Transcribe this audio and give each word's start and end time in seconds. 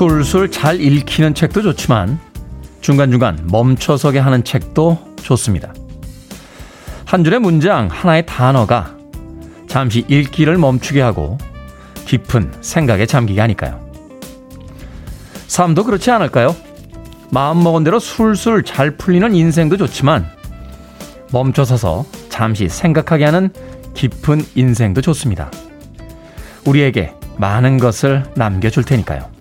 술술 0.00 0.50
잘 0.50 0.80
읽히는 0.80 1.34
책도 1.34 1.60
좋지만 1.60 2.18
중간중간 2.80 3.46
멈춰서게 3.52 4.18
하는 4.18 4.42
책도 4.42 5.16
좋습니다. 5.16 5.74
한 7.04 7.22
줄의 7.22 7.38
문장, 7.38 7.88
하나의 7.90 8.24
단어가 8.24 8.96
잠시 9.68 10.06
읽기를 10.08 10.56
멈추게 10.56 11.02
하고 11.02 11.36
깊은 12.06 12.50
생각에 12.62 13.04
잠기게 13.04 13.42
하니까요. 13.42 13.78
삶도 15.48 15.84
그렇지 15.84 16.10
않을까요? 16.10 16.56
마음먹은 17.30 17.84
대로 17.84 17.98
술술 17.98 18.64
잘 18.64 18.92
풀리는 18.92 19.34
인생도 19.34 19.76
좋지만 19.76 20.24
멈춰서서 21.30 22.06
잠시 22.30 22.70
생각하게 22.70 23.26
하는 23.26 23.50
깊은 23.92 24.46
인생도 24.54 25.02
좋습니다. 25.02 25.50
우리에게 26.64 27.12
많은 27.36 27.76
것을 27.76 28.24
남겨줄 28.34 28.84
테니까요. 28.84 29.39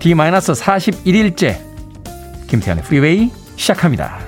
D-41일째 0.00 1.58
김태훈의 2.48 2.84
프리웨이 2.84 3.30
시작합니다. 3.56 4.18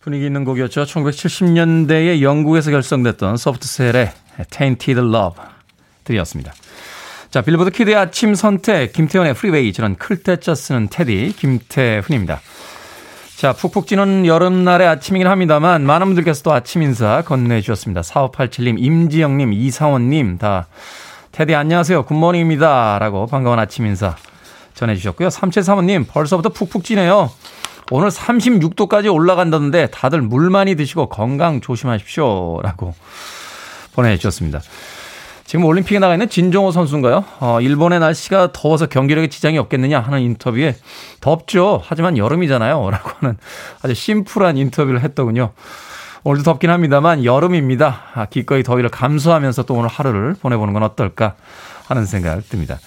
분위기 0.00 0.26
있는 0.26 0.44
곡이었죠. 0.44 0.84
1970년대에 0.84 2.22
영국에서 2.22 2.70
결성됐던 2.70 3.36
Soft 3.36 3.66
Cell의 3.66 4.12
Tainted 4.50 5.00
Love 5.00 5.42
들으셨습니다. 6.04 6.52
자, 7.30 7.42
Billboard 7.42 7.70
Kid의 7.70 7.94
아침 7.96 8.34
선택, 8.34 8.92
김태훈의 8.94 9.34
프리웨이, 9.34 9.72
저는 9.74 9.96
클 9.96 10.22
태 10.22 10.36
자 10.36 10.54
쓰는 10.54 10.88
테디, 10.88 11.34
김태훈입니다. 11.36 12.40
자, 13.36 13.52
푹푹 13.52 13.86
찌는 13.86 14.24
여름날의 14.24 14.88
아침이긴 14.88 15.26
합니다만, 15.26 15.84
많은 15.84 16.06
분들께서 16.06 16.42
또 16.42 16.52
아침 16.54 16.82
인사 16.82 17.20
건네주셨습니다. 17.22 18.00
4587님, 18.00 18.76
임지영님, 18.78 19.52
이사원님, 19.52 20.38
다, 20.38 20.68
테디 21.32 21.54
안녕하세요. 21.54 22.04
Good 22.04 22.25
morning입니다. 22.25 22.98
라고 22.98 23.26
반가운 23.26 23.58
아침 23.58 23.86
인사 23.86 24.16
전해주셨고요. 24.74 25.28
3735님, 25.28 26.06
벌써부터 26.08 26.50
푹푹 26.50 26.84
찌네요. 26.84 27.30
오늘 27.90 28.10
36도까지 28.10 29.12
올라간다는데 29.12 29.88
다들 29.90 30.20
물 30.20 30.50
많이 30.50 30.74
드시고 30.74 31.08
건강 31.08 31.60
조심하십시오. 31.60 32.60
라고 32.62 32.94
보내주셨습니다. 33.94 34.60
지금 35.44 35.64
올림픽에 35.64 35.98
나가 35.98 36.12
있는 36.12 36.28
진종오 36.28 36.72
선수인가요? 36.72 37.24
어, 37.40 37.60
일본의 37.62 38.00
날씨가 38.00 38.52
더워서 38.52 38.86
경기력에 38.86 39.28
지장이 39.28 39.56
없겠느냐 39.56 39.98
하는 39.98 40.20
인터뷰에 40.20 40.76
덥죠. 41.20 41.82
하지만 41.82 42.18
여름이잖아요. 42.18 42.90
라고 42.90 43.10
하는 43.18 43.38
아주 43.82 43.94
심플한 43.94 44.58
인터뷰를 44.58 45.02
했더군요. 45.02 45.52
오늘도 46.24 46.42
덥긴 46.44 46.70
합니다만 46.70 47.24
여름입니다. 47.24 48.00
아, 48.14 48.26
기꺼이 48.26 48.62
더위를 48.62 48.90
감수하면서 48.90 49.64
또 49.64 49.74
오늘 49.74 49.88
하루를 49.88 50.34
보내보는 50.34 50.74
건 50.74 50.82
어떨까 50.82 51.34
하는 51.86 52.04
생각 52.04 52.48
듭니다. 52.48 52.78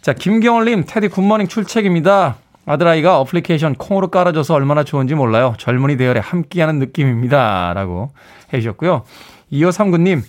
자, 0.00 0.12
김경월님, 0.12 0.84
테디 0.86 1.08
good 1.08 1.22
morning 1.22 1.48
출첵입니다. 1.48 2.36
아들아이가 2.66 3.20
어플리케이션 3.20 3.74
콩으로 3.74 4.08
깔아줘서 4.08 4.54
얼마나 4.54 4.84
좋은지 4.84 5.14
몰라요. 5.14 5.54
젊은이 5.58 5.96
대열에 5.96 6.20
함께하는 6.20 6.78
느낌입니다. 6.78 7.72
라고 7.74 8.12
해주셨고요. 8.52 9.04
2539님, 9.52 10.22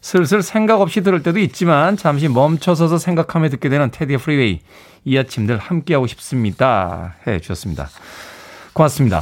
슬슬 0.00 0.42
생각 0.42 0.80
없이 0.80 1.00
들을 1.02 1.22
때도 1.22 1.38
있지만 1.38 1.96
잠시 1.96 2.28
멈춰서서 2.28 2.98
생각하며 2.98 3.48
듣게 3.50 3.68
되는 3.68 3.90
테디의 3.90 4.18
프리웨이 4.18 4.60
이 5.04 5.18
아침들 5.18 5.58
함께하고 5.58 6.06
싶습니다. 6.06 7.14
해 7.26 7.40
주셨습니다. 7.40 7.88
고맙습니다. 8.72 9.20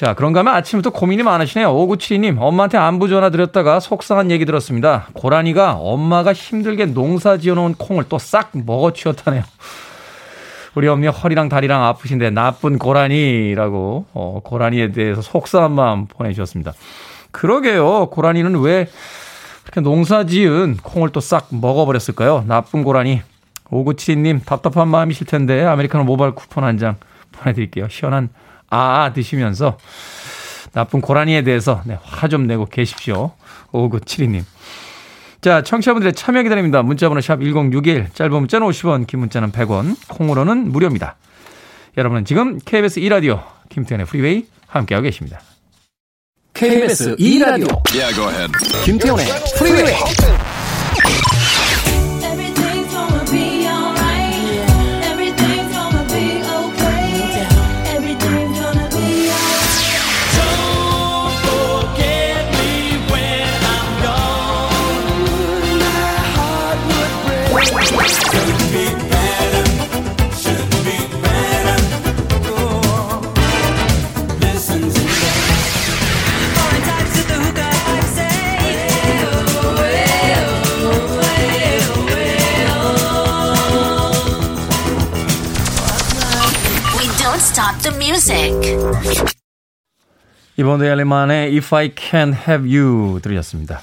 자, 0.00 0.14
그런가 0.14 0.40
하면 0.40 0.54
아침부터 0.54 0.88
고민이 0.92 1.22
많으시네요. 1.22 1.74
5972님, 1.74 2.38
엄마한테 2.40 2.78
안부 2.78 3.10
전화 3.10 3.28
드렸다가 3.28 3.80
속상한 3.80 4.30
얘기 4.30 4.46
들었습니다. 4.46 5.08
고라니가 5.12 5.74
엄마가 5.74 6.32
힘들게 6.32 6.86
농사 6.86 7.36
지어놓은 7.36 7.74
콩을 7.74 8.04
또 8.04 8.16
싹 8.16 8.52
먹어치웠다네요. 8.54 9.42
우리 10.74 10.88
어머니 10.88 11.08
허리랑 11.08 11.50
다리랑 11.50 11.84
아프신데 11.84 12.30
나쁜 12.30 12.78
고라니라고 12.78 14.06
어, 14.14 14.40
고라니에 14.42 14.92
대해서 14.92 15.20
속상한 15.20 15.72
마음 15.72 16.06
보내주셨습니다. 16.06 16.72
그러게요. 17.30 18.06
고라니는 18.06 18.58
왜 18.62 18.88
그렇게 19.64 19.82
농사 19.82 20.24
지은 20.24 20.78
콩을 20.82 21.10
또 21.10 21.20
싹 21.20 21.48
먹어버렸을까요? 21.50 22.44
나쁜 22.46 22.84
고라니. 22.84 23.20
5972님 23.68 24.46
답답한 24.46 24.88
마음이실 24.88 25.26
텐데 25.26 25.62
아메리카노 25.62 26.04
모바일 26.04 26.32
쿠폰 26.34 26.64
한 26.64 26.78
장 26.78 26.96
보내드릴게요. 27.32 27.88
시원한 27.90 28.30
아 28.70 29.12
드시면서 29.12 29.78
나쁜 30.72 31.00
고라니에 31.00 31.42
대해서 31.42 31.82
네, 31.84 31.98
화 32.02 32.28
좀 32.28 32.46
내고 32.46 32.64
계십시오. 32.66 33.32
5972님. 33.72 34.44
자, 35.40 35.62
청취자분들의 35.62 36.12
참여 36.14 36.42
기다립니다. 36.42 36.82
문자번호 36.82 37.20
샵 37.20 37.40
1061, 37.40 38.10
짧은 38.12 38.32
문자는 38.32 38.66
50원, 38.66 39.06
긴 39.06 39.20
문자는 39.20 39.52
100원, 39.52 39.96
콩으로는 40.08 40.70
무료입니다. 40.70 41.16
여러분은 41.96 42.24
지금 42.24 42.58
KBS 42.64 43.00
2라디오 43.00 43.42
김태현의 43.70 44.06
프리웨이 44.06 44.46
함께하고 44.66 45.04
계십니다. 45.04 45.40
KBS 46.54 47.16
2라디오 47.16 47.80
Yeah, 47.94 48.14
김태현의 48.84 49.26
프리웨이 49.58 49.94
이번 90.70 90.78
데일리만의 90.78 91.56
If 91.56 91.74
I 91.74 91.90
Can 91.98 92.32
Have 92.32 92.78
You 92.78 93.18
들으셨습니다. 93.22 93.80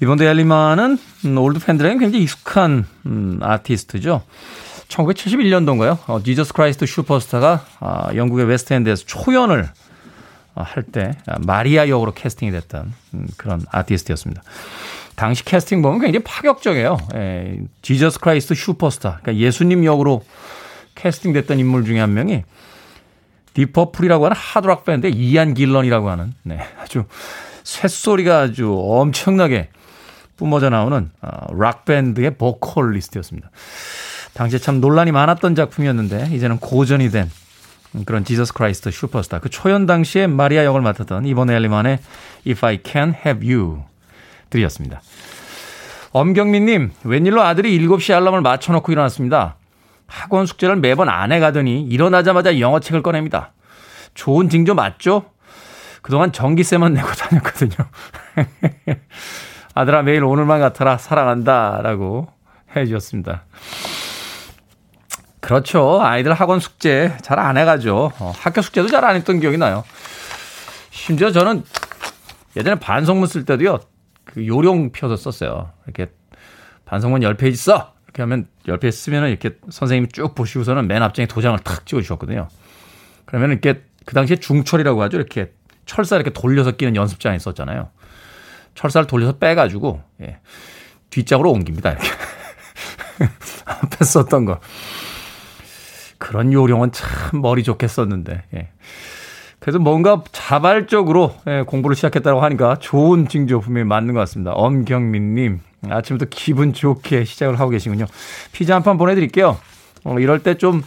이본 0.00 0.18
엘리만은 0.18 0.98
음, 1.24 1.38
올드 1.38 1.58
팬들에게 1.58 1.98
굉장히 1.98 2.22
익숙한 2.22 2.86
음, 3.06 3.40
아티스트죠. 3.42 4.22
1971년도인가요? 4.86 5.98
어, 6.06 6.22
Jesus 6.22 6.52
Christ 6.52 6.86
Superstar가 6.86 7.64
아, 7.80 8.10
영국의 8.14 8.46
웨스트엔드에서 8.46 9.02
초연을 9.04 9.68
아, 10.54 10.62
할때 10.62 11.18
아, 11.26 11.38
마리아 11.40 11.88
역으로 11.88 12.14
캐스팅이 12.14 12.52
됐던 12.52 12.92
음, 13.14 13.26
그런 13.36 13.62
아티스트였습니다. 13.72 14.44
당시 15.16 15.44
캐스팅 15.44 15.82
보면 15.82 15.98
굉장히 15.98 16.22
파격적이에요. 16.22 16.98
예, 17.16 17.58
Jesus 17.82 18.20
Christ 18.20 18.54
Superstar, 18.54 19.18
그러니까 19.22 19.44
예수님 19.44 19.84
역으로 19.84 20.22
캐스팅됐던 20.94 21.58
인물 21.58 21.84
중에 21.84 21.98
한 21.98 22.14
명이 22.14 22.44
Deep 23.56 23.75
Purple이라고 23.75 24.26
하는 24.26 24.36
하드락 24.36 24.84
밴드의 24.84 25.14
이안 25.14 25.54
길런이라고 25.54 26.10
하는 26.10 26.34
네, 26.42 26.60
아주 26.78 27.04
쇳소리가 27.64 28.40
아주 28.40 28.70
엄청나게 28.78 29.70
뿜어져 30.36 30.68
나오는 30.68 31.10
어, 31.22 31.46
락 31.56 31.86
밴드의 31.86 32.36
보컬리스트였습니다. 32.36 33.50
당시에 34.34 34.58
참 34.58 34.82
논란이 34.82 35.10
많았던 35.10 35.54
작품이었는데 35.54 36.28
이제는 36.32 36.58
고전이 36.58 37.08
된 37.10 37.30
그런 38.04 38.26
Jesus 38.26 38.52
Christ 38.52 38.90
Superstar 38.90 39.38
그 39.38 39.48
초연 39.48 39.86
당시에 39.86 40.26
마리아 40.26 40.62
역을 40.66 40.82
맡았던 40.82 41.24
이번 41.24 41.48
엘리만의 41.48 41.98
If 42.46 42.66
I 42.66 42.80
Can 42.84 43.14
Have 43.14 43.50
You 43.50 43.84
들이었습니다. 44.50 45.00
엄경민님 46.12 46.92
웬일로 47.04 47.40
아들이 47.40 47.78
7시 47.78 48.14
알람을 48.14 48.42
맞춰놓고 48.42 48.92
일어났습니다. 48.92 49.56
학원 50.06 50.46
숙제를 50.46 50.76
매번 50.76 51.08
안 51.08 51.32
해가더니 51.32 51.82
일어나자마자 51.82 52.58
영어책을 52.60 53.02
꺼냅니다. 53.02 53.52
좋은 54.14 54.48
징조 54.48 54.74
맞죠? 54.74 55.30
그동안 56.02 56.32
전기세만 56.32 56.94
내고 56.94 57.08
다녔거든요. 57.12 57.74
아들아 59.74 60.02
매일 60.02 60.24
오늘만 60.24 60.60
같아라 60.60 60.96
사랑한다 60.98 61.80
라고 61.82 62.28
해주셨습니다. 62.74 63.44
그렇죠. 65.40 66.00
아이들 66.02 66.32
학원 66.32 66.60
숙제 66.60 67.16
잘 67.22 67.38
안 67.38 67.56
해가죠. 67.56 68.12
어, 68.18 68.32
학교 68.38 68.62
숙제도 68.62 68.88
잘 68.88 69.04
안 69.04 69.16
했던 69.16 69.38
기억이 69.40 69.58
나요. 69.58 69.84
심지어 70.90 71.30
저는 71.30 71.62
예전에 72.56 72.78
반성문 72.80 73.26
쓸 73.28 73.44
때도요. 73.44 73.78
그 74.24 74.46
요령 74.46 74.90
펴서 74.92 75.16
썼어요. 75.16 75.70
이렇게 75.84 76.10
반성문 76.84 77.20
10페이지 77.20 77.56
써! 77.56 77.92
이렇게 78.16 78.22
하면 78.22 78.46
10페이지 78.66 78.92
쓰면은 78.92 79.28
이렇게 79.28 79.58
선생님이 79.68 80.08
쭉 80.08 80.34
보시고서는 80.34 80.88
맨 80.88 81.02
앞장에 81.02 81.26
도장을 81.26 81.58
탁 81.60 81.84
찍어 81.84 82.00
주셨거든요. 82.00 82.48
그러면 83.26 83.50
이렇게 83.50 83.82
그 84.06 84.14
당시에 84.14 84.36
중철이라고 84.36 85.02
하죠. 85.02 85.18
이렇게 85.18 85.52
철사 85.84 86.16
이렇게 86.16 86.30
돌려서 86.30 86.72
끼는 86.72 86.96
연습장에 86.96 87.36
있었잖아요. 87.36 87.90
철사를 88.74 89.06
돌려서 89.06 89.38
빼가지고, 89.38 90.02
예. 90.22 90.38
뒷장으로 91.10 91.50
옮깁니다. 91.50 91.92
이렇게. 91.92 92.08
앞에 93.64 94.04
썼던 94.04 94.44
거. 94.46 94.60
그런 96.18 96.52
요령은 96.52 96.92
참 96.92 97.40
머리 97.40 97.62
좋게 97.62 97.86
썼는데. 97.88 98.44
예. 98.54 98.68
그래서 99.66 99.80
뭔가 99.80 100.22
자발적으로 100.30 101.34
예, 101.48 101.64
공부를 101.66 101.96
시작했다고 101.96 102.40
하니까 102.40 102.76
좋은 102.76 103.26
징조 103.26 103.58
분명히 103.58 103.84
맞는 103.88 104.14
것 104.14 104.20
같습니다. 104.20 104.52
엄경민님, 104.52 105.58
아침부터 105.90 106.28
기분 106.30 106.72
좋게 106.72 107.24
시작을 107.24 107.58
하고 107.58 107.70
계시군요. 107.72 108.04
피자 108.52 108.76
한 108.76 108.84
판 108.84 108.96
보내드릴게요. 108.96 109.58
어, 110.04 110.20
이럴 110.20 110.44
때 110.44 110.54
좀 110.54 110.84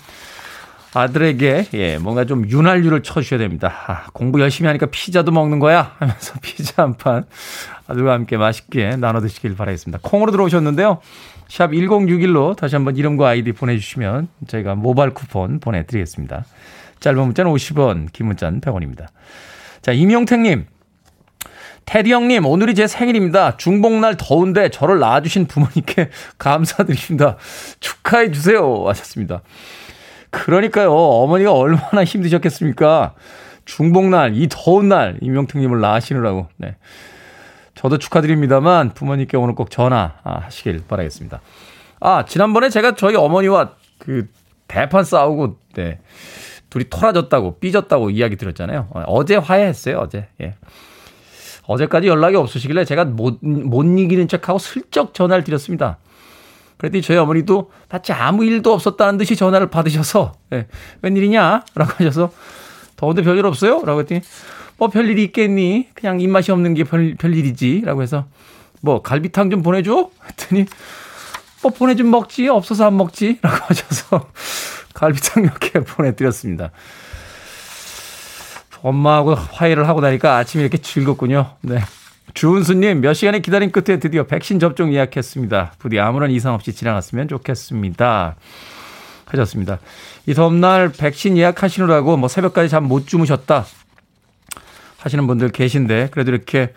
아들에게 0.94 1.68
예, 1.74 1.98
뭔가 1.98 2.24
좀 2.24 2.48
윤활유를 2.48 3.04
쳐주셔야 3.04 3.38
됩니다. 3.38 3.74
아, 3.88 4.06
공부 4.14 4.40
열심히 4.40 4.68
하니까 4.68 4.86
피자도 4.86 5.34
먹는 5.34 5.60
거야 5.60 5.96
하면서 6.00 6.36
피자 6.42 6.84
한 6.84 6.94
판 6.94 7.26
아들과 7.86 8.14
함께 8.14 8.38
맛있게 8.38 8.96
나눠 8.96 9.20
드시길 9.20 9.58
바라겠습니다. 9.58 10.00
콩으로 10.04 10.32
들어오셨는데요. 10.32 11.00
샵 11.50 11.72
1061로 11.72 12.56
다시 12.56 12.76
한번 12.78 12.96
이름과 12.96 13.28
아이디 13.28 13.52
보내주시면 13.52 14.30
저희가 14.48 14.76
모바일 14.76 15.14
쿠폰 15.14 15.60
보내드리겠습니다. 15.60 16.46
짧은 17.00 17.22
문자는 17.24 17.52
50원, 17.52 18.12
긴 18.12 18.28
문자는 18.28 18.62
100원입니다. 18.62 19.08
자, 19.82 19.92
임용택님. 19.92 20.66
테디 21.86 22.12
형님, 22.12 22.46
오늘이 22.46 22.76
제 22.76 22.86
생일입니다. 22.86 23.58
중복날 23.58 24.16
더운데 24.16 24.70
저를 24.70 25.00
낳아주신 25.00 25.48
부모님께 25.48 26.10
감사드립니다. 26.38 27.38
축하해 27.80 28.32
주세요. 28.32 28.84
하셨습니다. 28.88 29.42
그러니까요, 30.30 30.94
어머니가 30.94 31.52
얼마나 31.54 32.04
힘드셨겠습니까? 32.04 33.16
중복날, 33.66 34.36
이 34.36 34.48
더운 34.50 34.90
날, 34.90 35.18
임용택님을 35.22 35.80
낳으시느라고. 35.80 36.48
네. 36.58 36.76
저도 37.76 37.98
축하드립니다만 37.98 38.94
부모님께 38.94 39.38
오늘 39.38 39.56
꼭 39.56 39.72
전화하시길 39.72 40.84
바라겠습니다. 40.88 41.40
아, 42.02 42.26
지난번에 42.26 42.70
제가 42.70 42.96
저희 42.96 43.16
어머니와 43.16 43.72
그 43.98 44.28
대판 44.68 45.04
싸우고, 45.04 45.58
네. 45.74 46.00
둘이 46.70 46.86
토라졌다고, 46.90 47.60
삐졌다고 47.60 48.10
이야기 48.12 48.36
드렸잖아요. 48.36 48.88
어, 48.92 49.04
어제 49.08 49.36
화해했어요, 49.36 49.98
어제. 49.98 50.28
예. 50.42 50.56
어제까지 51.66 52.08
연락이 52.08 52.36
없으시길래 52.36 52.86
제가 52.86 53.06
못, 53.06 53.40
못 53.42 53.84
이기는 53.84 54.28
척하고 54.28 54.58
슬쩍 54.60 55.14
전화를 55.14 55.44
드렸습니다. 55.44 55.98
그랬더니 56.78 57.02
저희 57.02 57.18
어머니도 57.18 57.72
마치 57.90 58.14
아무 58.14 58.46
일도 58.46 58.74
없었다는 58.74 59.18
듯이 59.18 59.36
전화를 59.36 59.70
받으셔서, 59.70 60.34
예, 60.54 60.68
웬일이냐? 61.02 61.66
라고 61.76 61.92
하셔서, 61.98 62.32
더운데 62.96 63.22
별일 63.22 63.46
없어요? 63.46 63.84
라고 63.84 64.00
했더니, 64.00 64.22
뭐 64.78 64.88
별일이 64.88 65.24
있겠니? 65.26 65.90
그냥 65.94 66.22
입맛이 66.22 66.52
없는 66.52 66.74
게 66.74 66.86
별, 66.86 67.16
별일이지. 67.16 67.82
라고 67.86 68.02
해서, 68.02 68.26
뭐 68.82 69.02
갈비탕 69.02 69.50
좀 69.50 69.62
보내줘? 69.62 70.10
했더니, 70.28 70.66
뭐 71.62 71.72
보내좀 71.72 72.10
먹지? 72.10 72.48
없어서 72.48 72.86
안 72.86 72.96
먹지? 72.96 73.40
라고 73.42 73.58
하셔서, 73.68 74.30
갈비탕 74.94 75.44
몇 75.44 75.60
개 75.60 75.80
보내드렸습니다. 75.80 76.72
엄마하고 78.82 79.36
화해를 79.36 79.88
하고 79.88 80.00
나니까 80.02 80.38
아침에 80.38 80.64
이렇게 80.64 80.78
즐겁군요. 80.78 81.52
네. 81.62 81.80
주은수님, 82.34 83.02
몇 83.02 83.14
시간의 83.14 83.42
기다림 83.42 83.72
끝에 83.72 84.00
드디어 84.00 84.24
백신 84.24 84.60
접종 84.60 84.94
예약했습니다. 84.94 85.74
부디 85.80 86.00
아무런 86.00 86.32
이상 86.32 86.54
없이 86.54 86.74
지나갔으면 86.74 87.28
좋겠습니다. 87.28 88.36
하셨습니다. 89.26 89.80
이 90.26 90.34
더운 90.34 90.62
날 90.62 90.92
백신 90.92 91.38
예약하시느라고 91.38 92.18
뭐 92.18 92.30
새벽까지 92.30 92.70
잠 92.70 92.84
못 92.86 93.08
주무셨다 93.08 93.66
하시는 94.98 95.28
분들 95.28 95.50
계신데 95.50 96.10
그래도 96.12 96.32
이렇게 96.32 96.74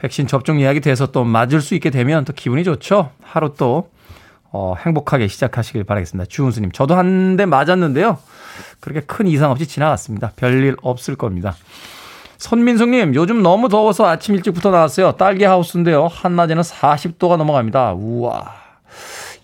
백신 0.00 0.26
접종 0.26 0.60
예약이 0.60 0.80
돼서 0.80 1.06
또 1.12 1.24
맞을 1.24 1.60
수 1.60 1.74
있게 1.74 1.90
되면 1.90 2.24
또 2.24 2.32
기분이 2.32 2.64
좋죠. 2.64 3.10
하루 3.22 3.54
또 3.56 3.90
어, 4.52 4.74
행복하게 4.78 5.28
시작하시길 5.28 5.84
바라겠습니다. 5.84 6.26
주은수님, 6.28 6.72
저도 6.72 6.94
한 6.94 7.36
대 7.36 7.44
맞았는데요. 7.46 8.18
그렇게 8.80 9.00
큰 9.00 9.26
이상 9.26 9.50
없이 9.50 9.66
지나갔습니다. 9.66 10.32
별일 10.36 10.76
없을 10.82 11.16
겁니다. 11.16 11.54
손민숙님, 12.38 13.14
요즘 13.14 13.42
너무 13.42 13.68
더워서 13.68 14.06
아침 14.06 14.34
일찍부터 14.34 14.70
나왔어요. 14.70 15.12
딸기 15.12 15.44
하우스인데요. 15.44 16.06
한낮에는 16.06 16.62
40도가 16.62 17.36
넘어갑니다. 17.36 17.92
우와. 17.94 18.52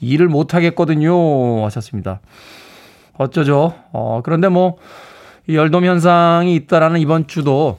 일을 0.00 0.28
못 0.28 0.54
하겠거든요. 0.54 1.64
하셨습니다. 1.64 2.20
어쩌죠? 3.18 3.74
어, 3.92 4.20
그런데 4.24 4.48
뭐, 4.48 4.76
이 5.46 5.56
열돔 5.56 5.84
현상이 5.84 6.54
있다라는 6.54 7.00
이번 7.00 7.26
주도 7.26 7.76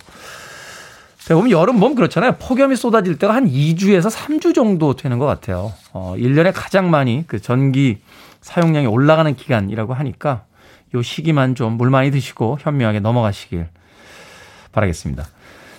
보면 1.29 1.51
여름 1.51 1.79
보면 1.79 1.95
그렇잖아요. 1.95 2.33
폭염이 2.39 2.75
쏟아질 2.75 3.17
때가 3.17 3.33
한 3.33 3.49
2주에서 3.49 4.09
3주 4.11 4.53
정도 4.53 4.95
되는 4.95 5.19
것 5.19 5.25
같아요. 5.25 5.71
어, 5.93 6.15
1년에 6.17 6.51
가장 6.53 6.89
많이 6.89 7.23
그 7.27 7.41
전기 7.41 7.99
사용량이 8.41 8.87
올라가는 8.87 9.33
기간이라고 9.35 9.93
하니까 9.93 10.43
요 10.93 11.01
시기만 11.01 11.55
좀 11.55 11.77
물 11.77 11.89
많이 11.89 12.11
드시고 12.11 12.57
현명하게 12.59 12.99
넘어가시길 12.99 13.67
바라겠습니다. 14.73 15.25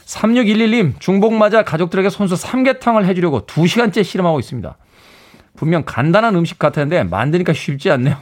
3611님, 0.06 0.98
중복 0.98 1.34
맞아 1.34 1.62
가족들에게 1.62 2.10
손수 2.10 2.36
삼계탕을 2.36 3.06
해주려고 3.06 3.42
2시간째 3.46 4.04
실험하고 4.04 4.38
있습니다. 4.40 4.76
분명 5.56 5.82
간단한 5.84 6.34
음식 6.36 6.58
같았는데 6.58 7.04
만드니까 7.04 7.52
쉽지 7.52 7.90
않네요. 7.90 8.16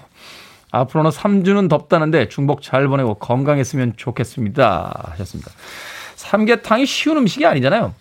앞으로는 0.71 1.11
3주는 1.11 1.69
덥다는데 1.69 2.29
중복 2.29 2.63
잘 2.63 2.89
보내고 2.89 3.15
건강했으면 3.15 3.95
좋겠습니다. 3.97 5.09
하셨습니다. 5.13 5.51
삼계탕이 6.33 6.87
쉬운 6.87 7.19
음식이 7.19 7.45
아니잖아요. 7.45 7.95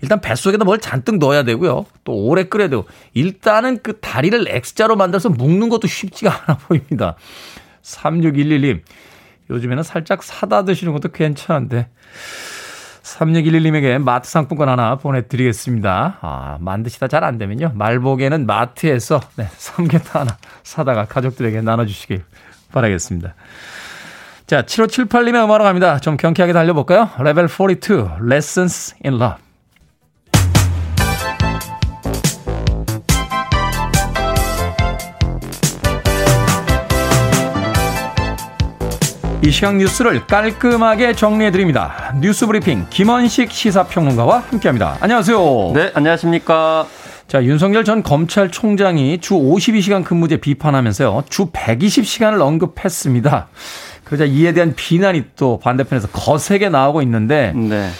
일단 0.00 0.20
뱃속에다 0.20 0.64
뭘 0.64 0.78
잔뜩 0.78 1.18
넣어야 1.18 1.42
되고요. 1.42 1.84
또 2.04 2.12
오래 2.14 2.44
끓여야 2.44 2.68
되고. 2.68 2.86
일단은 3.12 3.82
그 3.82 4.00
다리를 4.00 4.46
X자로 4.48 4.96
만들어서 4.96 5.28
묶는 5.28 5.68
것도 5.68 5.86
쉽지가 5.86 6.44
않아 6.46 6.58
보입니다. 6.58 7.16
3611님. 7.82 8.80
요즘에는 9.50 9.82
살짝 9.82 10.22
사다 10.22 10.64
드시는 10.64 10.94
것도 10.94 11.10
괜찮은데. 11.10 11.88
3611님에게 13.02 13.98
마트 13.98 14.28
상품권 14.30 14.68
하나 14.70 14.96
보내드리겠습니다. 14.96 16.18
아, 16.22 16.56
만드시다 16.60 17.08
잘 17.08 17.24
안 17.24 17.36
되면요. 17.36 17.72
말복에는 17.74 18.46
마트에서 18.46 19.20
네, 19.36 19.48
삼계탕 19.56 20.22
하나 20.22 20.38
사다가 20.62 21.04
가족들에게 21.04 21.60
나눠주시길 21.60 22.24
바라겠습니다. 22.72 23.34
자, 24.46 24.62
7578님의 24.62 25.42
음악으로 25.42 25.64
갑니다. 25.64 25.98
좀 25.98 26.16
경쾌하게 26.16 26.52
달려볼까요? 26.52 27.10
레벨 27.18 27.48
42, 27.48 28.08
Lessons 28.24 28.94
in 29.04 29.14
Love. 29.14 29.44
이 39.44 39.50
시각 39.50 39.76
뉴스를 39.76 40.26
깔끔하게 40.26 41.14
정리해드립니다. 41.14 42.14
뉴스 42.20 42.46
브리핑 42.46 42.86
김원식 42.88 43.50
시사평론가와 43.50 44.44
함께합니다. 44.50 44.96
안녕하세요. 45.00 45.72
네, 45.74 45.90
안녕하십니까. 45.92 46.86
자, 47.26 47.42
윤석열 47.42 47.84
전 47.84 48.04
검찰총장이 48.04 49.18
주 49.18 49.34
52시간 49.34 50.04
근무제 50.04 50.36
비판하면서요. 50.36 51.24
주 51.28 51.46
120시간을 51.46 52.40
언급했습니다. 52.40 53.48
그러자 54.06 54.24
이에 54.24 54.52
대한 54.52 54.72
비난이 54.74 55.24
또 55.34 55.58
반대편에서 55.58 56.08
거세게 56.08 56.68
나오고 56.68 57.02
있는데 57.02 57.52
네. 57.54 57.90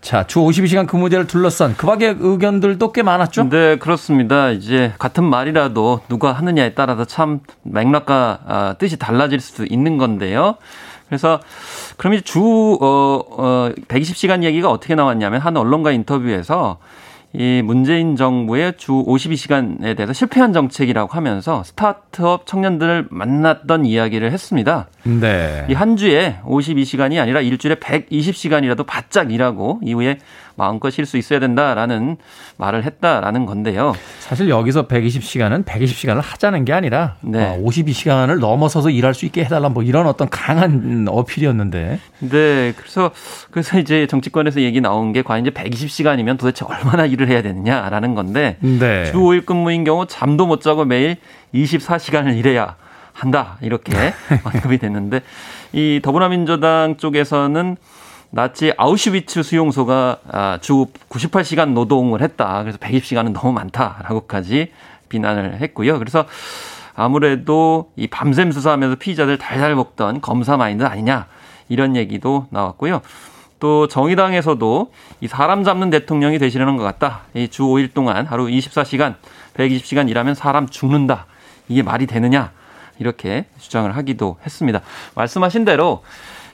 자, 0.00 0.26
주 0.26 0.38
52시간 0.40 0.86
근무제를 0.86 1.26
둘러싼 1.26 1.74
그 1.76 1.86
밖의 1.86 2.16
의견들도 2.18 2.92
꽤 2.92 3.02
많았죠? 3.02 3.50
네, 3.50 3.76
그렇습니다. 3.76 4.50
이제 4.50 4.92
같은 4.98 5.22
말이라도 5.24 6.00
누가 6.08 6.32
하느냐에 6.32 6.74
따라서 6.74 7.04
참 7.04 7.40
맥락과 7.62 8.40
아, 8.46 8.74
뜻이 8.78 8.98
달라질 8.98 9.40
수 9.40 9.66
있는 9.66 9.98
건데요. 9.98 10.56
그래서 11.08 11.40
그럼 11.98 12.14
이제 12.14 12.22
주, 12.22 12.40
어, 12.40 13.20
어, 13.30 13.70
120시간 13.88 14.44
얘기가 14.44 14.70
어떻게 14.70 14.94
나왔냐면 14.94 15.40
한 15.40 15.56
언론과 15.56 15.92
인터뷰에서 15.92 16.78
이 17.36 17.62
문재인 17.62 18.14
정부의 18.14 18.74
주 18.76 18.92
52시간에 18.92 19.96
대해서 19.96 20.12
실패한 20.12 20.52
정책이라고 20.52 21.12
하면서 21.12 21.64
스타트업 21.64 22.46
청년들을 22.46 23.08
만났던 23.10 23.84
이야기를 23.86 24.30
했습니다. 24.30 24.86
네. 25.02 25.66
이 25.68 25.74
한 25.74 25.96
주에 25.96 26.36
52시간이 26.44 27.20
아니라 27.20 27.40
일주일에 27.40 27.74
120시간이라도 27.76 28.86
바짝 28.86 29.32
일하고 29.32 29.80
이후에 29.82 30.18
마음껏 30.56 30.90
쉴 30.90 31.06
수 31.06 31.16
있어야 31.16 31.40
된다라는 31.40 32.16
말을 32.56 32.84
했다라는 32.84 33.46
건데요. 33.46 33.94
사실 34.20 34.48
여기서 34.48 34.86
120시간은 34.86 35.64
120시간을 35.64 36.20
하자는 36.22 36.64
게 36.64 36.72
아니라 36.72 37.16
네. 37.20 37.60
52시간을 37.62 38.38
넘어서서 38.38 38.90
일할 38.90 39.14
수 39.14 39.26
있게 39.26 39.44
해달라 39.44 39.68
뭐 39.68 39.82
이런 39.82 40.06
어떤 40.06 40.28
강한 40.28 41.06
어필이었는데 41.08 41.98
네, 42.20 42.72
그래서 42.76 43.10
그래서 43.50 43.78
이제 43.78 44.06
정치권에서 44.06 44.60
얘기 44.60 44.80
나온 44.80 45.12
게 45.12 45.22
과연 45.22 45.46
이제 45.46 45.50
120시간이면 45.50 46.38
도대체 46.38 46.64
얼마나 46.64 47.06
일을 47.06 47.28
해야 47.28 47.42
되느냐라는 47.42 48.14
건데 48.14 48.56
네. 48.60 49.04
주 49.06 49.18
5일 49.18 49.46
근무인 49.46 49.84
경우 49.84 50.06
잠도 50.06 50.46
못 50.46 50.60
자고 50.60 50.84
매일 50.84 51.16
24시간을 51.54 52.36
일해야 52.36 52.76
한다 53.12 53.58
이렇게 53.60 53.92
언급이 54.44 54.78
됐는데 54.78 55.22
이 55.72 56.00
더불어민주당 56.02 56.96
쪽에서는 56.96 57.76
나치 58.34 58.72
아우슈비츠 58.76 59.44
수용소가 59.44 60.18
아, 60.32 60.58
주 60.60 60.86
98시간 61.08 61.68
노동을 61.68 62.20
했다. 62.20 62.62
그래서 62.62 62.78
120시간은 62.78 63.32
너무 63.32 63.52
많다라고까지 63.52 64.72
비난을 65.08 65.60
했고요. 65.60 66.00
그래서 66.00 66.24
아무래도 66.96 67.92
이 67.94 68.08
밤샘 68.08 68.50
수사하면서 68.50 68.96
피의자들 68.96 69.38
달달 69.38 69.76
먹던 69.76 70.20
검사 70.20 70.56
마인드 70.56 70.82
아니냐 70.82 71.26
이런 71.68 71.94
얘기도 71.94 72.48
나왔고요. 72.50 73.02
또 73.60 73.86
정의당에서도 73.86 74.92
이 75.20 75.28
사람 75.28 75.62
잡는 75.62 75.90
대통령이 75.90 76.40
되시려는 76.40 76.76
것 76.76 76.82
같다. 76.82 77.20
이 77.34 77.46
주 77.48 77.62
5일 77.62 77.94
동안 77.94 78.26
하루 78.26 78.46
24시간, 78.46 79.14
120시간 79.56 80.10
일하면 80.10 80.34
사람 80.34 80.66
죽는다. 80.68 81.26
이게 81.68 81.84
말이 81.84 82.06
되느냐? 82.06 82.50
이렇게 82.98 83.46
주장을 83.60 83.96
하기도 83.96 84.38
했습니다. 84.44 84.80
말씀하신 85.14 85.64
대로 85.64 86.02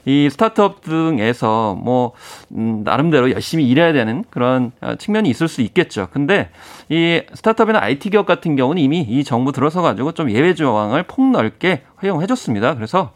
이 0.05 0.29
스타트업 0.31 0.81
등에서 0.81 1.75
뭐 1.75 2.13
음, 2.51 2.81
나름대로 2.83 3.31
열심히 3.31 3.67
일해야 3.67 3.93
되는 3.93 4.23
그런 4.29 4.71
어, 4.81 4.95
측면이 4.95 5.29
있을 5.29 5.47
수 5.47 5.61
있겠죠. 5.61 6.07
근데 6.11 6.49
이 6.89 7.21
스타트업이나 7.33 7.79
IT 7.81 8.09
기업 8.09 8.25
같은 8.25 8.55
경우는 8.55 8.81
이미 8.81 9.01
이 9.01 9.23
정부 9.23 9.51
들어서 9.51 9.81
가지고 9.81 10.11
좀 10.13 10.31
예외 10.31 10.53
조항을 10.53 11.03
폭넓게 11.03 11.83
허용해 12.01 12.27
줬습니다. 12.27 12.75
그래서 12.75 13.11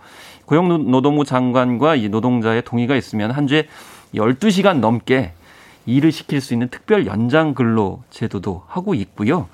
고용노동부 0.45 1.25
장관과 1.25 1.95
이 1.95 2.09
노동자의 2.09 2.61
동의가 2.63 2.95
있으면 2.95 3.31
한 3.31 3.47
주에 3.47 3.67
12시간 4.13 4.79
넘게 4.79 5.33
일을 5.87 6.11
시킬 6.11 6.41
수 6.41 6.53
있는 6.53 6.69
특별 6.69 7.05
연장 7.05 7.53
근로 7.53 8.01
제도도 8.09 8.63
하고 8.67 8.93
있고요. 8.93 9.47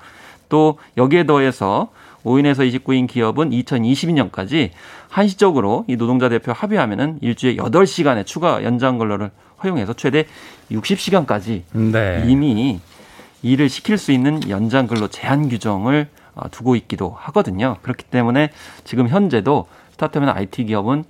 또 0.48 0.78
여기에 0.96 1.24
더해서 1.24 1.88
5인에서 2.24 2.70
29인 2.70 3.08
기업은 3.08 3.50
2022년까지 3.50 4.70
한시적으로 5.08 5.84
이 5.88 5.96
노동자 5.96 6.28
대표 6.28 6.52
합의하면은 6.52 7.18
일주에 7.20 7.56
8시간의 7.56 8.26
추가 8.26 8.62
연장 8.64 8.98
근로를 8.98 9.30
허용해서 9.62 9.94
최대 9.94 10.26
60시간까지 10.70 11.62
네. 11.72 12.24
이미 12.26 12.80
일을 13.42 13.68
시킬 13.68 13.98
수 13.98 14.12
있는 14.12 14.48
연장 14.48 14.86
근로 14.86 15.08
제한 15.08 15.48
규정을 15.48 16.08
어, 16.34 16.48
두고 16.50 16.76
있기도 16.76 17.14
하거든요. 17.18 17.76
그렇기 17.82 18.04
때문에 18.04 18.50
지금 18.84 19.08
현재도 19.08 19.66
스타트업이나 19.92 20.32
IT 20.34 20.64
기업은 20.64 21.04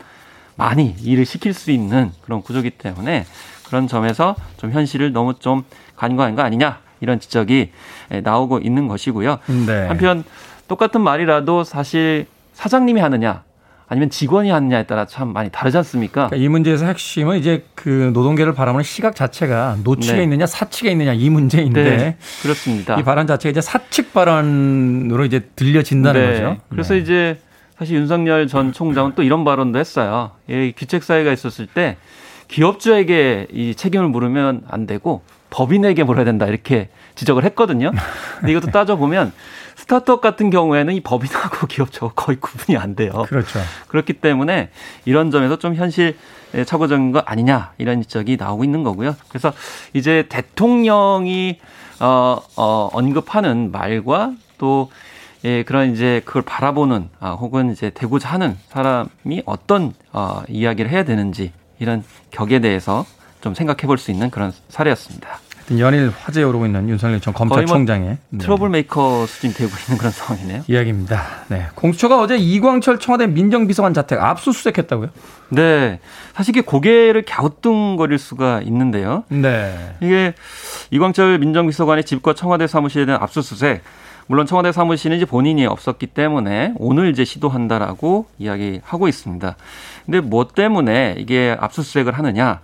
많이 0.56 0.94
일을 1.02 1.24
시킬 1.24 1.54
수 1.54 1.70
있는 1.70 2.10
그런 2.22 2.42
구조기 2.42 2.70
때문에 2.70 3.24
그런 3.66 3.86
점에서 3.86 4.34
좀 4.56 4.72
현실을 4.72 5.12
너무 5.12 5.34
좀 5.38 5.64
간과한 5.96 6.34
거 6.34 6.42
아니냐 6.42 6.80
이런 7.00 7.20
지적이 7.20 7.70
에, 8.10 8.20
나오고 8.20 8.58
있는 8.58 8.88
것이고요. 8.88 9.38
네. 9.66 9.86
한편 9.86 10.24
똑같은 10.72 11.02
말이라도 11.02 11.64
사실 11.64 12.24
사장님이 12.54 13.02
하느냐 13.02 13.42
아니면 13.88 14.08
직원이 14.08 14.48
하느냐에 14.48 14.86
따라 14.86 15.04
참 15.04 15.30
많이 15.30 15.50
다르지 15.50 15.76
않습니까? 15.76 16.28
그러니까 16.28 16.36
이 16.36 16.48
문제에서 16.48 16.86
핵심은 16.86 17.38
이제 17.38 17.66
그 17.74 18.10
노동계를 18.14 18.54
바라보는 18.54 18.82
시각 18.82 19.14
자체가 19.14 19.76
노측에 19.84 20.16
네. 20.16 20.22
있느냐 20.22 20.46
사측에 20.46 20.90
있느냐 20.92 21.12
이 21.12 21.28
문제인데 21.28 21.82
네, 21.84 22.16
그렇습니다. 22.40 22.98
이 22.98 23.02
발언 23.02 23.26
자체가 23.26 23.50
이제 23.50 23.60
사측 23.60 24.14
발언으로 24.14 25.26
이제 25.26 25.40
들려진다는 25.56 26.20
네. 26.20 26.32
거죠. 26.32 26.56
그래서 26.70 26.94
네. 26.94 27.00
이제 27.00 27.38
사실 27.78 27.96
윤석열 27.96 28.46
전 28.46 28.72
총장은 28.72 29.12
또 29.14 29.22
이런 29.22 29.44
발언도 29.44 29.78
했어요. 29.78 30.30
이 30.48 30.72
귀책 30.74 31.02
사회가 31.02 31.32
있었을 31.32 31.66
때 31.66 31.98
기업주에게 32.48 33.48
이 33.52 33.74
책임을 33.74 34.08
물으면 34.08 34.62
안 34.70 34.86
되고 34.86 35.20
법인에게 35.50 36.04
물어야 36.04 36.24
된다 36.24 36.46
이렇게 36.46 36.88
지적을 37.14 37.44
했거든요. 37.44 37.90
근데 38.40 38.52
이것도 38.52 38.70
따져 38.70 38.96
보면 38.96 39.32
스타트업 39.76 40.20
같은 40.20 40.50
경우에는 40.50 40.94
이 40.94 41.00
법인하고 41.00 41.66
기업주하고 41.68 42.14
거의 42.14 42.38
구분이 42.40 42.76
안 42.76 42.94
돼요. 42.94 43.24
그렇죠. 43.28 43.58
그렇기 43.88 44.14
때문에 44.14 44.70
이런 45.04 45.30
점에서 45.30 45.58
좀 45.58 45.74
현실 45.74 46.16
착오적인 46.66 47.12
거 47.12 47.20
아니냐 47.20 47.72
이런 47.78 48.02
지적이 48.02 48.36
나오고 48.36 48.64
있는 48.64 48.82
거고요. 48.82 49.16
그래서 49.28 49.52
이제 49.94 50.26
대통령이 50.28 51.58
어, 52.00 52.38
어, 52.56 52.90
언급하는 52.92 53.70
말과 53.72 54.32
또 54.58 54.90
예, 55.44 55.64
그런 55.64 55.92
이제 55.92 56.22
그걸 56.24 56.42
바라보는 56.42 57.08
아, 57.18 57.32
혹은 57.32 57.72
이제 57.72 57.90
되고자 57.90 58.28
하는 58.28 58.56
사람이 58.68 59.42
어떤 59.44 59.92
어, 60.12 60.42
이야기를 60.48 60.90
해야 60.90 61.04
되는지 61.04 61.52
이런 61.80 62.04
격에 62.30 62.60
대해서 62.60 63.04
좀 63.40 63.54
생각해 63.54 63.86
볼 63.88 63.98
수 63.98 64.10
있는 64.12 64.30
그런 64.30 64.52
사례였습니다. 64.68 65.40
연일 65.78 66.10
화제에 66.10 66.42
오르고 66.44 66.66
있는 66.66 66.88
윤석열 66.88 67.20
전뭐 67.20 67.34
검찰총장의 67.34 68.18
네. 68.30 68.38
trouble 68.38 68.68
maker 68.68 69.26
수준이 69.26 69.54
되고 69.54 69.70
있는 69.70 69.98
그런 69.98 70.12
상황이네요. 70.12 70.64
이야기입니다. 70.66 71.22
네. 71.48 71.66
공수처가 71.74 72.20
어제 72.20 72.36
이광철 72.36 72.98
청와대 72.98 73.26
민정비서관 73.26 73.94
자택 73.94 74.20
압수수색했다고요? 74.20 75.10
네. 75.50 76.00
사실 76.34 76.56
이게 76.56 76.60
고개를 76.60 77.22
갸우뚱거릴 77.22 78.18
수가 78.18 78.60
있는데요. 78.62 79.24
네. 79.28 79.96
이게 80.00 80.34
이광철 80.90 81.38
민정비서관의 81.38 82.04
집과 82.04 82.34
청와대 82.34 82.66
사무실에 82.66 83.06
대한 83.06 83.22
압수수색. 83.22 83.82
물론 84.28 84.46
청와대 84.46 84.72
사무실은 84.72 85.16
이제 85.16 85.26
본인이 85.26 85.66
없었기 85.66 86.06
때문에 86.08 86.74
오늘 86.78 87.10
이제 87.10 87.24
시도한다라고 87.24 88.26
이야기하고 88.38 89.08
있습니다. 89.08 89.56
근데 90.06 90.20
뭐 90.20 90.46
때문에 90.48 91.16
이게 91.18 91.56
압수수색을 91.58 92.12
하느냐? 92.14 92.60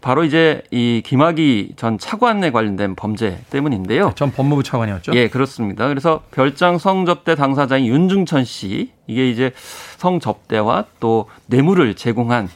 바로 0.00 0.24
이제 0.24 0.62
이 0.70 1.02
김학의 1.04 1.70
전 1.76 1.98
차관에 1.98 2.50
관련된 2.50 2.94
범죄 2.94 3.38
때문인데요. 3.50 4.12
전 4.14 4.32
법무부 4.32 4.62
차관이었죠. 4.62 5.12
예, 5.14 5.28
그렇습니다. 5.28 5.88
그래서 5.88 6.22
별장 6.30 6.78
성접대 6.78 7.34
당사자인 7.34 7.86
윤중천 7.86 8.44
씨, 8.44 8.92
이게 9.06 9.30
이제 9.30 9.52
성접대와 9.98 10.86
또 11.00 11.28
뇌물을 11.46 11.94
제공한 11.96 12.48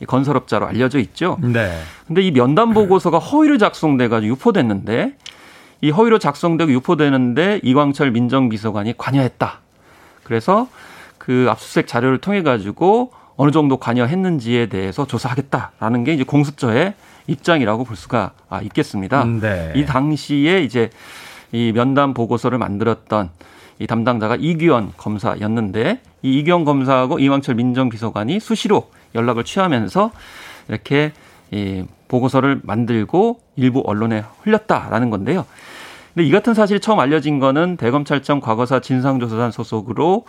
이 0.00 0.06
건설업자로 0.06 0.66
알려져 0.66 0.98
있죠. 0.98 1.38
네. 1.40 1.72
근데 2.06 2.22
이 2.22 2.30
면담 2.32 2.72
보고서가 2.72 3.18
허위로 3.18 3.58
작성돼 3.58 4.08
가지고 4.08 4.32
유포됐는데 4.34 5.14
이 5.80 5.90
허위로 5.90 6.18
작성되고 6.18 6.72
유포되는데 6.72 7.60
이광철 7.62 8.10
민정비서관이 8.10 8.94
관여했다. 8.96 9.60
그래서 10.24 10.68
그 11.16 11.46
압수수색 11.48 11.86
자료를 11.86 12.18
통해 12.18 12.42
가지고 12.42 13.12
어느 13.38 13.52
정도 13.52 13.76
관여했는지에 13.76 14.66
대해서 14.66 15.06
조사하겠다라는 15.06 16.02
게 16.02 16.12
이제 16.12 16.24
공수처의 16.24 16.94
입장이라고 17.28 17.84
볼 17.84 17.96
수가 17.96 18.32
아, 18.50 18.60
있겠습니다. 18.62 19.24
네. 19.24 19.72
이 19.76 19.86
당시에 19.86 20.60
이제 20.62 20.90
이 21.52 21.72
면담 21.72 22.14
보고서를 22.14 22.58
만들었던 22.58 23.30
이 23.78 23.86
담당자가 23.86 24.36
이규현 24.40 24.92
검사였는데 24.96 26.00
이 26.22 26.38
이규현 26.40 26.64
검사하고 26.64 27.20
이광철 27.20 27.54
민정비서관이 27.54 28.40
수시로 28.40 28.90
연락을 29.14 29.44
취하면서 29.44 30.10
이렇게 30.66 31.12
이 31.52 31.84
보고서를 32.08 32.60
만들고 32.64 33.38
일부 33.54 33.84
언론에 33.86 34.24
흘렸다라는 34.42 35.10
건데요. 35.10 35.46
근데 36.12 36.26
이 36.26 36.32
같은 36.32 36.54
사실이 36.54 36.80
처음 36.80 36.98
알려진 36.98 37.38
거는 37.38 37.76
대검찰청 37.76 38.40
과거사 38.40 38.80
진상조사단 38.80 39.52
소속으로 39.52 40.24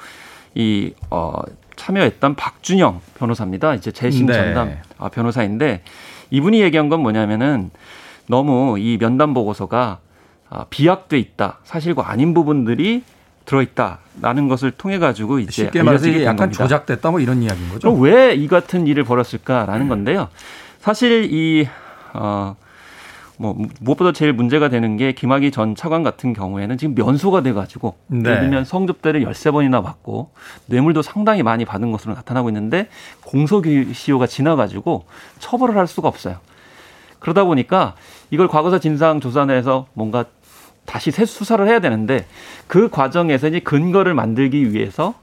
이, 0.53 0.93
어, 1.09 1.33
참여했던 1.83 2.35
박준영 2.35 2.99
변호사입니다. 3.17 3.73
이제 3.75 3.91
재심 3.91 4.25
네. 4.27 4.33
전담 4.33 4.77
아, 4.97 5.07
변호사인데 5.09 5.81
이분이 6.29 6.61
얘기한 6.61 6.89
건 6.89 6.99
뭐냐면은 7.01 7.71
너무 8.27 8.77
이 8.77 8.97
면담 8.97 9.33
보고서가 9.33 9.99
아, 10.49 10.65
비약돼 10.69 11.17
있다. 11.17 11.59
사실과 11.63 12.11
아닌 12.11 12.33
부분들이 12.33 13.03
들어있다라는 13.45 14.47
것을 14.49 14.71
통해 14.71 14.99
가지고 14.99 15.39
이제 15.39 15.51
쉽게 15.51 15.81
말해서 15.81 16.07
약간 16.21 16.35
겁니다. 16.37 16.63
조작됐다 16.63 17.09
뭐 17.11 17.19
이런 17.19 17.41
이야기인 17.41 17.69
거죠. 17.69 17.91
왜 17.93 18.35
이 18.35 18.47
같은 18.47 18.85
일을 18.85 19.03
벌였을까라는 19.05 19.87
건데요. 19.87 20.27
사실 20.79 21.29
이, 21.33 21.67
어, 22.13 22.55
뭐, 23.41 23.55
무엇보다 23.79 24.11
제일 24.11 24.33
문제가 24.33 24.67
되는 24.67 24.97
게 24.97 25.13
김학의 25.13 25.51
전 25.51 25.73
차관 25.73 26.03
같은 26.03 26.33
경우에는 26.33 26.77
지금 26.77 26.93
면소가 26.93 27.41
돼가지고 27.41 27.95
네. 28.07 28.29
예를 28.29 28.41
들면 28.41 28.65
성접대를 28.65 29.23
13번이나 29.23 29.81
받고 29.81 30.31
뇌물도 30.65 31.01
상당히 31.01 31.41
많이 31.41 31.63
받은 31.63 31.89
것으로 31.93 32.15
나타나고 32.15 32.49
있는데 32.49 32.89
공소시효가 33.21 34.27
지나가지고 34.27 35.05
처벌을 35.39 35.77
할 35.77 35.87
수가 35.87 36.09
없어요. 36.09 36.35
그러다 37.19 37.45
보니까 37.45 37.95
이걸 38.29 38.49
과거사 38.49 38.79
진상조사내에서 38.79 39.87
뭔가 39.93 40.25
다시 40.85 41.09
새 41.11 41.23
수사를 41.23 41.65
해야 41.65 41.79
되는데 41.79 42.25
그 42.67 42.89
과정에서 42.89 43.47
이제 43.47 43.61
근거를 43.61 44.13
만들기 44.15 44.73
위해서 44.73 45.13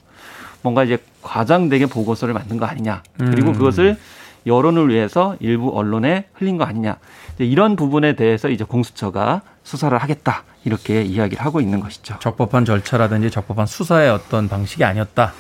뭔가 0.62 0.85
이제 0.85 0.96
과장되게 1.20 1.85
보고서를 1.85 2.32
만든 2.32 2.56
거 2.56 2.64
아니냐. 2.64 3.02
그리고 3.18 3.49
음. 3.49 3.52
그것을 3.52 3.99
여론을 4.46 4.88
위해서 4.88 5.37
일부 5.40 5.76
언론에 5.76 6.28
흘린 6.35 6.56
거 6.56 6.64
아니냐. 6.64 6.96
이제 7.37 7.45
이런 7.45 7.76
부분에 7.76 8.14
대해서 8.14 8.49
이제 8.49 8.64
공수처가 8.64 9.43
수사를 9.62 9.97
하겠다. 9.97 10.45
이렇게 10.64 11.02
이야기를 11.02 11.45
하고 11.45 11.61
있는 11.61 11.81
것이죠. 11.81 12.16
적법한 12.19 12.64
절차라든지 12.64 13.31
적법한 13.31 13.66
수사의 13.66 14.11
어떤 14.11 14.49
방식이 14.49 14.83
아니었다. 14.85 15.33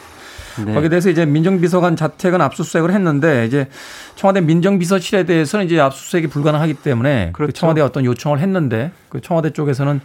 네. 0.64 0.72
거기에 0.72 0.88
대해서 0.88 1.10
이제 1.10 1.26
민정비서관 1.26 1.96
자택은 1.96 2.40
압수수색을 2.40 2.92
했는데 2.92 3.44
이제 3.46 3.68
청와대 4.14 4.40
민정비서실에 4.40 5.24
대해서는 5.24 5.66
이제 5.66 5.78
압수수색이 5.80 6.28
불가능하기 6.28 6.74
때문에 6.74 7.30
그 7.32 7.38
그렇죠. 7.38 7.52
청와대 7.52 7.80
어떤 7.80 8.04
요청을 8.04 8.38
했는데 8.38 8.90
그 9.08 9.20
청와대 9.20 9.50
쪽에서는 9.50 10.00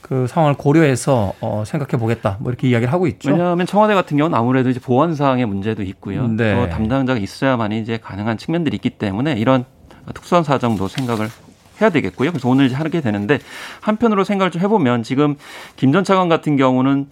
그 0.00 0.26
상황을 0.28 0.54
고려해서 0.54 1.32
어, 1.40 1.64
생각해 1.66 2.00
보겠다 2.00 2.36
뭐 2.40 2.50
이렇게 2.50 2.68
이야기를 2.68 2.92
하고 2.92 3.06
있죠. 3.08 3.30
왜냐하면 3.30 3.66
청와대 3.66 3.94
같은 3.94 4.16
경우는 4.16 4.36
아무래도 4.36 4.70
이제 4.70 4.80
보안상의 4.80 5.46
문제도 5.46 5.82
있고요. 5.82 6.26
네. 6.28 6.54
또 6.54 6.68
담당자가 6.68 7.18
있어야만이 7.18 7.80
이제 7.80 7.98
가능한 7.98 8.38
측면들이 8.38 8.76
있기 8.76 8.90
때문에 8.90 9.32
이런 9.32 9.64
특수한 10.14 10.44
사정도 10.44 10.88
생각을 10.88 11.28
해야 11.80 11.90
되겠고요. 11.90 12.30
그래서 12.32 12.48
오늘 12.48 12.66
이제 12.66 12.74
하게 12.74 13.00
되는데 13.00 13.38
한편으로 13.80 14.24
생각을 14.24 14.50
좀 14.50 14.62
해보면 14.62 15.02
지금 15.02 15.36
김 15.76 15.92
전 15.92 16.04
차관 16.04 16.28
같은 16.28 16.56
경우는 16.56 17.08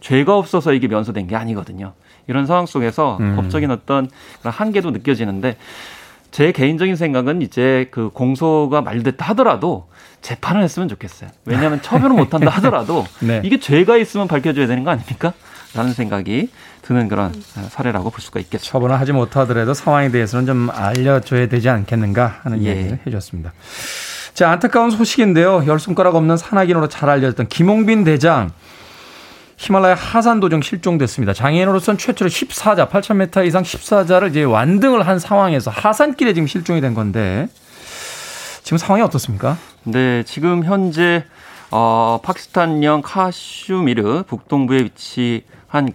죄가 0.00 0.36
없어서 0.36 0.72
이게 0.72 0.88
면소된 0.88 1.26
게 1.28 1.36
아니거든요. 1.36 1.92
이런 2.26 2.46
상황 2.46 2.66
속에서 2.66 3.16
음. 3.20 3.36
법적인 3.36 3.70
어떤 3.70 4.08
한계도 4.42 4.90
느껴지는데 4.90 5.56
제 6.30 6.52
개인적인 6.52 6.94
생각은 6.96 7.42
이제 7.42 7.88
그 7.90 8.10
공소가 8.12 8.82
만료됐다 8.82 9.24
하더라도 9.30 9.88
재판을 10.20 10.62
했으면 10.62 10.88
좋겠어요. 10.88 11.30
왜냐하면 11.46 11.80
처벌을 11.80 12.14
못한다 12.16 12.50
하더라도 12.50 13.06
네. 13.20 13.40
이게 13.44 13.58
죄가 13.58 13.96
있으면 13.96 14.28
밝혀줘야 14.28 14.66
되는 14.66 14.84
거 14.84 14.90
아닙니까? 14.90 15.32
라는 15.74 15.92
생각이 15.94 16.50
드는 16.88 17.08
그런 17.08 17.34
사례라고 17.68 18.08
볼 18.08 18.22
수가 18.22 18.40
있겠죠. 18.40 18.64
처분을 18.64 18.98
하지 18.98 19.12
못하더라도 19.12 19.74
상황에 19.74 20.10
대해서는 20.10 20.46
좀 20.46 20.70
알려줘야 20.72 21.46
되지 21.46 21.68
않겠는가 21.68 22.40
하는 22.42 22.64
예. 22.64 22.70
얘기를 22.70 22.98
해줬습니다. 23.06 23.52
자, 24.32 24.50
안타까운 24.50 24.90
소식인데요. 24.90 25.64
열 25.66 25.78
손가락 25.78 26.14
없는 26.14 26.38
산악인으로 26.38 26.88
잘 26.88 27.10
알려졌던 27.10 27.48
김홍빈 27.48 28.04
대장. 28.04 28.52
히말라야 29.58 29.96
하산 29.96 30.40
도중 30.40 30.62
실종됐습니다. 30.62 31.34
장애인으로서는 31.34 31.98
최초로 31.98 32.30
14좌, 32.30 32.88
8,000m 32.88 33.46
이상 33.46 33.64
14좌를 33.64 34.30
이제 34.30 34.44
완등을 34.44 35.06
한 35.06 35.18
상황에서 35.18 35.70
하산길에 35.70 36.32
지금 36.32 36.46
실종이 36.46 36.80
된 36.80 36.94
건데 36.94 37.48
지금 38.62 38.78
상황이 38.78 39.02
어떻습니까? 39.02 39.58
네, 39.82 40.22
지금 40.22 40.64
현재 40.64 41.24
어, 41.70 42.20
파키스탄령 42.22 43.02
카슈미르 43.02 44.22
북동부에 44.26 44.84
위치한 44.84 45.92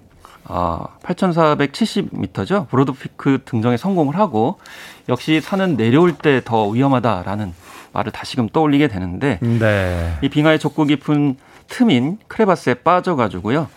어, 0.55 0.86
8,470m죠. 1.01 2.67
브로드 2.69 2.91
피크 2.91 3.39
등정에 3.45 3.75
성공을 3.75 4.17
하고 4.17 4.60
역시 5.10 5.41
산은 5.41 5.77
내려올 5.77 6.13
때 6.13 6.41
더 6.45 6.67
위험하다라는 6.67 7.53
말을 7.91 8.12
다시금 8.12 8.50
떠올리게 8.50 8.88
되는데 8.88 9.39
네. 9.41 10.13
이 10.22 10.29
빙하의 10.29 10.60
좁고 10.60 10.86
깊은 10.86 11.38
틈인 11.69 12.19
크레바스에 12.27 12.75
빠져가지고요. 12.75 13.67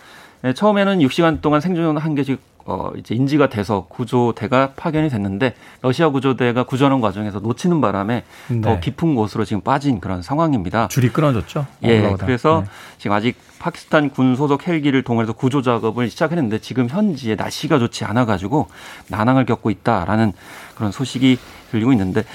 네, 0.43 0.53
처음에는 0.53 0.99
6시간 0.99 1.41
동안 1.41 1.61
생존한 1.61 2.13
게 2.15 2.23
어, 2.67 2.91
이제 2.97 3.15
인지가 3.15 3.47
돼서 3.47 3.85
구조대가 3.87 4.73
파견이 4.75 5.09
됐는데 5.09 5.55
러시아 5.81 6.09
구조대가 6.09 6.63
구조하는 6.63 6.99
과정에서 6.99 7.39
놓치는 7.39 7.79
바람에 7.79 8.25
네. 8.49 8.61
더 8.61 8.81
깊은 8.81 9.15
곳으로 9.15 9.45
지금 9.45 9.61
빠진 9.61 10.01
그런 10.01 10.21
상황입니다. 10.21 10.89
줄이 10.89 11.07
끊어졌죠. 11.07 11.65
예, 11.83 12.01
올라오다. 12.01 12.25
그래서 12.25 12.63
네. 12.65 12.69
지금 12.97 13.15
아직 13.15 13.37
파키스탄 13.59 14.09
군 14.09 14.35
소속 14.35 14.67
헬기를 14.67 15.01
동원해서 15.03 15.31
구조 15.31 15.61
작업을 15.61 16.09
시작했는데 16.09 16.59
지금 16.59 16.89
현지에 16.89 17.35
날씨가 17.35 17.79
좋지 17.79 18.03
않아 18.03 18.25
가지고 18.25 18.67
난항을 19.07 19.45
겪고 19.45 19.69
있다라는 19.69 20.33
그런 20.75 20.91
소식이 20.91 21.39
들리고 21.71 21.93
있는데 21.93 22.25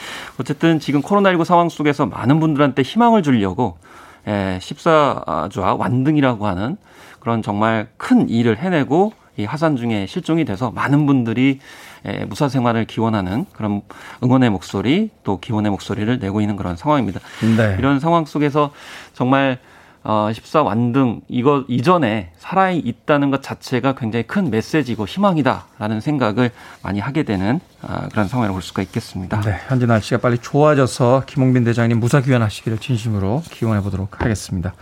어쨌든 0.40 0.80
지금 0.80 1.02
코로나19 1.02 1.44
상황 1.44 1.68
속에서 1.68 2.06
많은 2.06 2.40
분들한테 2.40 2.80
희망을 2.80 3.22
주려고 3.22 3.76
예, 4.26 4.58
14주와 4.62 5.78
완등이라고 5.78 6.46
하는 6.46 6.78
그런 7.20 7.42
정말 7.42 7.88
큰 7.98 8.30
일을 8.30 8.56
해내고 8.56 9.12
이 9.36 9.44
하산 9.44 9.76
중에 9.76 10.06
실종이 10.06 10.44
돼서 10.44 10.70
많은 10.70 11.06
분들이 11.06 11.60
예, 12.06 12.24
무사 12.24 12.48
생활을 12.48 12.84
기원하는 12.84 13.46
그런 13.52 13.82
응원의 14.22 14.50
목소리 14.50 15.10
또 15.24 15.40
기원의 15.40 15.70
목소리를 15.70 16.18
내고 16.18 16.40
있는 16.40 16.56
그런 16.56 16.76
상황입니다. 16.76 17.20
네. 17.56 17.76
이런 17.78 18.00
상황 18.00 18.24
속에서 18.24 18.72
정말 19.14 19.58
어, 20.04 20.30
14 20.32 20.62
완등 20.62 21.20
이거 21.28 21.64
이전에 21.68 22.32
살아 22.38 22.72
있다는 22.72 23.30
것 23.30 23.40
자체가 23.40 23.94
굉장히 23.94 24.24
큰 24.26 24.50
메시지고 24.50 25.06
희망이다라는 25.06 26.00
생각을 26.00 26.50
많이 26.82 26.98
하게 26.98 27.22
되는 27.22 27.60
아, 27.82 28.08
그런 28.08 28.26
상황이라고 28.26 28.54
볼 28.54 28.62
수가 28.62 28.82
있겠습니다. 28.82 29.40
네, 29.42 29.60
현재 29.68 29.86
날씨가 29.86 30.20
빨리 30.20 30.38
좋아져서 30.38 31.22
김홍빈 31.26 31.62
대장님 31.64 32.00
무사 32.00 32.20
귀환하시기를 32.20 32.78
진심으로 32.78 33.42
기원해 33.50 33.80
보도록 33.80 34.20
하겠습니다. 34.20 34.74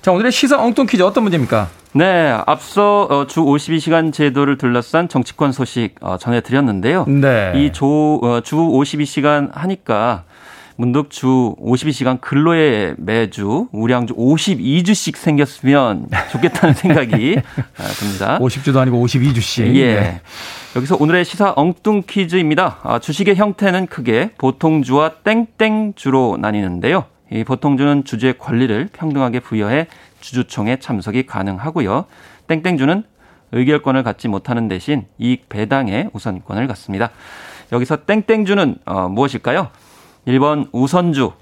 자, 0.00 0.12
오늘의 0.12 0.30
시사 0.30 0.62
엉뚱 0.62 0.86
퀴즈 0.86 1.02
어떤 1.02 1.24
문제입니까? 1.24 1.68
네, 1.96 2.38
앞서 2.46 3.04
어, 3.08 3.26
주 3.26 3.40
52시간 3.40 4.12
제도를 4.12 4.58
둘러싼 4.58 5.08
정치권 5.08 5.52
소식 5.52 5.94
어, 6.02 6.18
전해드렸는데요. 6.18 7.06
네. 7.06 7.54
이 7.56 7.72
조, 7.72 8.20
어, 8.22 8.42
주 8.42 8.56
52시간 8.56 9.48
하니까 9.54 10.24
문득 10.76 11.08
주 11.08 11.56
52시간 11.58 12.20
근로에 12.20 12.92
매주 12.98 13.68
우량주 13.72 14.14
52주씩 14.14 15.16
생겼으면 15.16 16.08
좋겠다는 16.32 16.74
생각이 16.74 17.38
아, 17.78 17.82
듭니다. 17.98 18.38
50주도 18.40 18.76
아니고 18.76 19.02
52주씩. 19.06 19.74
예. 19.76 20.20
여기서 20.76 20.98
오늘의 21.00 21.24
시사 21.24 21.54
엉뚱 21.56 22.02
퀴즈입니다. 22.06 22.76
아, 22.82 22.98
주식의 22.98 23.36
형태는 23.36 23.86
크게 23.86 24.32
보통주와 24.36 25.12
땡땡주로 25.24 26.36
나뉘는데요. 26.42 27.06
이 27.32 27.42
보통주는 27.42 28.04
주주의 28.04 28.36
권리를 28.38 28.90
평등하게 28.92 29.40
부여해 29.40 29.86
주주총회 30.26 30.78
참석이 30.78 31.26
가능하고요. 31.26 32.06
땡땡주는 32.48 33.04
의결권을 33.52 34.02
갖지 34.02 34.26
못하는 34.26 34.66
대신 34.66 35.06
이익 35.18 35.48
배당에 35.48 36.08
우선권을 36.12 36.66
갖습니다. 36.66 37.10
여기서 37.72 38.04
땡땡주는 38.04 38.76
어, 38.86 39.08
무엇일까요? 39.08 39.68
1번 40.26 40.68
우선주, 40.72 41.32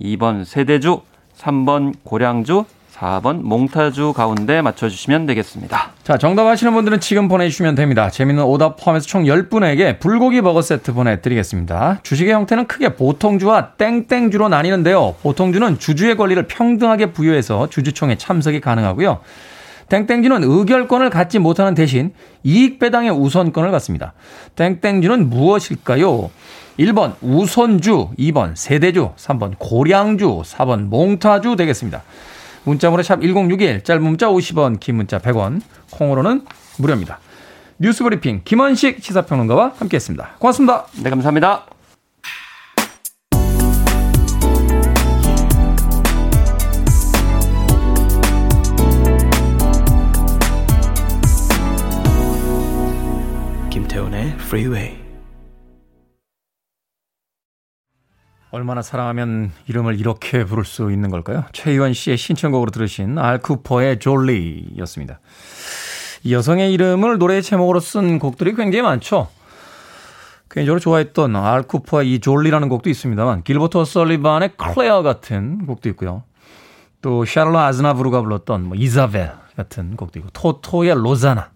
2번 0.00 0.44
세대주, 0.44 1.02
3번 1.36 1.94
고량주, 2.04 2.64
4번 2.98 3.42
몽타주 3.42 4.12
가운데 4.12 4.60
맞춰주시면 4.60 5.26
되겠습니다. 5.26 5.92
자, 6.02 6.18
정답 6.18 6.46
아시는 6.46 6.74
분들은 6.74 7.00
지금 7.00 7.28
보내주시면 7.28 7.76
됩니다. 7.76 8.10
재밌는 8.10 8.42
오답 8.42 8.76
포함해서 8.76 9.06
총 9.06 9.24
10분에게 9.24 10.00
불고기 10.00 10.40
버거 10.40 10.62
세트 10.62 10.92
보내드리겠습니다. 10.94 12.00
주식의 12.02 12.32
형태는 12.34 12.66
크게 12.66 12.94
보통주와 12.94 13.72
땡땡주로 13.72 14.48
나뉘는데요. 14.48 15.14
보통주는 15.22 15.78
주주의 15.78 16.16
권리를 16.16 16.42
평등하게 16.48 17.12
부여해서 17.12 17.68
주주총회 17.70 18.16
참석이 18.16 18.60
가능하고요. 18.60 19.20
땡땡주는 19.88 20.42
의결권을 20.44 21.10
갖지 21.10 21.38
못하는 21.38 21.74
대신 21.74 22.12
이익 22.42 22.78
배당의 22.78 23.10
우선권을 23.10 23.70
갖습니다. 23.70 24.12
땡땡주는 24.56 25.30
무엇일까요? 25.30 26.30
1번 26.78 27.14
우선주, 27.22 28.10
2번 28.18 28.54
세대주, 28.54 29.12
3번 29.16 29.54
고량주, 29.58 30.42
4번 30.44 30.88
몽타주 30.88 31.56
되겠습니다. 31.56 32.02
문자번호 32.64 33.02
샵 33.02 33.20
1061, 33.20 33.82
짧은 33.82 34.02
문자 34.02 34.28
50원, 34.28 34.80
긴 34.80 34.96
문자 34.96 35.18
100원, 35.18 35.60
콩으로는 35.90 36.42
무료입니다. 36.78 37.18
뉴스 37.78 38.02
브리핑 38.02 38.42
김원식 38.44 39.02
시사평론가와 39.02 39.74
함께했습니다. 39.78 40.36
고맙습니다. 40.38 40.86
네, 41.02 41.10
감사합니다. 41.10 41.66
김태훈의 53.70 54.34
Freeway. 54.40 55.07
얼마나 58.50 58.80
사랑하면 58.80 59.52
이름을 59.66 60.00
이렇게 60.00 60.44
부를 60.44 60.64
수 60.64 60.90
있는 60.90 61.10
걸까요? 61.10 61.44
최희원 61.52 61.92
씨의 61.92 62.16
신청곡으로 62.16 62.70
들으신 62.70 63.18
알쿠퍼의 63.18 63.98
졸리였습니다. 63.98 65.20
이 66.24 66.32
여성의 66.32 66.72
이름을 66.72 67.18
노래 67.18 67.40
제목으로 67.42 67.80
쓴 67.80 68.18
곡들이 68.18 68.54
굉장히 68.54 68.82
많죠. 68.82 69.28
개인적으로 70.48 70.80
좋아했던 70.80 71.36
알쿠퍼의 71.36 72.14
이 72.14 72.20
졸리라는 72.20 72.70
곡도 72.70 72.88
있습니다만 72.88 73.42
길버트 73.42 73.84
설리반의 73.84 74.52
클레어 74.56 75.02
같은 75.02 75.66
곡도 75.66 75.90
있고요. 75.90 76.22
또 77.02 77.26
샤를로 77.26 77.58
아즈나브루가 77.58 78.22
불렀던 78.22 78.64
뭐 78.64 78.76
이사벨 78.76 79.30
같은 79.56 79.94
곡도 79.94 80.18
있고 80.20 80.30
토토의 80.32 80.94
로자나 80.94 81.50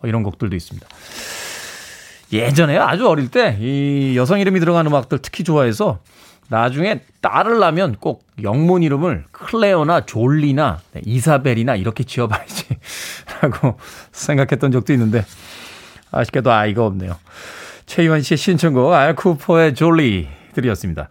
뭐 0.00 0.08
이런 0.08 0.22
곡들도 0.22 0.54
있습니다. 0.54 0.86
예전에 2.32 2.78
아주 2.78 3.08
어릴 3.08 3.28
때 3.30 3.56
이 3.58 4.14
여성 4.16 4.38
이름이 4.38 4.60
들어간 4.60 4.86
음악들 4.86 5.18
특히 5.20 5.42
좋아해서 5.44 5.98
나중에 6.48 7.00
딸을 7.20 7.58
낳으면 7.58 7.96
꼭 8.00 8.24
영문 8.42 8.82
이름을 8.82 9.24
클레어나 9.32 10.06
졸리나 10.06 10.80
네, 10.92 11.02
이사벨이나 11.04 11.76
이렇게 11.76 12.04
지어봐야지 12.04 12.66
라고 13.42 13.78
생각했던 14.12 14.72
적도 14.72 14.92
있는데 14.94 15.24
아쉽게도 16.10 16.50
아이가 16.50 16.86
없네요. 16.86 17.16
최희원 17.86 18.22
씨의 18.22 18.38
신청곡 18.38 18.92
알쿠퍼의 18.92 19.74
졸리 19.74 20.28
들이었습니다. 20.54 21.08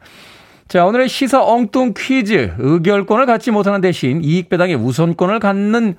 자, 0.67 0.85
오늘의 0.85 1.07
시사 1.07 1.43
엉뚱 1.43 1.93
퀴즈. 1.95 2.55
의결권을 2.57 3.25
갖지 3.25 3.51
못하는 3.51 3.79
대신 3.79 4.21
이익 4.23 4.49
배당의 4.49 4.75
우선권을 4.75 5.39
갖는 5.39 5.95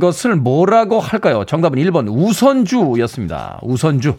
것을 0.00 0.36
뭐라고 0.36 1.00
할까요? 1.00 1.44
정답은 1.44 1.78
1번 1.78 2.06
우선주였습니다. 2.08 3.58
우선주. 3.62 4.16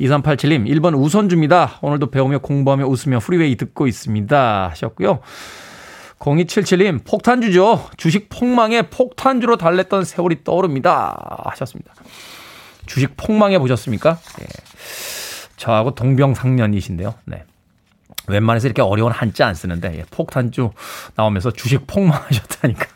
2387님, 0.00 0.66
1번 0.66 0.98
우선주입니다. 0.98 1.78
오늘도 1.80 2.10
배우며 2.10 2.38
공부하며 2.38 2.86
웃으며 2.86 3.18
프리웨이 3.20 3.56
듣고 3.56 3.86
있습니다. 3.86 4.68
하셨고요. 4.70 5.20
0277님, 6.18 7.04
폭탄주죠. 7.04 7.88
주식 7.96 8.28
폭망에 8.28 8.82
폭탄주로 8.82 9.56
달랬던 9.56 10.04
세월이 10.04 10.44
떠오릅니다. 10.44 11.42
하셨습니다. 11.46 11.94
주식 12.86 13.16
폭망해 13.16 13.58
보셨습니까? 13.58 14.18
예. 14.40 14.46
저하고 15.56 15.94
동병상련이신데요. 15.94 17.14
네. 17.24 17.44
웬만해서 18.28 18.66
이렇게 18.66 18.82
어려운 18.82 19.12
한자 19.12 19.46
안 19.46 19.54
쓰는데 19.54 19.98
예, 19.98 20.04
폭탄주 20.10 20.70
나오면서 21.14 21.50
주식 21.52 21.86
폭망하셨다니까. 21.86 22.86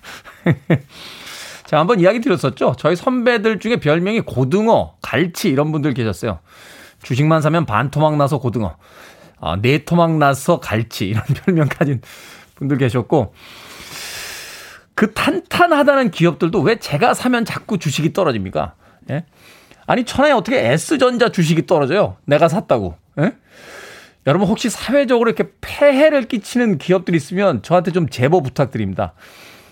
자, 1.67 1.79
한번 1.79 2.01
이야기 2.01 2.21
드렸었죠. 2.21 2.75
저희 2.79 2.97
선배들 2.97 3.59
중에 3.59 3.77
별명이 3.77 4.23
고등어, 4.23 4.95
갈치 5.03 5.49
이런 5.49 5.73
분들 5.73 5.95
계셨어요. 5.95 6.41
주식만 7.03 7.43
사면 7.43 7.67
반 7.67 7.91
토막 7.91 8.17
나서 8.17 8.39
고등어, 8.39 8.77
아, 9.41 9.57
네 9.61 9.85
토막 9.85 10.19
나서 10.19 10.61
갈치 10.61 11.07
이런 11.09 11.23
별명 11.45 11.69
가진 11.69 12.01
분들 12.57 12.79
계셨고 12.79 13.35
그 14.95 15.15
탄탄하다는 15.15 16.11
기업들도 16.11 16.61
왜 16.61 16.77
제가 16.77 17.15
사면 17.15 17.45
자꾸 17.45 17.79
주식이 17.79 18.13
떨어집니까? 18.13 18.75
예? 19.11 19.25
아니 19.87 20.05
천하에 20.05 20.33
어떻게 20.33 20.59
S전자 20.73 21.31
주식이 21.31 21.67
떨어져요? 21.67 22.17
내가 22.27 22.49
샀다고. 22.49 22.97
예? 23.19 23.33
여러분 24.27 24.47
혹시 24.47 24.69
사회적으로 24.69 25.31
이렇게 25.31 25.51
폐해를 25.63 26.29
끼치는 26.29 26.77
기업들이 26.77 27.17
있으면 27.17 27.63
저한테 27.63 27.91
좀 27.93 28.09
제보 28.11 28.43
부탁드립니다. 28.43 29.15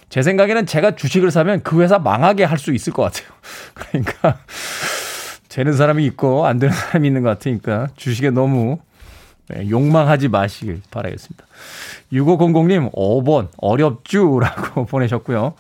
제 0.08 0.22
생각에는 0.22 0.64
제가 0.64 0.96
주식을 0.96 1.30
사면 1.30 1.62
그 1.62 1.82
회사 1.82 1.98
망하게 1.98 2.44
할 2.44 2.56
수 2.58 2.72
있을 2.72 2.94
것 2.94 3.02
같아요. 3.02 3.28
그러니까 3.74 4.38
되는 5.48 5.72
사람이 5.72 6.04
있고 6.06 6.46
안 6.46 6.58
되는 6.58 6.74
사람이 6.74 7.06
있는 7.06 7.22
것 7.22 7.28
같으니까 7.30 7.88
주식에 7.96 8.30
너무 8.30 8.78
네, 9.48 9.68
욕망하지 9.70 10.28
마시길 10.28 10.82
바라겠습니다. 10.90 11.44
6500님 12.12 12.92
5번 12.92 13.48
어렵주라고 13.56 14.84
보내셨고요. 14.87 15.54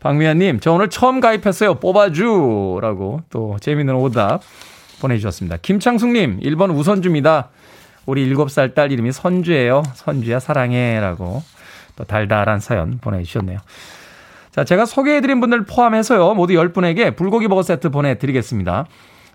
박미아님 0.00 0.60
저 0.60 0.72
오늘 0.72 0.88
처음 0.88 1.20
가입했어요. 1.20 1.76
뽑아주라고 1.76 3.22
또 3.30 3.56
재미있는 3.60 3.94
오답 3.96 4.42
보내주셨습니다. 5.00 5.56
김창숙님 5.60 6.40
1번 6.40 6.76
우선주입니다. 6.76 7.48
우리 8.06 8.32
7살 8.32 8.74
딸 8.74 8.92
이름이 8.92 9.10
선주예요. 9.10 9.82
선주야 9.94 10.38
사랑해라고 10.38 11.42
또 11.96 12.04
달달한 12.04 12.60
사연 12.60 12.98
보내주셨네요. 12.98 13.58
자, 14.52 14.64
제가 14.64 14.86
소개해드린 14.86 15.40
분들 15.40 15.64
포함해서요. 15.64 16.34
모두 16.34 16.54
10분에게 16.54 17.14
불고기 17.16 17.48
버거 17.48 17.62
세트 17.62 17.90
보내드리겠습니다. 17.90 18.86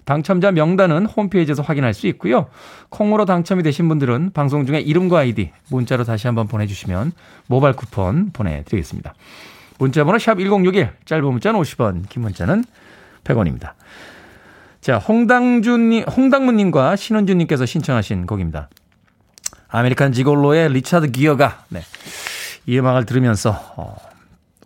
당첨자 0.06 0.52
명단은 0.52 1.06
홈페이지에서 1.06 1.62
확인할 1.62 1.94
수 1.94 2.08
있고요. 2.08 2.48
콩으로 2.90 3.26
당첨이 3.26 3.64
되신 3.64 3.88
분들은 3.88 4.32
방송 4.34 4.66
중에 4.66 4.80
이름과 4.80 5.20
아이디 5.20 5.52
문자로 5.70 6.04
다시 6.04 6.28
한번 6.28 6.48
보내주시면 6.48 7.12
모바일 7.48 7.76
쿠폰 7.76 8.32
보내드리겠습니다. 8.32 9.14
문자번호 9.80 10.20
샵 10.20 10.38
1061, 10.38 10.92
짧은 11.06 11.24
문자는 11.26 11.60
50원, 11.60 12.10
긴 12.10 12.22
문자는 12.22 12.64
100원입니다. 13.24 13.74
자, 14.80 14.98
홍당준님, 14.98 16.04
홍당무님과 16.04 16.96
신원준님께서 16.96 17.66
신청하신 17.66 18.26
곡입니다. 18.26 18.70
American 19.68 20.12
Gigolo의 20.12 20.74
리차드 20.74 21.12
기어가 21.12 21.64
네, 21.70 21.82
이 22.66 22.78
음악을 22.78 23.06
들으면서 23.06 23.52
어, 23.78 23.96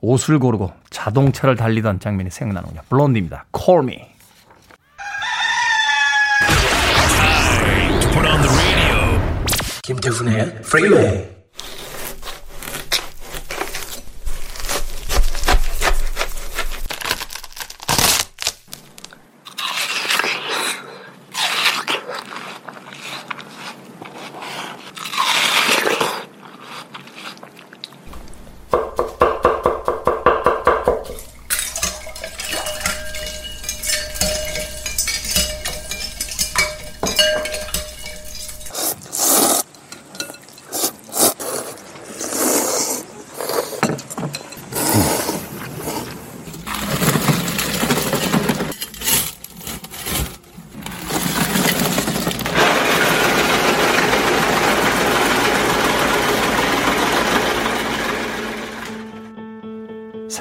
옷을 0.01 0.39
고르고 0.39 0.71
자동차를 0.89 1.55
달리던 1.55 1.99
장면이 1.99 2.31
생각나는군요. 2.31 2.81
블론디입니다. 2.89 3.45
Call 3.55 3.83
me. 3.83 4.14
김태훈의 9.85 10.61
Freeway. 10.63 11.34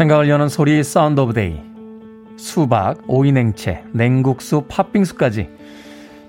생각을 0.05 0.29
여는 0.29 0.49
소리 0.49 0.85
Sound 0.85 1.21
of 1.21 1.33
Day. 1.33 1.61
수박, 2.37 2.99
오이냉채, 3.07 3.85
냉국수, 3.93 4.67
팥빙수까지 4.69 5.49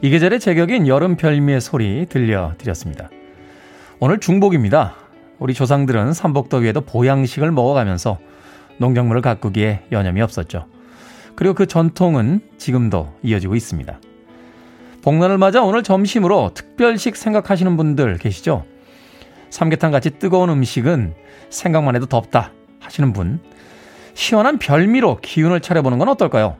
이 0.01 0.09
계절의 0.09 0.39
제격인 0.39 0.87
여름 0.87 1.17
별미의 1.17 1.59
소리 1.59 2.05
들려드렸습니다. 2.07 3.09
오늘 3.99 4.19
중복입니다. 4.19 4.95
우리 5.39 5.53
조상들은 5.53 6.13
삼복더위에도 6.13 6.81
보양식을 6.81 7.51
먹어가면서 7.51 8.17
농작물을 8.77 9.21
가꾸기에 9.21 9.87
여념이 9.91 10.21
없었죠. 10.21 10.67
그리고 11.35 11.53
그 11.53 11.65
전통은 11.65 12.41
지금도 12.57 13.13
이어지고 13.23 13.55
있습니다. 13.55 13.99
복날을 15.01 15.37
맞아 15.37 15.61
오늘 15.61 15.83
점심으로 15.83 16.51
특별식 16.53 17.17
생각하시는 17.17 17.75
분들 17.75 18.19
계시죠? 18.19 18.63
삼계탕 19.49 19.91
같이 19.91 20.11
뜨거운 20.11 20.49
음식은 20.49 21.13
생각만 21.49 21.95
해도 21.95 22.05
덥다 22.05 22.53
하시는 22.79 23.11
분, 23.11 23.39
시원한 24.15 24.57
별미로 24.57 25.19
기운을 25.21 25.59
차려보는 25.59 25.99
건 25.99 26.09
어떨까요? 26.09 26.57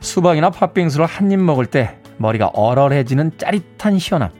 수박이나 0.00 0.50
팥빙수를 0.50 1.06
한 1.06 1.30
입 1.32 1.38
먹을 1.40 1.64
때 1.66 1.96
머리가 2.18 2.48
얼얼해지는 2.48 3.38
짜릿한 3.38 3.98
시원함. 3.98 4.30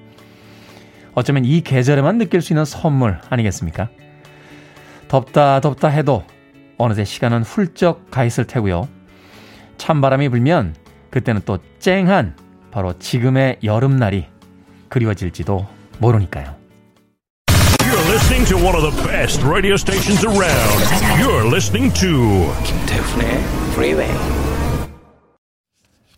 어쩌면 1.15 1.45
이 1.47 1.63
계절에만 1.63 2.19
느낄 2.19 2.43
수 2.43 2.53
있는 2.53 2.65
선물 2.65 3.19
아니겠습니까? 3.31 3.89
덥다 5.09 5.61
덥다 5.61 5.89
해도 5.89 6.25
어느새 6.79 7.05
시간은 7.05 7.43
훌쩍 7.43 8.11
가 8.11 8.25
있을 8.25 8.45
테고요. 8.47 8.89
찬바람이 9.79 10.29
불면 10.29 10.75
그때는 11.11 11.43
또 11.47 11.59
쨍한 11.79 12.37
바로 12.71 12.99
지금의 12.99 13.59
여름날이 13.63 14.27
그리워질지도 14.89 15.67
모르니까요. 16.01 16.56
Listening 18.27 18.49
to 18.49 18.67
one 18.67 18.75
of 18.75 18.83
the 18.83 18.91
best 19.07 19.41
radio 19.45 19.77
stations 19.77 20.25
around. 20.25 20.83
You're 21.17 21.47
listening 21.47 21.95
to 21.95 22.53
김태훈의 22.65 23.39
Freeway. 23.71 24.13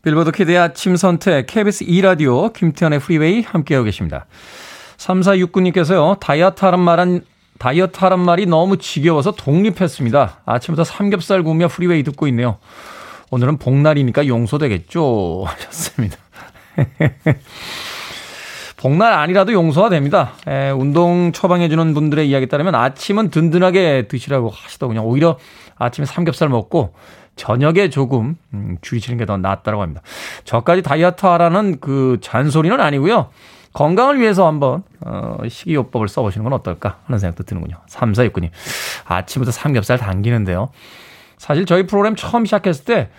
Billboard 0.03 0.33
Kid의 0.33 0.57
아침 0.57 0.97
선택 0.97 1.47
KBS 1.47 1.85
2라디오 1.85 2.51
김태훈의 2.55 3.01
프리웨이 3.01 3.43
함께하고 3.43 3.85
계십니다. 3.85 4.25
3469님께서요. 4.97 6.19
다이어트 6.19 6.65
하란 6.65 6.81
말은 6.81 7.27
다이어트 7.59 7.99
하란 8.01 8.21
말이 8.21 8.47
너무 8.47 8.79
지겨워서 8.79 9.33
독립했습니다. 9.33 10.41
아침부터 10.47 10.85
삼겹살 10.85 11.43
구우며 11.43 11.69
프리웨이 11.69 12.05
듣고 12.05 12.27
있네요. 12.29 12.57
오늘은 13.31 13.59
복날이니까 13.59 14.27
용서되겠죠 14.27 15.45
하셨습니다. 15.47 16.17
복날 18.79 19.13
아니라도 19.13 19.53
용서가 19.53 19.91
됩니다. 19.91 20.33
에, 20.47 20.71
운동 20.71 21.33
처방해주는 21.33 21.95
분들의 21.95 22.29
이야기에 22.29 22.47
따르면 22.47 22.75
아침은 22.75 23.31
든든하게 23.31 24.09
드시라고 24.09 24.51
하시더군요. 24.51 25.03
오히려 25.03 25.39
아침에 25.77 26.07
삼겹살 26.07 26.49
먹고 26.49 26.95
저녁에 27.37 27.91
조금 27.91 28.37
음, 28.55 28.79
줄이시는 28.81 29.19
게 29.19 29.27
더 29.27 29.37
낫다고 29.37 29.83
합니다. 29.83 30.01
저까지 30.45 30.83
다이어트 30.83 31.27
하라는 31.27 31.81
그 31.81 32.19
잔소리는 32.21 32.81
아니고요. 32.81 33.31
건강을 33.75 34.19
위해서 34.19 34.47
한번 34.47 34.83
어, 35.05 35.37
식이요법을 35.47 36.09
써보시는 36.09 36.45
건 36.45 36.53
어떨까 36.53 36.99
하는 37.05 37.19
생각도 37.19 37.45
드는군요. 37.45 37.77
3469님. 37.89 38.51
아침부터 39.07 39.53
삼겹살 39.53 39.99
당기는데요. 39.99 40.71
사실 41.37 41.67
저희 41.67 41.87
프로그램 41.87 42.17
처음 42.17 42.45
시작했을 42.45 42.85
때 42.85 43.11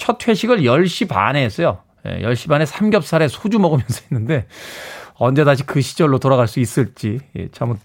첫 0.00 0.26
회식을 0.26 0.62
10시 0.62 1.08
반에 1.08 1.44
했어요. 1.44 1.78
예, 2.06 2.22
10시 2.22 2.48
반에 2.48 2.64
삼겹살에 2.64 3.28
소주 3.28 3.58
먹으면서 3.58 4.00
했는데 4.10 4.46
언제 5.20 5.44
다시 5.44 5.64
그 5.64 5.82
시절로 5.82 6.18
돌아갈 6.18 6.48
수 6.48 6.60
있을지 6.60 7.20
예, 7.36 7.48
참 7.52 7.78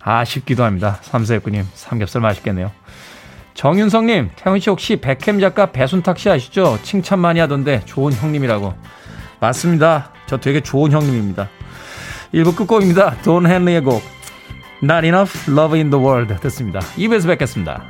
아쉽기도 0.00 0.64
합니다. 0.64 1.00
3469님 1.02 1.64
삼겹살 1.72 2.20
맛있겠네요. 2.20 2.70
정윤성님, 3.54 4.30
태훈 4.36 4.60
씨 4.60 4.68
혹시 4.68 4.96
백햄 4.96 5.40
작가 5.40 5.72
배순탁 5.72 6.18
씨 6.18 6.28
아시죠? 6.28 6.78
칭찬 6.82 7.20
많이 7.20 7.40
하던데 7.40 7.80
좋은 7.86 8.12
형님이라고. 8.12 8.74
맞습니다. 9.40 10.12
저 10.26 10.36
되게 10.36 10.60
좋은 10.60 10.92
형님입니다. 10.92 11.48
1부 12.34 12.54
끝곡입니다. 12.54 13.16
돈 13.22 13.46
헨리의 13.46 13.80
곡 13.80 14.02
Not 14.82 15.06
Enough 15.06 15.50
Love 15.50 15.78
in 15.78 15.90
the 15.90 16.04
World 16.04 16.34
듣습니다. 16.42 16.80
2부에서 16.80 17.28
뵙겠습니다. 17.28 17.82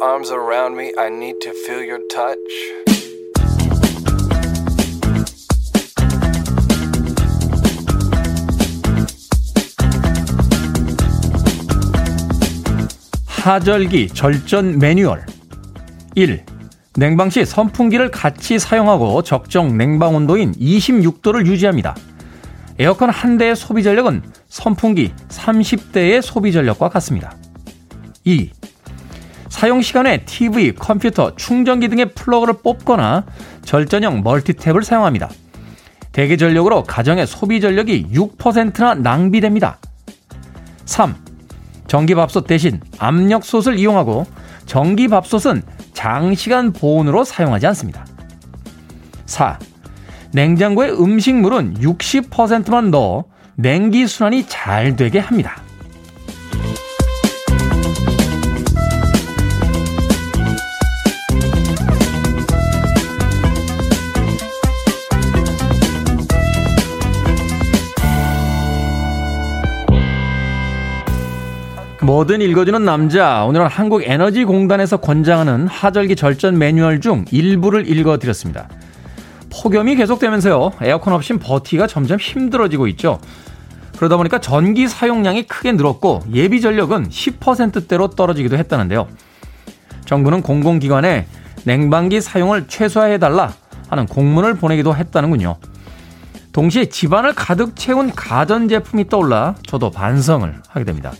Arms 0.00 0.30
around 0.30 0.76
me. 0.76 0.92
I 0.98 1.08
need 1.08 1.38
to 1.40 1.50
feel 1.50 1.82
your 1.82 2.00
touch. 2.08 2.38
하절기 13.26 14.08
절전 14.08 14.78
매뉴얼 14.78 15.24
1. 16.14 16.44
냉방 16.96 17.30
시 17.30 17.44
선풍기를 17.44 18.10
같이 18.10 18.58
사용하고 18.58 19.22
적정 19.22 19.78
냉방 19.78 20.14
온도인 20.14 20.52
26도를 20.52 21.46
유지합니다. 21.46 21.94
에어컨 22.78 23.10
한 23.10 23.38
대의 23.38 23.56
소비 23.56 23.82
전력은 23.82 24.22
선풍기 24.48 25.12
30대의 25.28 26.20
소비 26.22 26.52
전력과 26.52 26.88
같습니다. 26.90 27.34
2. 28.24 28.50
미사용 29.48 29.82
시간에 29.82 30.24
TV, 30.24 30.74
컴퓨터, 30.74 31.34
충전기 31.36 31.88
등의 31.88 32.12
플러그를 32.14 32.54
뽑거나 32.62 33.24
절전형 33.64 34.22
멀티탭을 34.22 34.82
사용합니다. 34.84 35.28
대기 36.12 36.36
전력으로 36.36 36.84
가정의 36.84 37.26
소비 37.26 37.60
전력이 37.60 38.08
6%나 38.12 38.94
낭비됩니다. 38.94 39.78
3. 40.84 41.14
전기밥솥 41.86 42.46
대신 42.46 42.80
압력솥을 42.98 43.78
이용하고 43.78 44.26
전기밥솥은 44.66 45.62
장시간 45.94 46.72
보온으로 46.72 47.24
사용하지 47.24 47.66
않습니다. 47.68 48.04
4. 49.26 49.58
냉장고에 50.32 50.90
음식물은 50.90 51.78
60%만 51.80 52.90
넣어 52.90 53.24
냉기 53.54 54.06
순환이 54.06 54.46
잘 54.46 54.94
되게 54.94 55.18
합니다. 55.18 55.62
뭐든 72.08 72.40
읽어주는 72.40 72.86
남자. 72.86 73.44
오늘은 73.44 73.66
한국에너지공단에서 73.66 74.96
권장하는 74.96 75.66
하절기 75.66 76.16
절전 76.16 76.56
매뉴얼 76.56 77.02
중 77.02 77.26
일부를 77.30 77.86
읽어드렸습니다. 77.86 78.66
폭염이 79.52 79.94
계속되면서요. 79.94 80.72
에어컨 80.80 81.12
없인 81.12 81.38
버티기가 81.38 81.86
점점 81.86 82.18
힘들어지고 82.18 82.86
있죠. 82.88 83.20
그러다 83.98 84.16
보니까 84.16 84.40
전기 84.40 84.88
사용량이 84.88 85.42
크게 85.42 85.72
늘었고 85.72 86.22
예비 86.32 86.62
전력은 86.62 87.10
10%대로 87.10 88.08
떨어지기도 88.08 88.56
했다는데요. 88.56 89.06
정부는 90.06 90.40
공공기관에 90.40 91.26
냉방기 91.64 92.22
사용을 92.22 92.68
최소화해달라 92.68 93.52
하는 93.90 94.06
공문을 94.06 94.54
보내기도 94.54 94.96
했다는군요. 94.96 95.58
동시에 96.54 96.86
집안을 96.86 97.34
가득 97.34 97.76
채운 97.76 98.10
가전제품이 98.10 99.10
떠올라 99.10 99.56
저도 99.66 99.90
반성을 99.90 100.62
하게 100.70 100.84
됩니다. 100.86 101.12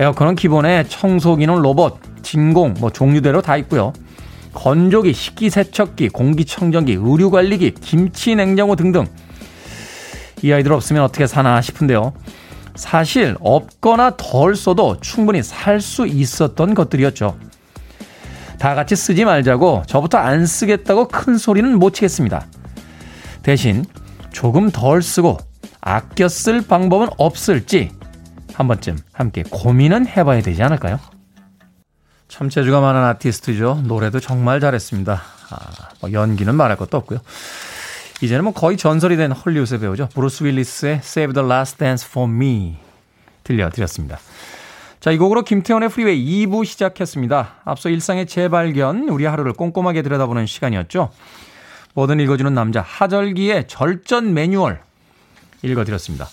에어컨은 0.00 0.34
기본에 0.34 0.84
청소기는 0.88 1.56
로봇, 1.56 1.98
진공, 2.22 2.72
뭐 2.80 2.88
종류대로 2.88 3.42
다 3.42 3.58
있고요. 3.58 3.92
건조기, 4.54 5.12
식기세척기, 5.12 6.08
공기청정기, 6.08 6.94
의류관리기, 6.94 7.72
김치냉장고 7.74 8.76
등등. 8.76 9.06
이 10.40 10.50
아이들 10.54 10.72
없으면 10.72 11.02
어떻게 11.02 11.26
사나 11.26 11.60
싶은데요. 11.60 12.14
사실 12.74 13.36
없거나 13.40 14.16
덜 14.16 14.56
써도 14.56 14.96
충분히 15.02 15.42
살 15.42 15.82
수 15.82 16.06
있었던 16.06 16.74
것들이었죠. 16.74 17.36
다 18.58 18.74
같이 18.74 18.96
쓰지 18.96 19.26
말자고 19.26 19.82
저부터 19.86 20.16
안 20.16 20.46
쓰겠다고 20.46 21.08
큰 21.08 21.36
소리는 21.36 21.78
못 21.78 21.92
치겠습니다. 21.92 22.46
대신 23.42 23.84
조금 24.32 24.70
덜 24.70 25.02
쓰고 25.02 25.36
아껴 25.82 26.26
쓸 26.26 26.62
방법은 26.62 27.08
없을지 27.18 27.90
한 28.60 28.68
번쯤 28.68 28.98
함께 29.14 29.42
고민은 29.48 30.06
해봐야 30.06 30.42
되지 30.42 30.62
않을까요? 30.62 31.00
참 32.28 32.50
재주가 32.50 32.82
많은 32.82 33.02
아티스트죠. 33.02 33.84
노래도 33.86 34.20
정말 34.20 34.60
잘했습니다. 34.60 35.22
아, 35.50 35.56
뭐 36.02 36.12
연기는 36.12 36.54
말할 36.54 36.76
것도 36.76 36.98
없고요. 36.98 37.20
이제는 38.20 38.44
뭐 38.44 38.52
거의 38.52 38.76
전설이 38.76 39.16
된 39.16 39.32
헐리우드의 39.32 39.80
배우죠. 39.80 40.10
브루스 40.12 40.44
윌리스의 40.44 40.96
Save 40.96 41.32
the 41.32 41.50
Last 41.50 41.78
Dance 41.78 42.06
for 42.06 42.30
Me 42.30 42.76
들려드렸습니다. 43.44 44.18
자, 45.00 45.10
이 45.10 45.16
곡으로 45.16 45.42
김태훈의 45.42 45.88
프리웨이 45.88 46.44
2부 46.44 46.66
시작했습니다. 46.66 47.54
앞서 47.64 47.88
일상의 47.88 48.26
재발견, 48.26 49.08
우리 49.08 49.24
하루를 49.24 49.54
꼼꼼하게 49.54 50.02
들여다보는 50.02 50.44
시간이었죠. 50.44 51.10
뭐든 51.94 52.20
읽어주는 52.20 52.52
남자, 52.52 52.82
하절기의 52.82 53.68
절전 53.68 54.34
매뉴얼 54.34 54.82
읽어드렸습니다. 55.62 56.28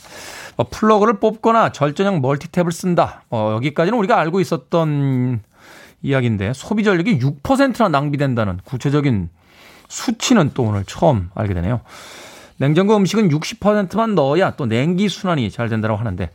뭐 0.58 0.66
플러그를 0.70 1.20
뽑거나 1.20 1.72
절전형 1.72 2.22
멀티탭을 2.22 2.72
쓴다. 2.72 3.24
어, 3.30 3.54
여기까지는 3.56 3.98
우리가 4.00 4.20
알고 4.20 4.42
있었던 4.42 5.40
이야기인데 6.02 6.54
소비 6.54 6.84
전력이 6.84 7.20
6%나 7.20 7.90
낭비된다는 7.90 8.60
구체적인 8.66 9.30
수치는 9.88 10.52
또 10.54 10.64
오늘 10.64 10.84
처음 10.86 11.30
알게 11.36 11.54
되네요. 11.54 11.82
냉장고 12.58 12.98
음식은 12.98 13.30
60%만 13.30 14.16
넣어야 14.16 14.52
또 14.52 14.66
냉기 14.66 15.10
순환이 15.10 15.52
잘 15.52 15.70
된다고 15.70 15.96
하는데 15.96 16.32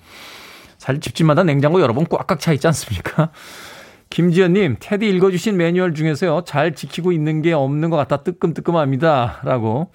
사실 0.79 1.01
집집마다 1.01 1.43
냉장고 1.43 1.81
여러 1.81 1.93
번 1.93 2.07
꽉꽉 2.07 2.39
차 2.41 2.53
있지 2.53 2.67
않습니까? 2.69 3.31
김지연님, 4.11 4.77
테디 4.79 5.09
읽어주신 5.09 5.57
매뉴얼 5.57 5.95
중에서요, 5.95 6.43
잘 6.45 6.75
지키고 6.75 7.13
있는 7.13 7.41
게 7.41 7.53
없는 7.55 7.89
것 7.89 7.97
같아 7.97 8.23
뜨끔뜨끔합니다. 8.23 9.41
라고 9.43 9.91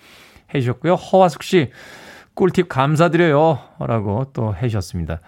해주셨고요. 0.53 0.95
허화숙 0.95 1.43
씨, 1.43 1.71
꿀팁 2.37 2.69
감사드려요. 2.69 3.59
라고 3.79 4.27
또 4.31 4.55
해주셨습니다. 4.55 5.19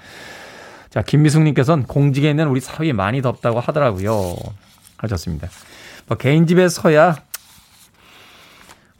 자, 0.89 1.01
김미숙님께서는 1.01 1.83
공직에 1.83 2.29
있는 2.29 2.47
우리 2.47 2.61
사위 2.61 2.93
많이 2.93 3.21
덥다고 3.21 3.59
하더라고요. 3.59 4.35
하셨습니다. 4.97 5.49
뭐 6.07 6.17
개인 6.17 6.47
집에 6.47 6.69
서야 6.69 7.17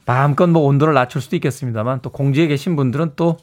마음껏 0.06 0.48
뭐 0.48 0.64
온도를 0.64 0.94
낮출 0.94 1.22
수도 1.22 1.36
있겠습니다만 1.38 2.02
또 2.02 2.10
공직에 2.10 2.48
계신 2.48 2.76
분들은 2.76 3.14
또 3.16 3.38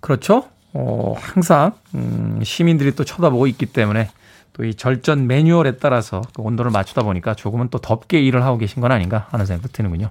그렇죠. 0.00 0.48
어, 0.72 1.14
항상 1.18 1.72
음, 1.94 2.40
시민들이 2.42 2.94
또 2.94 3.04
쳐다보고 3.04 3.46
있기 3.48 3.66
때문에 3.66 4.08
또 4.52 4.64
이 4.64 4.74
절전 4.74 5.26
매뉴얼에 5.26 5.76
따라서 5.76 6.22
그 6.34 6.42
온도를 6.42 6.70
맞추다 6.70 7.02
보니까 7.02 7.34
조금은 7.34 7.68
또 7.70 7.78
덥게 7.78 8.20
일을 8.20 8.44
하고 8.44 8.58
계신 8.58 8.82
건 8.82 8.92
아닌가 8.92 9.26
하는 9.30 9.46
생각도 9.46 9.72
드는군요. 9.72 10.10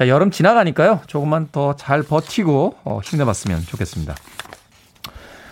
자, 0.00 0.08
여름 0.08 0.30
지나가니까요. 0.30 1.00
조금만 1.08 1.48
더 1.52 1.74
잘 1.76 2.02
버티고 2.02 2.76
어, 2.84 3.00
힘내봤으면 3.04 3.60
좋겠습니다. 3.60 4.14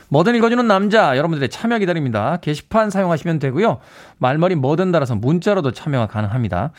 뭐든 0.08 0.34
읽어주는 0.36 0.66
남자 0.66 1.18
여러분들의 1.18 1.50
참여 1.50 1.78
기다립니다. 1.80 2.38
게시판 2.40 2.88
사용하시면 2.88 3.40
되고요. 3.40 3.76
말머리 4.16 4.54
뭐든 4.54 4.90
달아서 4.90 5.16
문자로도 5.16 5.72
참여가 5.72 6.06
가능합니다. 6.06 6.70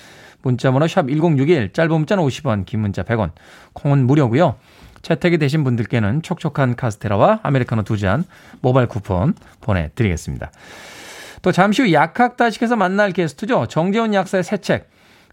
문자번호 0.42 0.88
샵 0.88 1.10
1061 1.10 1.72
짧은 1.72 1.92
문자는 1.92 2.24
50원 2.24 2.66
긴 2.66 2.80
문자 2.80 3.04
100원 3.04 3.34
콩은 3.74 4.08
무료고요. 4.08 4.56
채택이 5.04 5.38
되신 5.38 5.64
분들께는 5.64 6.24
촉촉한 6.24 6.76
카스테라와 6.76 7.42
아메리카노 7.44 7.84
두 7.84 7.98
잔 7.98 8.24
모바일 8.62 8.88
쿠폰 8.88 9.36
보내드리겠습니다. 9.62 10.50
또 11.44 11.52
잠시 11.52 11.84
후 11.84 11.94
약학다식에서 11.94 12.76
만날 12.76 13.12
게스트죠. 13.12 13.68
정재훈 13.68 14.16
약사의 14.16 14.44
새 14.44 14.58
책 14.58 14.90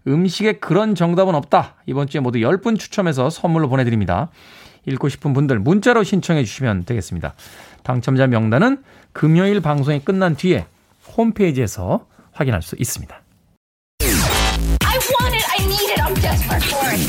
음식에 0.07 0.53
그런 0.53 0.95
정답은 0.95 1.35
없다. 1.35 1.75
이번 1.85 2.07
주에 2.07 2.21
모두 2.21 2.39
10분 2.39 2.79
추첨해서 2.79 3.29
선물로 3.29 3.69
보내드립니다. 3.69 4.29
읽고 4.85 5.09
싶은 5.09 5.33
분들 5.33 5.59
문자로 5.59 6.03
신청해 6.03 6.43
주시면 6.45 6.85
되겠습니다. 6.85 7.33
당첨자 7.83 8.27
명단은 8.27 8.83
금요일 9.11 9.61
방송이 9.61 9.99
끝난 9.99 10.35
뒤에 10.35 10.65
홈페이지에서 11.17 12.05
확인할 12.31 12.61
수 12.61 12.75
있습니다. 12.79 13.21
I 14.01 14.97
want 15.19 15.35
it. 15.35 15.45
I 15.49 15.65
need 15.65 15.91
it. 15.91 16.01
I'm 16.01 16.13
desperate 16.15 16.63
for 16.63 16.87
it. 16.89 17.01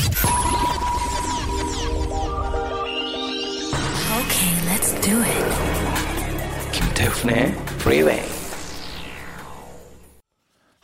Okay, 4.18 4.52
let's 4.66 4.92
do 5.00 5.22
it. 5.22 5.44
김태훈의 6.72 7.54
Freeway. 7.80 8.37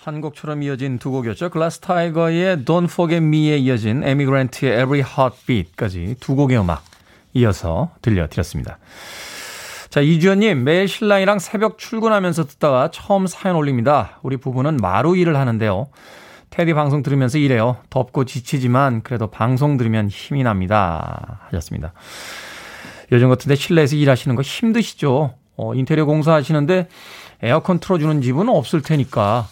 한 0.04 0.20
곡처럼 0.20 0.62
이어진 0.62 0.98
두 0.98 1.10
곡이었죠. 1.10 1.48
글라스 1.48 1.80
타이거의 1.80 2.58
Don't 2.58 2.84
Forget 2.84 3.24
Me에 3.24 3.56
이어진 3.56 4.04
에미 4.04 4.26
그랜트의 4.26 4.72
Every 4.72 5.00
Heartbeat까지 5.00 6.16
두 6.20 6.36
곡의 6.36 6.58
음악 6.58 6.84
이어서 7.32 7.90
들려드렸습니다. 8.02 8.78
자, 9.88 10.00
이주연님, 10.00 10.64
매일 10.64 10.88
신랑이랑 10.88 11.38
새벽 11.38 11.78
출근하면서 11.78 12.44
듣다가 12.46 12.90
처음 12.92 13.26
사연 13.26 13.56
올립니다. 13.56 14.18
우리 14.22 14.36
부부는 14.36 14.76
마루 14.76 15.16
일을 15.16 15.36
하는데요. 15.36 15.86
테디 16.50 16.74
방송 16.74 17.02
들으면서 17.02 17.38
일해요. 17.38 17.78
덥고 17.88 18.26
지치지만 18.26 19.02
그래도 19.02 19.28
방송 19.28 19.78
들으면 19.78 20.08
힘이 20.08 20.42
납니다. 20.42 21.40
하셨습니다. 21.46 21.94
요즘 23.10 23.30
같은데 23.30 23.54
실내에서 23.54 23.96
일하시는 23.96 24.36
거 24.36 24.42
힘드시죠? 24.42 25.34
어, 25.56 25.74
인테리어 25.74 26.04
공사하시는데 26.04 26.88
에어컨 27.42 27.78
틀어주는 27.78 28.20
집은 28.20 28.48
없을 28.48 28.82
테니까 28.82 29.46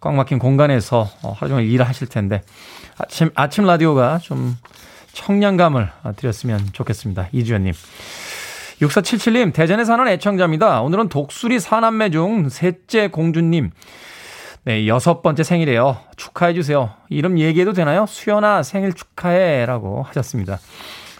꽉 0.00 0.14
막힌 0.14 0.38
공간에서 0.38 1.08
어, 1.22 1.32
하루 1.36 1.50
종일 1.50 1.70
일을 1.70 1.86
하실 1.86 2.08
텐데 2.08 2.42
아침 2.98 3.30
아침 3.34 3.64
라디오가 3.66 4.18
좀 4.18 4.56
청량감을 5.12 5.90
드렸으면 6.16 6.68
좋겠습니다. 6.72 7.28
이주연님. 7.32 7.72
6477님, 8.80 9.52
대전에 9.52 9.84
사는 9.84 10.06
애청자입니다. 10.08 10.80
오늘은 10.80 11.08
독수리 11.10 11.60
사남매 11.60 12.10
중 12.10 12.48
셋째 12.48 13.08
공주님. 13.08 13.70
네, 14.64 14.86
여섯 14.86 15.22
번째 15.22 15.42
생일이에요. 15.42 15.98
축하해주세요. 16.16 16.90
이름 17.10 17.38
얘기해도 17.38 17.72
되나요? 17.72 18.06
수연아 18.06 18.62
생일 18.62 18.94
축하해. 18.94 19.66
라고 19.66 20.02
하셨습니다. 20.04 20.58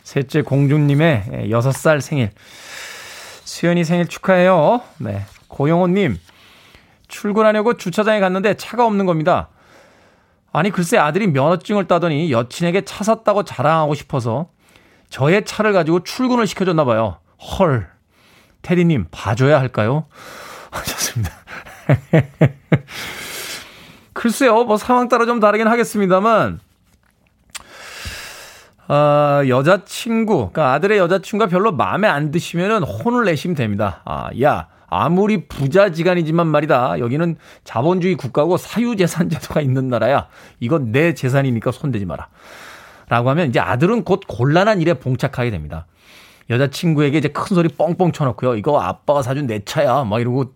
셋째 0.02 0.42
공주님의 0.42 1.50
여섯 1.50 1.72
살 1.72 2.00
생일. 2.00 2.30
수연이 3.44 3.84
생일 3.84 4.06
축하해요. 4.06 4.80
네. 4.98 5.22
고영호님, 5.48 6.18
출근하려고 7.10 7.76
주차장에 7.76 8.20
갔는데 8.20 8.54
차가 8.54 8.86
없는 8.86 9.04
겁니다. 9.04 9.48
아니, 10.52 10.70
글쎄 10.70 10.96
아들이 10.96 11.26
면허증을 11.26 11.86
따더니 11.86 12.32
여친에게 12.32 12.84
차 12.84 13.04
샀다고 13.04 13.44
자랑하고 13.44 13.94
싶어서 13.94 14.48
저의 15.10 15.44
차를 15.44 15.72
가지고 15.72 16.02
출근을 16.02 16.46
시켜줬나 16.46 16.84
봐요. 16.84 17.18
헐. 17.58 17.88
테디님, 18.62 19.06
봐줘야 19.10 19.60
할까요? 19.60 20.06
하셨습니다. 20.70 21.32
글쎄요, 24.12 24.64
뭐 24.64 24.76
상황 24.76 25.08
따라 25.08 25.26
좀 25.26 25.40
다르긴 25.40 25.66
하겠습니다만, 25.66 26.60
아, 28.88 29.42
여자친구, 29.46 30.50
그러니까 30.50 30.72
아들의 30.72 30.98
여자친구가 30.98 31.48
별로 31.48 31.72
마음에 31.72 32.08
안 32.08 32.32
드시면은 32.32 32.82
혼을 32.82 33.24
내시면 33.24 33.54
됩니다. 33.54 34.02
아, 34.04 34.30
야, 34.42 34.68
아무리 34.90 35.46
부자지간이지만 35.46 36.48
말이다. 36.48 36.98
여기는 36.98 37.36
자본주의 37.64 38.16
국가고 38.16 38.56
사유재산 38.56 39.30
제도가 39.30 39.60
있는 39.60 39.88
나라야. 39.88 40.28
이건 40.58 40.92
내 40.92 41.14
재산이니까 41.14 41.70
손대지 41.70 42.04
마라. 42.04 42.28
라고 43.08 43.30
하면 43.30 43.48
이제 43.48 43.60
아들은 43.60 44.04
곧 44.04 44.20
곤란한 44.26 44.80
일에 44.80 44.94
봉착하게 44.94 45.50
됩니다. 45.50 45.86
여자친구에게 46.50 47.18
이제 47.18 47.28
큰 47.28 47.54
소리 47.54 47.68
뻥뻥 47.68 48.12
쳐놓고요. 48.12 48.56
이거 48.56 48.80
아빠가 48.80 49.22
사준 49.22 49.46
내 49.46 49.64
차야. 49.64 50.04
막 50.04 50.20
이러고 50.20 50.52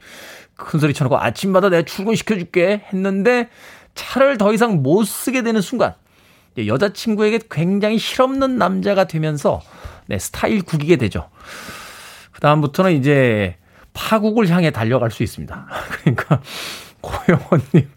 큰 0.57 0.81
소리 0.81 0.93
쳐놓고 0.93 1.17
아침마다 1.17 1.69
내가 1.69 1.83
출근시켜줄게 1.83 2.83
했는데 2.93 3.49
차를 3.95 4.39
더 4.39 4.53
이상 4.53 4.83
못 4.83 5.05
쓰게 5.05 5.43
되는 5.43 5.61
순간 5.61 5.95
여자친구에게 6.59 7.41
굉장히 7.51 7.99
실없는 7.99 8.59
남자가 8.59 9.05
되면서 9.05 9.63
네, 10.07 10.19
스타일 10.19 10.63
구기게 10.63 10.97
되죠. 10.97 11.29
그다음부터는 12.33 12.93
이제 12.93 13.57
파국을 13.95 14.49
향해 14.49 14.71
달려갈 14.71 15.11
수 15.11 15.23
있습니다. 15.23 15.67
그러니까 16.03 16.43
고영호님 17.01 17.89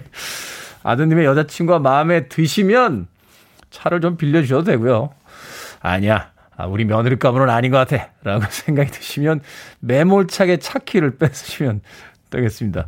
아드님의 0.82 1.24
여자친구가 1.24 1.78
마음에 1.78 2.28
드시면 2.28 3.06
차를 3.70 4.00
좀 4.00 4.16
빌려주셔도 4.16 4.64
되고요. 4.64 5.10
아니야. 5.80 6.32
아, 6.56 6.66
우리 6.66 6.84
며느리감은 6.84 7.50
아닌 7.50 7.70
것 7.70 7.78
같아. 7.78 8.10
라고 8.22 8.44
생각이 8.50 8.90
드시면 8.90 9.40
매몰차게 9.80 10.58
차 10.58 10.78
키를 10.78 11.16
뺏으시면 11.16 11.80
되겠습니다. 12.30 12.86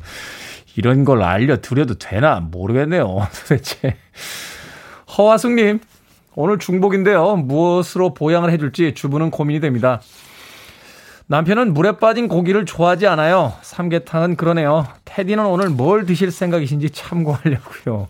이런 0.76 1.04
걸 1.04 1.22
알려드려도 1.22 1.98
되나 1.98 2.40
모르겠네요. 2.40 3.26
도대체. 3.42 3.96
허화숙님, 5.16 5.80
오늘 6.34 6.58
중복인데요. 6.58 7.36
무엇으로 7.36 8.12
보양을 8.14 8.50
해줄지 8.50 8.94
주부는 8.94 9.30
고민이 9.30 9.60
됩니다. 9.60 10.00
남편은 11.28 11.74
물에 11.74 11.92
빠진 11.98 12.28
고기를 12.28 12.66
좋아하지 12.66 13.06
않아요. 13.08 13.52
삼계탕은 13.62 14.36
그러네요. 14.36 14.86
테디는 15.04 15.44
오늘 15.44 15.70
뭘 15.70 16.06
드실 16.06 16.30
생각이신지 16.30 16.90
참고하려고요. 16.90 18.06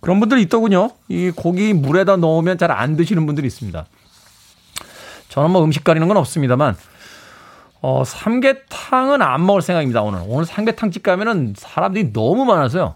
그런 0.00 0.20
분들 0.20 0.38
있더군요. 0.40 0.90
이 1.08 1.32
고기 1.34 1.72
물에다 1.72 2.16
넣으면 2.16 2.58
잘 2.58 2.70
안 2.70 2.96
드시는 2.96 3.26
분들이 3.26 3.48
있습니다. 3.48 3.86
저는 5.28 5.50
뭐 5.50 5.64
음식 5.64 5.82
가리는 5.82 6.06
건 6.06 6.16
없습니다만, 6.18 6.76
어, 7.82 8.04
삼계탕은 8.04 9.20
안 9.20 9.44
먹을 9.44 9.60
생각입니다, 9.60 10.02
오늘. 10.02 10.20
오늘 10.26 10.44
삼계탕집 10.44 11.02
가면은 11.02 11.54
사람들이 11.56 12.12
너무 12.12 12.44
많아서요. 12.44 12.94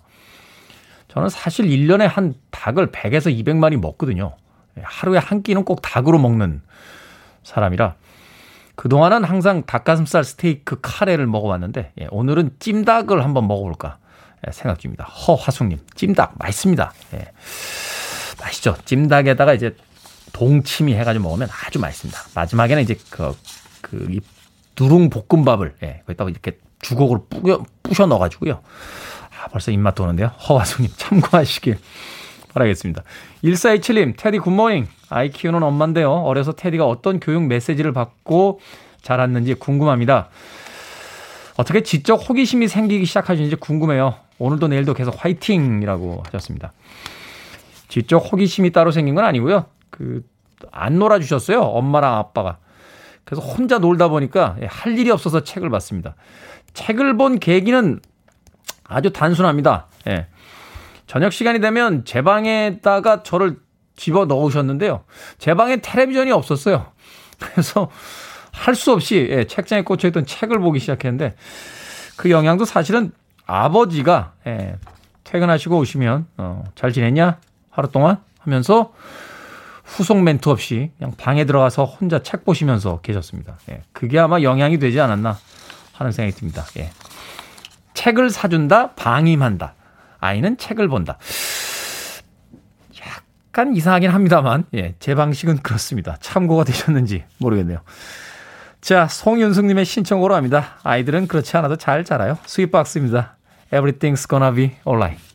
저는 1.08 1.28
사실 1.28 1.66
1년에 1.66 2.06
한 2.06 2.34
닭을 2.52 2.92
100에서 2.92 3.36
200마리 3.44 3.76
먹거든요. 3.76 4.36
하루에 4.80 5.18
한 5.18 5.42
끼는 5.42 5.64
꼭 5.64 5.82
닭으로 5.82 6.18
먹는 6.18 6.62
사람이라. 7.42 7.94
그동안은 8.80 9.24
항상 9.24 9.62
닭가슴살 9.66 10.24
스테이크 10.24 10.78
카레를 10.80 11.26
먹어왔는데, 11.26 11.92
예, 12.00 12.08
오늘은 12.10 12.52
찜닭을 12.60 13.22
한번 13.22 13.46
먹어볼까 13.46 13.98
예, 14.46 14.52
생각 14.52 14.78
중입니다. 14.78 15.04
허화숙님, 15.04 15.80
찜닭 15.94 16.36
맛있습니다. 16.38 16.90
예. 17.12 17.30
맛있죠? 18.40 18.74
찜닭에다가 18.86 19.52
이제 19.52 19.76
동치미 20.32 20.94
해가지고 20.94 21.24
먹으면 21.24 21.50
아주 21.66 21.78
맛있습니다. 21.78 22.18
마지막에는 22.34 22.82
이제 22.82 22.96
그, 23.10 23.36
그, 23.82 24.06
이 24.08 24.20
누룽 24.80 25.10
볶음밥을, 25.10 25.76
예, 25.82 26.02
거기다가 26.06 26.30
이렇게 26.30 26.58
주걱으로 26.80 27.26
뿌겨, 27.28 27.62
부셔 27.82 28.06
넣어가지고요. 28.06 28.62
아, 29.42 29.48
벌써 29.48 29.70
입맛 29.72 29.94
도는데요. 29.94 30.28
허화숙님 30.28 30.90
참고하시길 30.96 31.78
바라겠습니다. 32.52 33.02
1427님, 33.44 34.14
테디 34.16 34.38
굿모닝. 34.38 34.86
아이 35.08 35.30
키우는 35.30 35.62
엄마인데요. 35.62 36.10
어려서 36.10 36.52
테디가 36.52 36.86
어떤 36.86 37.20
교육 37.20 37.42
메시지를 37.44 37.92
받고 37.92 38.60
자랐는지 39.02 39.54
궁금합니다. 39.54 40.28
어떻게 41.56 41.82
지적 41.82 42.28
호기심이 42.28 42.68
생기기 42.68 43.04
시작하시는지 43.04 43.56
궁금해요. 43.56 44.14
오늘도 44.38 44.68
내일도 44.68 44.94
계속 44.94 45.14
화이팅이라고 45.18 46.22
하셨습니다. 46.26 46.72
지적 47.88 48.32
호기심이 48.32 48.70
따로 48.70 48.90
생긴 48.90 49.14
건 49.14 49.24
아니고요. 49.24 49.66
그, 49.90 50.22
안 50.70 50.98
놀아주셨어요. 50.98 51.60
엄마랑 51.60 52.16
아빠가. 52.16 52.58
그래서 53.24 53.42
혼자 53.42 53.78
놀다 53.78 54.08
보니까 54.08 54.56
할 54.66 54.98
일이 54.98 55.10
없어서 55.10 55.44
책을 55.44 55.70
봤습니다. 55.70 56.14
책을 56.72 57.16
본 57.16 57.38
계기는 57.38 58.00
아주 58.84 59.12
단순합니다. 59.12 59.86
예. 60.08 60.26
저녁 61.10 61.32
시간이 61.32 61.58
되면 61.58 62.04
제 62.04 62.22
방에다가 62.22 63.24
저를 63.24 63.56
집어 63.96 64.26
넣으셨는데요. 64.26 65.02
제 65.38 65.54
방에 65.54 65.78
텔레비전이 65.80 66.30
없었어요. 66.30 66.86
그래서 67.40 67.90
할 68.52 68.76
수 68.76 68.92
없이 68.92 69.26
예, 69.28 69.44
책장에 69.44 69.82
꽂혀 69.82 70.06
있던 70.06 70.24
책을 70.24 70.60
보기 70.60 70.78
시작했는데 70.78 71.34
그 72.16 72.30
영향도 72.30 72.64
사실은 72.64 73.10
아버지가 73.44 74.34
예, 74.46 74.76
퇴근하시고 75.24 75.78
오시면 75.78 76.28
어, 76.36 76.62
잘 76.76 76.92
지냈냐 76.92 77.38
하루 77.70 77.88
동안 77.88 78.18
하면서 78.38 78.92
후속 79.82 80.22
멘트 80.22 80.48
없이 80.48 80.92
그냥 80.96 81.12
방에 81.16 81.44
들어가서 81.44 81.86
혼자 81.86 82.22
책 82.22 82.44
보시면서 82.44 83.00
계셨습니다. 83.00 83.58
예, 83.70 83.82
그게 83.90 84.20
아마 84.20 84.42
영향이 84.42 84.78
되지 84.78 85.00
않았나 85.00 85.36
하는 85.92 86.12
생각이 86.12 86.38
듭니다. 86.38 86.64
예. 86.78 86.88
책을 87.94 88.30
사준다, 88.30 88.90
방임한다. 88.92 89.74
아이는 90.20 90.56
책을 90.56 90.88
본다. 90.88 91.18
약간 93.06 93.74
이상하긴 93.74 94.10
합니다만, 94.10 94.64
예, 94.74 94.94
제 95.00 95.14
방식은 95.14 95.58
그렇습니다. 95.58 96.16
참고가 96.20 96.64
되셨는지 96.64 97.24
모르겠네요. 97.38 97.80
자, 98.80 99.06
송윤숙님의 99.08 99.84
신청으로 99.84 100.34
합니다. 100.34 100.78
아이들은 100.82 101.26
그렇지 101.26 101.56
않아도 101.56 101.76
잘 101.76 102.04
자라요. 102.04 102.38
스윗박스입니다. 102.46 103.36
Everything's 103.72 104.28
gonna 104.28 104.54
be 104.54 104.76
alright. 104.86 105.29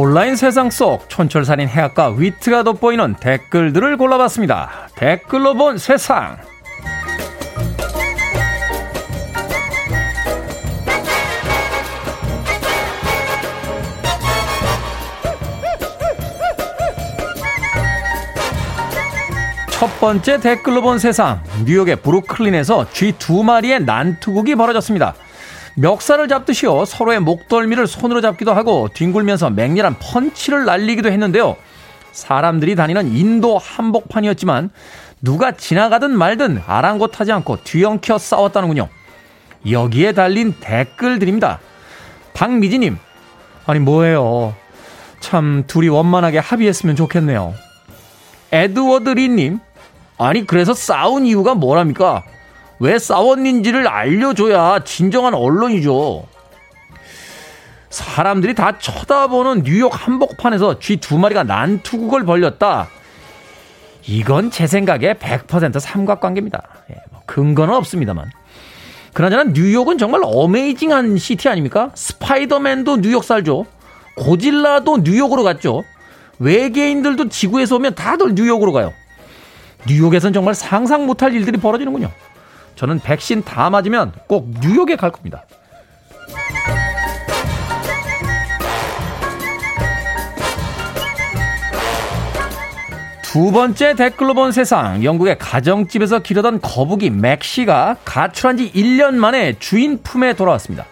온라인 0.00 0.36
세상 0.36 0.70
속 0.70 1.08
촌철살인 1.08 1.66
해학과 1.66 2.10
위트가 2.10 2.62
돋보이는 2.62 3.16
댓글들을 3.18 3.96
골라봤습니다. 3.96 4.90
댓글로 4.94 5.54
본 5.54 5.76
세상. 5.76 6.38
첫 19.72 19.98
번째 19.98 20.38
댓글로 20.38 20.80
본 20.80 21.00
세상. 21.00 21.42
뉴욕의 21.64 21.96
브루클린에서 21.96 22.92
쥐 22.92 23.14
두 23.18 23.42
마리의 23.42 23.82
난투극이 23.84 24.54
벌어졌습니다. 24.54 25.16
멱살을 25.78 26.28
잡듯이요 26.28 26.84
서로의 26.84 27.20
목덜미를 27.20 27.86
손으로 27.86 28.20
잡기도 28.20 28.52
하고 28.52 28.88
뒹굴면서 28.92 29.50
맹렬한 29.50 29.96
펀치를 30.00 30.64
날리기도 30.64 31.10
했는데요. 31.10 31.56
사람들이 32.12 32.74
다니는 32.74 33.16
인도 33.16 33.58
한복판이었지만 33.58 34.70
누가 35.22 35.52
지나가든 35.52 36.16
말든 36.16 36.62
아랑곳하지 36.66 37.32
않고 37.32 37.62
뒤엉켜 37.64 38.18
싸웠다는군요. 38.18 38.88
여기에 39.70 40.12
달린 40.12 40.54
댓글들입니다. 40.60 41.60
박미지님, 42.34 42.96
아니 43.66 43.80
뭐예요? 43.80 44.54
참 45.20 45.64
둘이 45.66 45.88
원만하게 45.88 46.38
합의했으면 46.38 46.96
좋겠네요. 46.96 47.54
에드워드 48.52 49.10
리님, 49.10 49.58
아니 50.16 50.46
그래서 50.46 50.74
싸운 50.74 51.26
이유가 51.26 51.54
뭐랍니까? 51.54 52.24
왜 52.80 52.98
싸웠는지를 52.98 53.88
알려줘야 53.88 54.80
진정한 54.84 55.34
언론이죠. 55.34 56.26
사람들이 57.90 58.54
다 58.54 58.78
쳐다보는 58.78 59.62
뉴욕 59.64 59.90
한복판에서 59.92 60.78
쥐 60.78 60.98
두 60.98 61.18
마리가 61.18 61.44
난투극을 61.44 62.24
벌렸다. 62.24 62.88
이건 64.06 64.50
제 64.50 64.66
생각에 64.66 65.14
100% 65.14 65.80
삼각관계입니다. 65.80 66.62
예, 66.90 66.96
뭐 67.10 67.22
근거는 67.26 67.74
없습니다만. 67.74 68.30
그나저나 69.12 69.50
뉴욕은 69.52 69.98
정말 69.98 70.20
amazing한 70.24 71.18
city 71.18 71.48
아닙니까? 71.48 71.90
스파이더맨도 71.94 73.00
뉴욕 73.00 73.24
살죠. 73.24 73.66
고질라도 74.16 74.98
뉴욕으로 74.98 75.42
갔죠. 75.42 75.82
외계인들도 76.38 77.28
지구에서 77.28 77.76
오면 77.76 77.94
다들 77.94 78.34
뉴욕으로 78.34 78.72
가요. 78.72 78.92
뉴욕에선 79.88 80.32
정말 80.32 80.54
상상 80.54 81.06
못할 81.06 81.32
일들이 81.34 81.58
벌어지는군요. 81.58 82.10
저는 82.78 83.00
백신 83.00 83.42
다 83.42 83.70
맞으면 83.70 84.12
꼭 84.28 84.50
뉴욕에 84.62 84.94
갈 84.94 85.10
겁니다. 85.10 85.44
두 93.24 93.50
번째 93.50 93.94
댓글로 93.94 94.34
본 94.34 94.52
세상. 94.52 95.02
영국의 95.02 95.38
가정집에서 95.38 96.20
기르던 96.20 96.60
거북이 96.60 97.10
맥시가 97.10 97.96
가출한 98.04 98.56
지 98.56 98.70
1년 98.70 99.14
만에 99.16 99.54
주인 99.58 100.00
품에 100.00 100.34
돌아왔습니다. 100.34 100.86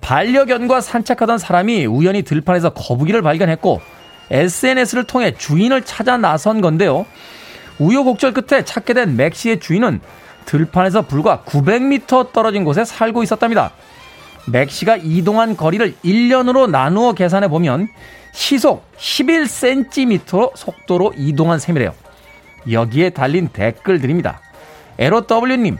반려견과 0.00 0.80
산책하던 0.80 1.38
사람이 1.38 1.86
우연히 1.86 2.22
들판에서 2.22 2.70
거북이를 2.70 3.20
발견했고 3.22 3.80
SNS를 4.30 5.04
통해 5.04 5.34
주인을 5.36 5.82
찾아 5.82 6.16
나선 6.16 6.60
건데요. 6.60 7.04
우여곡절 7.80 8.32
끝에 8.32 8.64
찾게 8.64 8.94
된 8.94 9.16
맥시의 9.16 9.58
주인은 9.58 10.00
들판에서 10.44 11.02
불과 11.02 11.42
900m 11.46 12.32
떨어진 12.32 12.64
곳에 12.64 12.84
살고 12.84 13.22
있었답니다. 13.22 13.72
맥시가 14.46 14.96
이동한 14.96 15.56
거리를 15.56 15.94
1년으로 16.04 16.68
나누어 16.70 17.12
계산해 17.12 17.48
보면 17.48 17.88
시속 18.32 18.84
11cm 18.96 20.56
속도로 20.56 21.14
이동한 21.16 21.58
셈이래요. 21.58 21.94
여기에 22.70 23.10
달린 23.10 23.48
댓글들입니다. 23.48 24.40
에러 24.98 25.22
W님, 25.26 25.78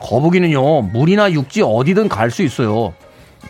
거북이는요, 0.00 0.82
물이나 0.82 1.32
육지 1.32 1.62
어디든 1.62 2.08
갈 2.08 2.30
수 2.30 2.42
있어요. 2.42 2.94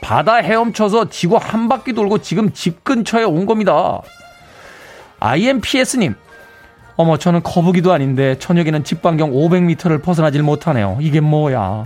바다 0.00 0.36
헤엄쳐서 0.36 1.08
지구 1.08 1.36
한 1.36 1.68
바퀴 1.68 1.92
돌고 1.92 2.18
지금 2.18 2.52
집 2.52 2.84
근처에 2.84 3.24
온 3.24 3.46
겁니다. 3.46 4.00
IMPS님, 5.20 6.14
어머, 6.96 7.18
저는 7.18 7.42
거북이도 7.42 7.92
아닌데 7.92 8.38
저녁에는 8.38 8.84
집 8.84 9.02
반경 9.02 9.32
500m를 9.32 10.02
벗어나질 10.02 10.42
못하네요. 10.42 10.96
이게 11.00 11.20
뭐야. 11.20 11.84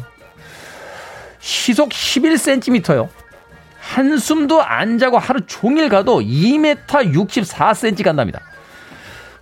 시속 1.41 1.89
11cm요. 1.89 3.09
한숨도 3.81 4.63
안 4.63 4.99
자고 4.99 5.19
하루 5.19 5.41
종일 5.47 5.89
가도 5.89 6.21
2m 6.21 6.87
64cm 6.87 8.05
간답니다. 8.05 8.41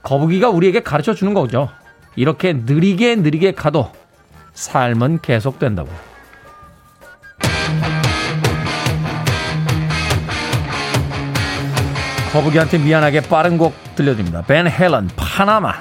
거북이가 0.03 0.49
우리에게 0.49 0.81
가르쳐 0.81 1.12
주는 1.12 1.35
거죠. 1.35 1.69
이렇게 2.16 2.55
느리게 2.55 3.16
느리게 3.16 3.53
가도 3.53 3.93
삶은 4.55 5.21
계속된다고. 5.21 5.91
거북이한테 12.29 12.79
미안하게 12.79 13.22
빠른 13.22 13.59
곡 13.59 13.74
들려드립니다. 13.95 14.43
벤 14.43 14.68
헬런 14.68 15.11
파나마. 15.16 15.74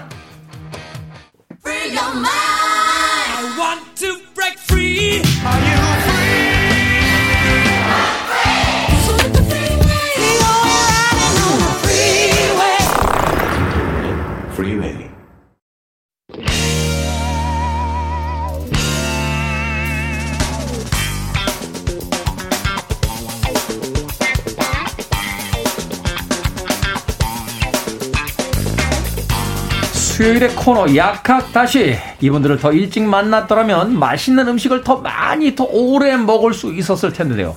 수요일의 30.18 30.56
코너 30.56 30.96
약학 30.96 31.54
다시 31.54 31.96
이분들을 32.22 32.58
더 32.58 32.74
일찍 32.74 33.04
만났더라면 33.04 34.00
맛있는 34.00 34.48
음식을 34.48 34.84
더 34.84 34.96
많이 34.96 35.56
더 35.56 35.66
오래 35.66 36.18
먹을 36.18 36.56
수 36.56 36.74
있었을 36.74 37.14
텐데요. 37.14 37.56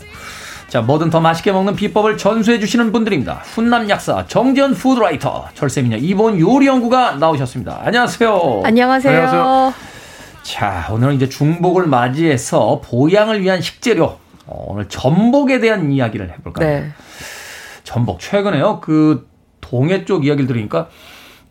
자, 0.69 0.83
뭐든 0.83 1.09
더 1.09 1.21
맛있게 1.21 1.53
먹는 1.53 1.75
비법을 1.75 2.19
전수해 2.19 2.61
주시는 2.61 2.93
분들입니다. 2.93 3.41
훈남 3.45 3.89
약사 3.89 4.27
정지현 4.27 4.75
푸드라이터 4.75 5.49
절세미녀 5.55 5.97
이본 5.97 6.39
요리 6.39 6.67
연구가 6.67 7.13
나오셨습니다. 7.13 7.81
안녕하세요. 7.83 8.61
안녕하세요. 8.65 9.11
안녕하세요. 9.11 9.75
자, 10.43 10.89
오늘은 10.91 11.15
이제 11.15 11.31
중복을 11.31 11.87
맞이해서 11.87 12.83
보양을 12.85 13.41
위한 13.41 13.63
식재료 13.63 14.19
어, 14.45 14.65
오늘 14.69 14.87
전복에 14.87 15.61
대한 15.61 15.91
이야기를 15.91 16.31
해볼까요? 16.31 16.69
네. 16.69 16.91
전복 17.85 18.21
최근에요 18.21 18.81
그 18.81 19.27
동해 19.63 20.05
쪽 20.05 20.27
이야기를 20.27 20.47
들으니까 20.47 20.89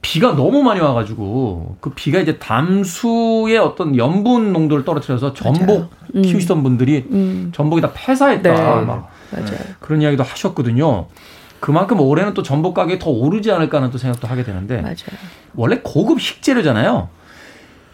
비가 0.02 0.34
너무 0.36 0.64
많이 0.64 0.80
와가지고 0.80 1.78
그 1.82 1.92
비가 1.92 2.20
이제 2.20 2.38
담수의 2.38 3.58
어떤 3.58 3.98
염분 3.98 4.54
농도를 4.54 4.86
떨어뜨려서 4.86 5.34
전복 5.34 5.90
키우시던 6.14 6.64
분들이 6.64 7.50
전복이 7.54 7.82
다 7.82 7.92
폐사했다 7.94 8.50
음. 8.50 8.80
네. 8.80 8.86
막 8.86 9.12
맞아요. 9.32 9.60
그런 9.80 10.02
이야기도 10.02 10.24
하셨거든요. 10.24 11.08
그만큼 11.60 12.00
올해는 12.00 12.34
또 12.34 12.42
전복 12.42 12.74
가격이 12.74 13.00
더 13.00 13.10
오르지 13.10 13.52
않을까 13.52 13.78
하는 13.78 13.92
또 13.92 13.98
생각도 13.98 14.28
하게 14.28 14.44
되는데 14.44 14.82
맞아요. 14.82 14.96
원래 15.56 15.82
고급 15.84 16.22
식재료잖아요. 16.22 17.10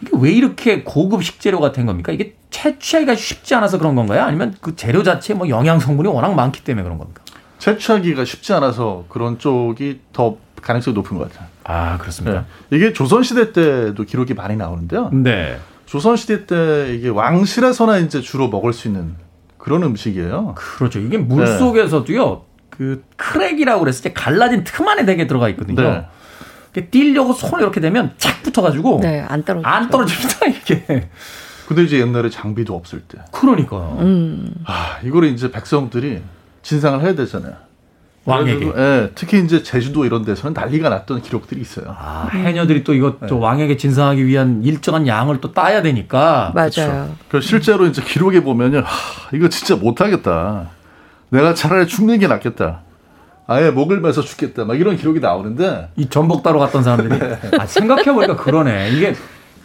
이게 0.02 0.10
왜 0.20 0.30
이렇게 0.30 0.82
고급 0.82 1.24
식재료가 1.24 1.72
된 1.72 1.86
겁니까? 1.86 2.12
이게 2.12 2.36
채취하기가 2.50 3.16
쉽지 3.16 3.54
않아서 3.54 3.78
그런 3.78 3.94
건가요? 3.94 4.22
아니면 4.22 4.54
그 4.60 4.76
재료 4.76 5.02
자체에 5.02 5.34
뭐 5.34 5.48
영양 5.48 5.80
성분이 5.80 6.08
워낙 6.08 6.34
많기 6.34 6.62
때문에 6.62 6.84
그런 6.84 6.98
겁니까? 6.98 7.22
채취하기가 7.58 8.24
쉽지 8.24 8.52
않아서 8.52 9.04
그런 9.08 9.38
쪽이 9.38 10.00
더 10.12 10.36
가능성이 10.62 10.94
높은 10.94 11.18
것 11.18 11.30
같아요. 11.30 11.48
아 11.68 11.98
그렇습니다. 11.98 12.44
네. 12.70 12.76
이게 12.76 12.92
조선 12.92 13.22
시대 13.22 13.52
때도 13.52 14.04
기록이 14.04 14.34
많이 14.34 14.56
나오는데요. 14.56 15.10
네. 15.12 15.58
조선 15.84 16.16
시대 16.16 16.46
때 16.46 16.94
이게 16.94 17.08
왕실에서나 17.08 17.98
이제 17.98 18.20
주로 18.20 18.48
먹을 18.48 18.72
수 18.72 18.88
있는 18.88 19.14
그런 19.58 19.82
음식이에요. 19.82 20.54
그렇죠. 20.56 21.00
이게 21.00 21.18
물 21.18 21.44
네. 21.44 21.58
속에서도요. 21.58 22.42
그 22.70 23.02
crack이라고 23.16 23.80
그랬을 23.80 24.02
때 24.04 24.12
갈라진 24.12 24.62
틈 24.64 24.86
안에 24.86 25.04
되게 25.04 25.26
들어가 25.26 25.48
있거든요. 25.50 26.06
네. 26.74 26.88
떼려고 26.90 27.32
손을 27.32 27.62
이렇게 27.62 27.80
대면 27.80 28.12
착 28.18 28.42
붙어가지고 28.42 29.00
네, 29.02 29.24
안 29.26 29.42
떨어져. 29.44 29.66
안 29.66 29.88
떨어집니다 29.88 30.46
이게. 30.46 31.08
근데 31.66 31.82
이제 31.82 31.98
옛날에 31.98 32.28
장비도 32.28 32.76
없을 32.76 33.00
때. 33.00 33.18
그러니까요. 33.32 33.96
음. 34.00 34.54
아, 34.66 34.98
이거를 35.02 35.30
이제 35.30 35.50
백성들이 35.50 36.22
진상을 36.62 37.00
해야 37.00 37.14
되잖아요. 37.14 37.54
왕에게. 38.26 38.72
예, 38.76 39.10
특히 39.14 39.42
이제 39.42 39.62
제주도 39.62 40.04
이런 40.04 40.24
데서는 40.24 40.52
난리가 40.52 40.88
났던 40.88 41.22
기록들이 41.22 41.60
있어요. 41.60 41.86
아, 41.96 42.28
해녀들이 42.32 42.82
또 42.84 42.92
이거 42.92 43.16
또 43.28 43.38
왕에게 43.38 43.76
진상하기 43.76 44.26
위한 44.26 44.62
일정한 44.64 45.06
양을 45.06 45.40
또 45.40 45.52
따야 45.52 45.80
되니까. 45.80 46.52
맞아요. 46.54 47.14
그 47.28 47.40
실제로 47.40 47.86
이제 47.86 48.02
기록에 48.02 48.42
보면은 48.42 48.82
하, 48.82 48.88
이거 49.32 49.48
진짜 49.48 49.76
못하겠다. 49.76 50.70
내가 51.30 51.54
차라리 51.54 51.86
죽는 51.86 52.18
게 52.18 52.26
낫겠다. 52.26 52.80
아예 53.46 53.70
목을 53.70 54.00
매서 54.00 54.22
죽겠다. 54.22 54.64
막 54.64 54.78
이런 54.78 54.96
기록이 54.96 55.20
나오는데 55.20 55.90
이 55.96 56.08
전복 56.08 56.42
따러 56.42 56.58
갔던 56.58 56.82
사람들이 56.82 57.20
아, 57.58 57.66
생각해 57.66 58.12
보니까 58.12 58.36
그러네. 58.36 58.90
이게 58.90 59.14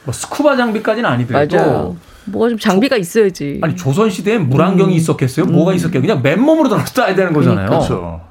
뭐 0.04 0.14
스쿠바 0.14 0.56
장비까지는 0.56 1.10
아니더라도 1.10 1.58
맞아요. 1.58 1.96
뭐가 2.26 2.50
좀 2.50 2.60
장비가 2.60 2.96
있어야지. 2.96 3.60
아니 3.64 3.76
조선 3.76 4.12
시대에 4.12 4.38
물안경이 4.38 4.96
있었겠어요? 4.96 5.48
뭐가 5.48 5.74
있었겠어요? 5.74 6.02
그냥 6.02 6.22
맨몸으로 6.22 6.70
따야 6.94 7.16
되는 7.16 7.34
거잖아요. 7.34 7.68
그렇죠. 7.68 8.22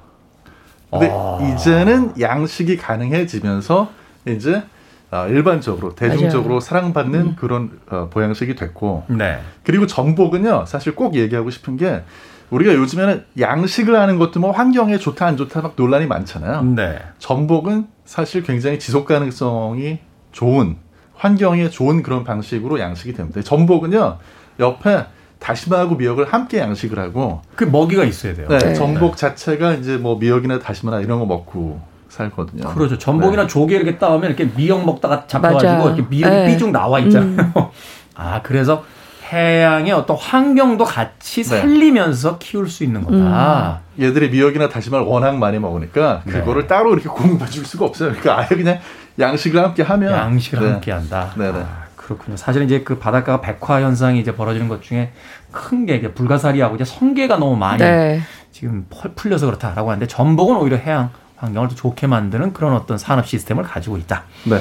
근데 0.91 1.11
아. 1.13 1.39
이제는 1.41 2.21
양식이 2.21 2.77
가능해지면서 2.77 3.91
이제 4.27 4.63
아, 5.11 5.27
일반적으로 5.27 5.95
대중적으로 5.95 6.55
맞아요. 6.55 6.61
사랑받는 6.61 7.37
그런 7.37 7.81
어, 7.91 8.09
보양식이 8.11 8.55
됐고 8.55 9.05
네. 9.09 9.41
그리고 9.65 9.87
전복은요 9.87 10.67
사실 10.67 10.95
꼭 10.95 11.15
얘기하고 11.17 11.51
싶은 11.51 11.77
게 11.77 12.03
우리가 12.51 12.75
요즘에는 12.75 13.25
양식을 13.39 13.97
하는 13.97 14.19
것도 14.19 14.41
뭐 14.41 14.51
환경에 14.51 14.99
좋다 14.99 15.27
안 15.27 15.37
좋다 15.37 15.63
막 15.63 15.75
논란이 15.77 16.07
많잖아요. 16.07 16.63
네. 16.63 16.99
전복은 17.19 17.87
사실 18.05 18.43
굉장히 18.43 18.79
지속 18.79 19.07
가능성이 19.07 19.99
좋은 20.33 20.77
환경에 21.15 21.71
좋은 21.71 22.03
그런 22.03 22.25
방식으로 22.25 22.81
양식이 22.81 23.13
됩니다. 23.13 23.41
전복은요 23.43 24.19
옆에 24.59 25.07
다시마하고 25.41 25.97
미역을 25.97 26.33
함께 26.33 26.59
양식을 26.59 26.99
하고 26.99 27.43
그 27.57 27.65
먹이가 27.65 28.05
있어야 28.05 28.35
돼요. 28.35 28.47
네, 28.49 28.75
전복 28.75 29.17
자체가 29.17 29.73
이제 29.75 29.97
뭐 29.97 30.17
미역이나 30.19 30.59
다시마나 30.61 31.01
이런 31.01 31.19
거 31.19 31.27
먹고 31.27 31.81
살거든요. 32.09 32.69
그렇죠. 32.75 32.99
전복이나 32.99 33.43
네. 33.43 33.49
조개 33.49 33.75
이렇게 33.75 33.99
따오면 33.99 34.31
이렇게 34.31 34.51
미역 34.55 34.85
먹다가 34.85 35.27
잡혀가지고 35.27 35.73
맞아. 35.73 35.85
이렇게 35.87 36.03
미역이 36.09 36.37
네. 36.37 36.47
삐죽 36.47 36.71
나와 36.71 37.01
있잖아요. 37.01 37.53
아 38.15 38.43
그래서 38.43 38.85
해양의 39.33 39.93
어떤 39.93 40.17
환경도 40.17 40.85
같이 40.85 41.43
네. 41.43 41.49
살리면서 41.49 42.39
키울 42.39 42.69
수 42.69 42.85
있는 42.85 43.05
거다. 43.05 43.81
얘들이 43.99 44.29
미역이나 44.31 44.69
다시마를 44.69 45.07
워낙 45.07 45.37
많이 45.39 45.59
먹으니까 45.59 46.23
네. 46.25 46.33
그거를 46.33 46.67
따로 46.67 46.93
이렇게 46.93 47.09
공급해 47.11 47.49
줄 47.49 47.65
수가 47.65 47.87
없어요. 47.87 48.11
그러니까 48.11 48.41
아예 48.41 48.49
그냥 48.49 48.79
양식을 49.19 49.63
함께 49.63 49.83
하면 49.83 50.13
양식을 50.13 50.61
네. 50.61 50.71
함께 50.73 50.93
한다. 50.93 51.33
네네. 51.37 51.59
아, 51.61 51.85
그렇군요. 52.11 52.37
사실은 52.37 52.67
이제 52.67 52.81
그 52.81 52.99
바닷가가 52.99 53.41
백화 53.41 53.81
현상이 53.83 54.19
이제 54.21 54.35
벌어지는 54.35 54.67
것 54.69 54.83
중에 54.83 55.13
큰 55.53 55.87
게 55.87 55.95
이제 55.97 56.13
불가사리하고 56.13 56.75
이제 56.75 56.85
성게가 56.85 57.37
너무 57.39 57.57
많이 57.57 57.79
네. 57.79 58.21
지금 58.51 58.85
펄- 58.91 59.15
풀려서 59.15 59.47
그렇다라고 59.47 59.91
하는데 59.91 60.07
전복은 60.09 60.57
오히려 60.57 60.77
해양 60.77 61.11
환경을 61.37 61.69
더 61.69 61.75
좋게 61.77 62.07
만드는 62.09 62.53
그런 62.53 62.75
어떤 62.75 62.99
산업 62.99 63.27
시스템을 63.29 63.63
가지고 63.65 63.97
있다. 63.97 64.25
네. 64.45 64.61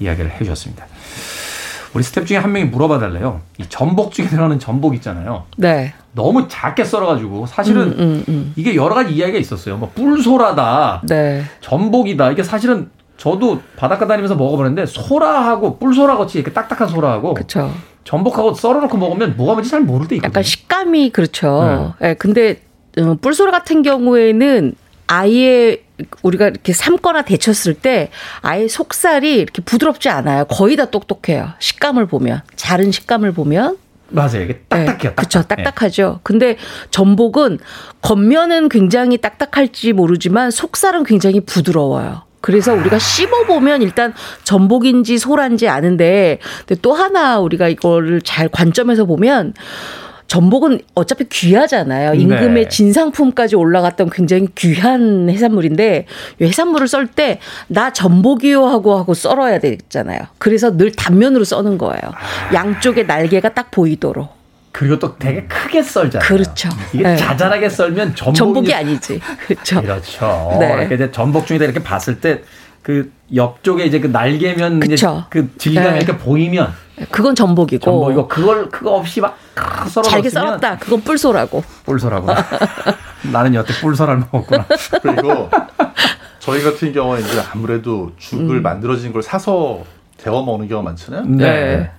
이야기를 0.00 0.30
해주셨습니다. 0.32 0.86
우리 1.94 2.02
스텝 2.02 2.26
중에 2.26 2.38
한 2.38 2.52
명이 2.52 2.66
물어봐 2.66 2.98
달래요. 3.00 3.40
이 3.58 3.64
전복죽에 3.68 4.26
들어가는 4.28 4.58
전복 4.60 4.94
있잖아요. 4.96 5.44
네. 5.56 5.94
너무 6.12 6.46
작게 6.48 6.84
썰어가지고 6.84 7.46
사실은 7.46 7.82
음, 7.88 7.94
음, 7.98 8.24
음. 8.28 8.52
이게 8.56 8.74
여러 8.76 8.94
가지 8.94 9.12
이야기가 9.12 9.38
있었어요. 9.38 9.76
뭐 9.76 9.90
뿔소라다, 9.94 11.02
네. 11.08 11.44
전복이다. 11.60 12.30
이게 12.30 12.42
사실은 12.44 12.90
저도 13.24 13.62
바닷가 13.76 14.06
다니면서 14.06 14.34
먹어보는데 14.34 14.84
소라하고 14.84 15.78
뿔소라 15.78 16.18
같이 16.18 16.38
이렇게 16.38 16.52
딱딱한 16.52 16.88
소라하고 16.88 17.32
그렇죠. 17.32 17.72
전복하고 18.04 18.52
썰어놓고 18.52 18.98
먹으면 18.98 19.34
뭐가 19.38 19.54
뭔지 19.54 19.70
잘 19.70 19.80
모를 19.80 20.06
때 20.06 20.16
있거든요. 20.16 20.28
약간 20.30 20.42
식감이 20.42 21.08
그렇죠. 21.08 21.94
예, 22.02 22.12
근데 22.12 22.60
어, 22.98 23.16
뿔소라 23.18 23.50
같은 23.50 23.80
경우에는 23.80 24.74
아예 25.06 25.82
우리가 26.22 26.48
이렇게 26.48 26.74
삶거나 26.74 27.22
데쳤을 27.22 27.72
때 27.72 28.10
아예 28.42 28.68
속살이 28.68 29.36
이렇게 29.36 29.62
부드럽지 29.62 30.10
않아요. 30.10 30.44
거의 30.44 30.76
다 30.76 30.90
똑똑해요. 30.90 31.48
식감을 31.60 32.04
보면 32.04 32.42
자른 32.56 32.92
식감을 32.92 33.32
보면 33.32 33.78
맞아요. 34.10 34.42
이게 34.42 34.58
딱딱해요. 34.68 35.14
그렇죠. 35.14 35.40
딱딱. 35.40 35.60
예. 35.60 35.62
딱딱하죠. 35.62 36.20
근데 36.22 36.58
전복은 36.90 37.58
겉면은 38.02 38.68
굉장히 38.68 39.16
딱딱할지 39.16 39.94
모르지만 39.94 40.50
속살은 40.50 41.04
굉장히 41.04 41.40
부드러워요. 41.40 42.24
그래서 42.44 42.72
아. 42.72 42.74
우리가 42.74 42.98
씹어 42.98 43.46
보면 43.46 43.80
일단 43.80 44.12
전복인지 44.42 45.16
소란지 45.16 45.66
아는데 45.66 46.40
또 46.82 46.92
하나 46.92 47.38
우리가 47.40 47.68
이거를 47.68 48.20
잘 48.20 48.48
관점에서 48.50 49.06
보면 49.06 49.54
전복은 50.26 50.80
어차피 50.94 51.24
귀하잖아요. 51.28 52.14
임금의 52.14 52.64
네. 52.64 52.68
진상품까지 52.68 53.56
올라갔던 53.56 54.10
굉장히 54.10 54.48
귀한 54.54 55.30
해산물인데 55.30 56.06
이 56.40 56.44
해산물을 56.44 56.86
썰 56.86 57.06
때 57.06 57.38
나 57.68 57.92
전복이요 57.92 58.66
하고 58.66 58.96
하고 58.98 59.14
썰어야 59.14 59.58
되잖아요. 59.60 60.20
그래서 60.36 60.76
늘 60.76 60.92
단면으로 60.92 61.44
써는 61.44 61.78
거예요. 61.78 62.00
양쪽에 62.52 63.04
날개가 63.04 63.54
딱 63.54 63.70
보이도록. 63.70 64.33
그리고 64.74 64.98
또 64.98 65.16
되게 65.16 65.44
크게 65.44 65.82
썰잖아요. 65.82 66.28
그렇죠. 66.28 66.68
이게 66.92 67.04
네. 67.04 67.16
자잘하게 67.16 67.68
썰면 67.68 68.14
전복이, 68.16 68.36
전복이 68.38 68.74
아니지. 68.74 69.20
그렇죠. 69.46 69.80
그렇죠. 69.80 70.56
네. 70.58 70.74
이렇게 70.80 70.96
이제 70.96 71.10
전복 71.12 71.46
중에다 71.46 71.64
이렇게 71.64 71.82
봤을 71.82 72.20
때 72.20 72.42
그 72.84 73.10
옆쪽에 73.34 73.86
이제 73.86 73.98
그 73.98 74.08
날개면 74.08 74.76
이제 74.84 74.88
그쵸. 74.90 75.24
그 75.30 75.56
질감이 75.56 75.88
네. 75.92 75.96
이렇게 75.96 76.18
보이면 76.18 76.70
그건 77.10 77.34
전복이고. 77.34 77.82
전복이고 77.82 78.28
그걸 78.28 78.68
그거 78.68 78.96
없이 78.96 79.22
막 79.22 79.38
썰어 79.88 80.02
잘게 80.04 80.28
썰었다. 80.28 80.76
그건 80.76 81.00
뿔소라고. 81.00 81.64
뿔소라고. 81.86 82.28
나는 83.32 83.54
여태 83.54 83.72
뿔소라를 83.80 84.24
먹었구나. 84.30 84.66
그리고 85.02 85.48
저희 86.40 86.62
같은 86.62 86.92
경우는 86.92 87.22
이제 87.24 87.42
아무래도 87.52 88.12
죽을 88.18 88.56
음. 88.56 88.62
만들어진 88.62 89.14
걸 89.14 89.22
사서 89.22 89.82
데워 90.18 90.44
먹는 90.44 90.68
경우가 90.68 90.90
많잖아요. 90.90 91.24
네. 91.24 91.90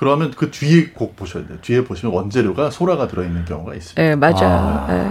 그러면 0.00 0.32
그 0.34 0.50
뒤에 0.50 0.92
꼭 0.94 1.14
보셔야 1.14 1.46
돼요. 1.46 1.58
뒤에 1.60 1.84
보시면 1.84 2.14
원재료가 2.14 2.70
소라가 2.70 3.06
들어있는 3.06 3.44
경우가 3.44 3.74
있습니다. 3.74 4.02
예, 4.02 4.14
맞아요. 4.14 4.86
예. 4.88 5.10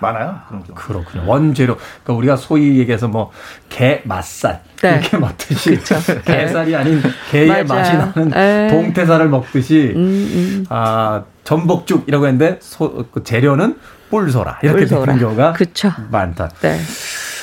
많아요. 0.00 0.40
그런 0.48 0.62
경우. 0.64 0.74
그렇군요. 0.74 1.24
원재료. 1.26 1.76
그러니까 1.76 2.12
우리가 2.14 2.36
소위 2.36 2.78
얘기해서 2.78 3.06
뭐 3.06 3.30
게 3.68 4.00
맛살 4.06 4.62
네. 4.82 4.92
이렇게 4.98 5.18
먹듯이 5.18 5.78
게살이 6.24 6.74
아닌 6.76 7.02
게의 7.30 7.48
맞아요. 7.48 7.64
맛이 7.64 7.92
나는 7.92 8.34
에. 8.34 8.68
동태살을 8.68 9.28
먹듯이 9.28 9.92
음, 9.94 10.00
음. 10.00 10.66
아 10.70 11.22
전복죽이라고 11.44 12.26
했는데 12.26 12.58
소, 12.62 13.04
그 13.12 13.22
재료는 13.22 13.78
뿔소라 14.10 14.60
이렇게 14.62 14.80
뿔소라. 14.80 15.04
되는 15.04 15.18
경우가 15.20 15.52
그쵸. 15.52 15.92
많다. 16.10 16.48
네. 16.62 16.78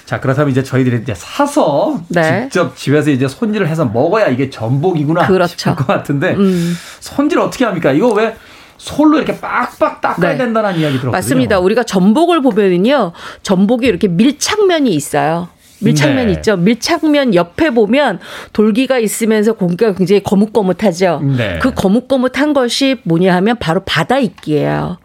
자 0.08 0.22
그렇다면 0.22 0.52
이제 0.52 0.64
저희들이 0.64 1.02
이제 1.02 1.14
사서 1.14 2.00
네. 2.08 2.44
직접 2.44 2.78
집에서 2.78 3.12
이제 3.12 3.28
손질을 3.28 3.68
해서 3.68 3.84
먹어야 3.84 4.28
이게 4.28 4.50
전복이구나 4.50 5.28
그렇죠. 5.28 5.54
싶을 5.58 5.76
것 5.76 5.86
같은데 5.86 6.34
음. 6.34 6.74
손질 7.02 7.40
어떻게 7.40 7.66
합니까? 7.66 7.92
이거 7.92 8.08
왜 8.14 8.34
솔로 8.78 9.18
이렇게 9.18 9.38
빡빡 9.38 10.00
닦아야 10.00 10.32
네. 10.32 10.38
된다는 10.38 10.72
이야기 10.78 10.94
들었거든요. 10.94 11.12
맞습니다. 11.12 11.60
우리가 11.60 11.84
전복을 11.84 12.42
보면은요, 12.42 13.12
전복이 13.44 13.86
이렇게 13.86 14.08
밀착면이 14.08 14.92
있어요. 14.92 15.50
밀착면 15.80 16.28
네. 16.28 16.34
있죠. 16.34 16.58
밀착면 16.58 17.34
옆에 17.34 17.70
보면 17.70 18.20
돌기가 18.54 19.00
있으면서 19.00 19.54
고기가 19.54 19.94
굉장히 19.94 20.22
거뭇거뭇하죠. 20.22 21.22
네. 21.38 21.60
그 21.62 21.74
거뭇거뭇한 21.74 22.54
것이 22.54 22.98
뭐냐 23.04 23.34
하면 23.36 23.58
바로 23.60 23.82
바다 23.86 24.20
이끼예요. 24.20 24.98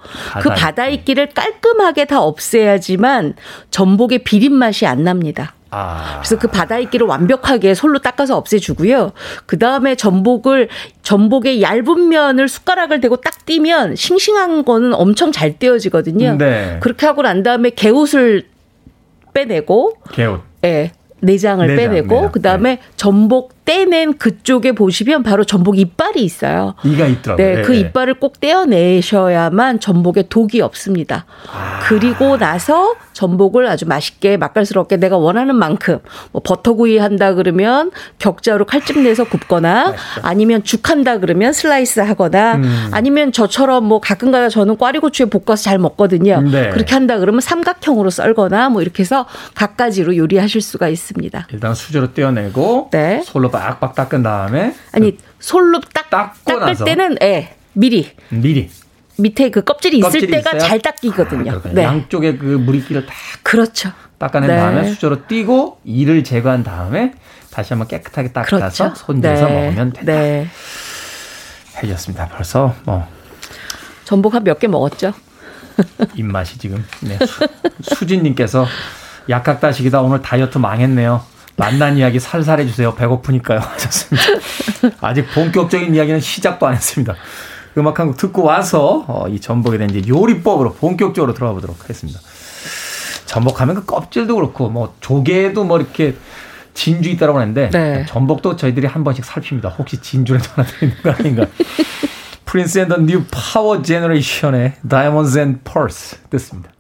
그 0.43 0.49
바다 0.51 0.83
바다 0.83 0.89
이끼를 0.89 1.29
깔끔하게 1.29 2.07
다 2.07 2.21
없애야지만 2.23 3.35
전복의 3.71 4.25
비린 4.25 4.55
맛이 4.55 4.87
안 4.87 5.05
납니다. 5.05 5.55
아. 5.71 6.19
그래서 6.19 6.39
그 6.39 6.49
바다 6.49 6.79
이끼를 6.79 7.07
완벽하게 7.07 7.75
솔로 7.75 7.99
닦아서 7.99 8.37
없애주고요. 8.37 9.13
그 9.47 9.59
다음에 9.59 9.95
전복을 9.95 10.69
전복의 11.03 11.63
얇은 11.63 12.09
면을 12.09 12.49
숟가락을 12.49 13.01
대고 13.01 13.17
딱 13.17 13.47
띄면 13.47 13.97
싱싱한 13.97 14.65
거는 14.65 14.93
엄청 14.95 15.33
잘 15.33 15.59
떼어지거든요. 15.59 16.37
네. 16.37 16.79
그렇게 16.81 17.07
하고 17.07 17.23
난 17.23 17.43
다음에 17.43 17.71
개옷을 17.71 18.49
빼내고, 19.33 19.95
개옷. 20.13 20.43
예. 20.65 20.91
내장을 21.21 21.67
내장, 21.67 21.91
빼내고. 21.91 22.33
그다음에 22.33 22.79
전복 22.97 23.62
떼낸 23.65 24.19
그쪽에 24.19 24.73
보시면 24.73 25.23
바로 25.23 25.45
전복 25.45 25.79
이빨이 25.79 26.23
있어요. 26.23 26.75
이가 26.83 27.07
있더라고요. 27.07 27.47
네, 27.47 27.63
그 27.63 27.75
이빨을 27.75 28.15
꼭 28.15 28.41
떼어내셔야만 28.41 29.79
전복에 29.81 30.25
독이 30.29 30.61
없습니다. 30.61 31.27
아. 31.53 31.81
그리고 31.85 32.39
나서 32.39 32.95
전복을 33.13 33.67
아주 33.69 33.87
맛있게 33.87 34.37
맛깔스럽게 34.37 34.97
내가 34.97 35.17
원하는 35.17 35.55
만큼 35.55 35.99
뭐 36.33 36.43
버터구이 36.43 36.99
한다 36.99 37.35
그러면 37.35 37.91
격자로 38.19 38.65
칼집 38.65 38.99
내서 38.99 39.25
굽거나 39.25 39.95
아니면 40.23 40.65
죽 40.65 40.89
한다 40.91 41.19
그러면 41.19 41.53
슬라이스 41.53 42.01
하거나 42.01 42.57
음. 42.57 42.89
아니면 42.91 43.31
저처럼 43.33 43.85
뭐 43.85 44.01
가끔가다 44.01 44.49
저는 44.49 44.77
꽈리고추에 44.79 45.27
볶아서 45.27 45.63
잘 45.63 45.79
먹거든요. 45.79 46.41
네. 46.41 46.71
그렇게 46.71 46.95
한다 46.95 47.19
그러면 47.19 47.41
삼각형으로 47.41 48.11
썰거나 48.11 48.71
뭐 48.71 48.83
이렇게 48.83 49.03
해서 49.03 49.27
각가지로 49.55 50.17
요리하실 50.17 50.61
수가 50.61 50.89
있습니다. 50.89 51.47
일단 51.53 51.75
수저로 51.75 52.15
떼어내고 52.15 52.89
네. 52.91 53.23
솔로 53.25 53.51
빡빡 53.53 53.95
닦은 53.95 54.23
다음에 54.23 54.75
아니 54.93 55.17
솔로 55.39 55.81
딱 55.95 56.11
닦고 56.11 56.39
닦을 56.45 56.67
나서? 56.67 56.85
때는 56.85 57.17
예 57.23 57.55
미리 57.75 58.11
미리 58.31 58.69
밑에 59.19 59.51
그 59.51 59.63
껍질이 59.63 59.99
있을 59.99 60.11
껍질이 60.11 60.33
때가 60.33 60.51
있어야? 60.57 60.69
잘 60.69 60.81
닦이거든요. 60.81 61.53
아. 61.53 61.61
네. 61.71 61.85
양쪽에 61.85 62.37
그 62.39 62.45
물기를 62.47 63.07
다 63.07 63.13
그렇죠. 63.43 63.93
닦아낸 64.19 64.49
네. 64.51 64.57
다음에 64.57 64.89
수저로 64.89 65.27
띄고 65.27 65.81
이를 65.85 66.25
제거한 66.25 66.63
다음에 66.65 67.13
다시 67.51 67.73
한번 67.75 67.89
깨끗하게 67.89 68.33
닦아서 68.33 68.85
그렇죠. 68.85 68.95
손질해서 68.95 69.47
네. 69.47 69.53
먹으면 69.67 69.93
된다. 69.93 70.13
네. 70.13 70.49
해주셨습니다. 71.77 72.29
벌써 72.29 72.75
뭐 72.85 73.07
전복 74.05 74.35
한 74.35 74.45
몇 74.45 74.59
개 74.59 74.67
먹었죠? 74.69 75.13
입맛이 76.17 76.59
지금 76.59 76.85
네. 77.01 77.19
수, 77.27 77.47
수진님께서 77.83 78.67
약학다식이다 79.29 80.01
오늘 80.03 80.21
다이어트 80.23 80.59
망했네요. 80.59 81.23
만난 81.63 81.97
이야기 81.97 82.19
살살 82.19 82.59
해주세요. 82.61 82.95
배고프니까요. 82.95 83.61
하셨습니다. 83.63 84.27
아직 85.01 85.27
본격적인 85.33 85.95
이야기는 85.95 86.19
시작도 86.21 86.67
안 86.67 86.75
했습니다. 86.75 87.15
음악 87.79 88.01
한 88.01 88.09
곡 88.09 88.17
듣고 88.17 88.43
와서 88.43 89.05
어, 89.07 89.29
이 89.29 89.41
전복에 89.41 89.79
대한 89.79 89.95
이제 89.95 90.07
요리법으로 90.09 90.75
본격적으로 90.75 91.35
들어가 91.35 91.53
보도록 91.55 91.81
하겠습니다. 91.83 92.19
전복하면 93.27 93.77
그 93.77 93.85
껍질도 93.87 94.35
그렇고 94.35 94.69
뭐 94.69 94.95
조개도 95.01 95.65
뭐 95.65 95.79
이렇게 95.79 96.17
진주 96.75 97.09
있다라고 97.11 97.39
하는데 97.39 97.71
네. 97.71 98.07
전복도 98.09 98.57
저희들이 98.57 98.87
한 98.89 99.05
번씩 99.05 99.25
살핍니다. 99.25 99.69
혹시 99.71 99.99
진주라도 100.03 100.49
하나 100.55 100.67
들어있는 100.69 101.03
거 101.03 101.11
아닌가. 101.13 101.47
Prince 102.45 102.81
and 102.81 102.89
the 102.89 102.97
New 102.99 103.25
Power 103.31 103.81
Generation의 103.83 104.75
Diamonds 104.87 105.39
and 105.39 105.61
Pearls 105.65 106.19
듣습니다. 106.29 106.72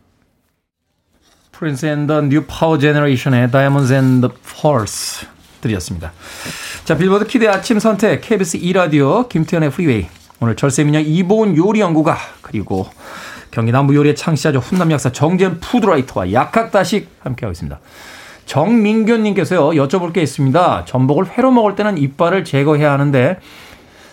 Prince 1.62 1.86
and 1.86 2.04
the 2.04 2.22
New 2.22 2.44
Power 2.48 2.76
Generation의 2.76 3.48
and 3.54 4.26
the 4.26 4.34
Pearls 4.60 5.24
들으셨습니다. 5.60 6.12
자 6.82 6.96
빌보드 6.96 7.24
키드의 7.28 7.48
아침 7.50 7.78
선택 7.78 8.20
KBS 8.20 8.58
2라디오 8.58 9.28
김태훈의 9.28 9.70
프리웨이 9.70 10.08
오늘 10.40 10.56
절세미녀 10.56 10.98
이보은 10.98 11.56
요리연구가 11.56 12.16
그리고 12.42 12.88
경기 13.52 13.70
남부 13.70 13.94
요리의 13.94 14.16
창시자죠. 14.16 14.58
훈남 14.58 14.90
약사 14.90 15.12
정재훈 15.12 15.60
food 15.60 15.84
writer와 15.84 16.32
약학다식 16.32 17.08
함께하고 17.20 17.52
있습니다. 17.52 17.78
정민균님께서요. 18.46 19.84
여쭤볼 19.84 20.12
게 20.12 20.20
있습니다. 20.20 20.84
전복을 20.84 21.26
회로 21.38 21.52
먹을 21.52 21.76
때는 21.76 21.96
이빨을 21.96 22.44
제거해야 22.44 22.90
하는데 22.90 23.38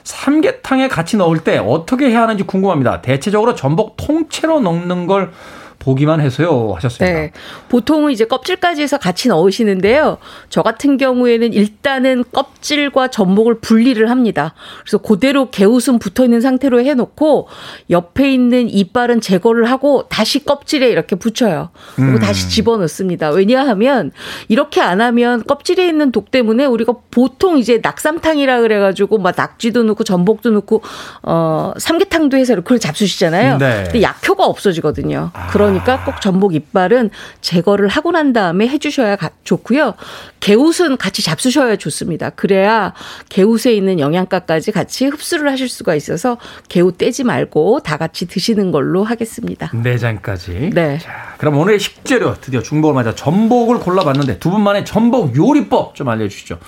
삼계탕에 0.04 0.88
같이 0.88 1.18
넣을 1.18 1.40
때 1.40 1.58
어떻게 1.58 2.12
해야 2.12 2.22
하는지 2.22 2.44
궁금합니다. 2.44 3.02
대체적으로 3.02 3.56
전복 3.56 3.98
통째로 3.98 4.60
넣는 4.60 5.08
걸 5.08 5.32
보기만 5.80 6.20
해서요 6.22 6.74
하셨습니다. 6.76 7.20
네. 7.20 7.32
보통은 7.70 8.12
이제 8.12 8.26
껍질까지 8.26 8.82
해서 8.82 8.98
같이 8.98 9.30
넣으시는데요. 9.30 10.18
저 10.50 10.62
같은 10.62 10.98
경우에는 10.98 11.54
일단은 11.54 12.26
껍질과 12.32 13.08
전복을 13.08 13.60
분리를 13.62 14.10
합니다. 14.10 14.54
그래서 14.82 14.98
그대로 14.98 15.50
개웃음 15.50 16.00
붙어 16.00 16.24
있는 16.26 16.42
상태로 16.42 16.82
해 16.84 16.94
놓고 16.94 17.48
옆에 17.90 18.32
있는 18.32 18.70
이빨은 18.70 19.22
제거를 19.22 19.72
하고 19.72 20.06
다시 20.10 20.44
껍질에 20.44 20.90
이렇게 20.90 21.16
붙여요. 21.16 21.70
그리고 21.96 22.14
음. 22.14 22.20
다시 22.20 22.50
집어넣습니다. 22.50 23.30
왜냐하면 23.30 24.12
이렇게 24.48 24.82
안 24.82 25.02
하면 25.02 25.44
껍질에 25.44 25.88
있는 25.88 26.12
독 26.12 26.32
때문에 26.32 26.66
우리가 26.66 26.94
보통 27.10 27.58
이제 27.58 27.80
낙삼탕이라 27.82 28.62
그래 28.62 28.80
가지고 28.80 29.18
막 29.18 29.34
낙지도 29.36 29.84
넣고 29.84 30.04
전복도 30.04 30.50
넣고 30.52 30.82
어 31.24 31.74
삼계탕도 31.78 32.38
해서 32.38 32.56
그걸 32.56 32.80
잡수시잖아요. 32.80 33.58
네. 33.58 33.84
근데 33.86 34.02
약효가 34.02 34.46
없어지거든요. 34.46 35.32
그러니 35.52 35.79
까 35.84 36.04
꼭 36.06 36.22
전복 36.22 36.54
이빨은 36.56 37.10
제거를 37.42 37.88
하고 37.88 38.12
난 38.12 38.34
다음에 38.34 38.68
해주셔야 38.68 39.16
가- 39.16 39.32
좋고요. 39.44 39.96
개웃은 40.40 40.98
같이 40.98 41.22
잡수셔야 41.22 41.76
좋습니다. 41.76 42.30
그래야 42.32 42.94
개웃에 43.30 43.74
있는 43.74 44.00
영양가까지 44.00 44.72
같이 44.72 45.08
흡수를 45.08 45.52
하실 45.52 45.68
수가 45.70 45.96
있어서 45.96 46.38
개웃 46.70 46.98
떼지 46.98 47.24
말고 47.24 47.82
다 47.82 47.98
같이 47.98 48.28
드시는 48.28 48.72
걸로 48.72 49.04
하겠습니다. 49.04 49.72
내장까지. 49.74 50.72
네. 50.74 50.98
자, 51.00 51.36
그럼 51.38 51.58
오늘의 51.58 51.80
식재료 51.80 52.36
드디어 52.40 52.62
중복을 52.62 52.94
맞아 52.96 53.14
전복을 53.16 53.80
골라봤는데 53.80 54.40
두 54.40 54.50
분만의 54.52 54.86
전복 54.86 55.36
요리법 55.36 55.96
좀 55.96 56.10
알려주시죠. 56.10 56.60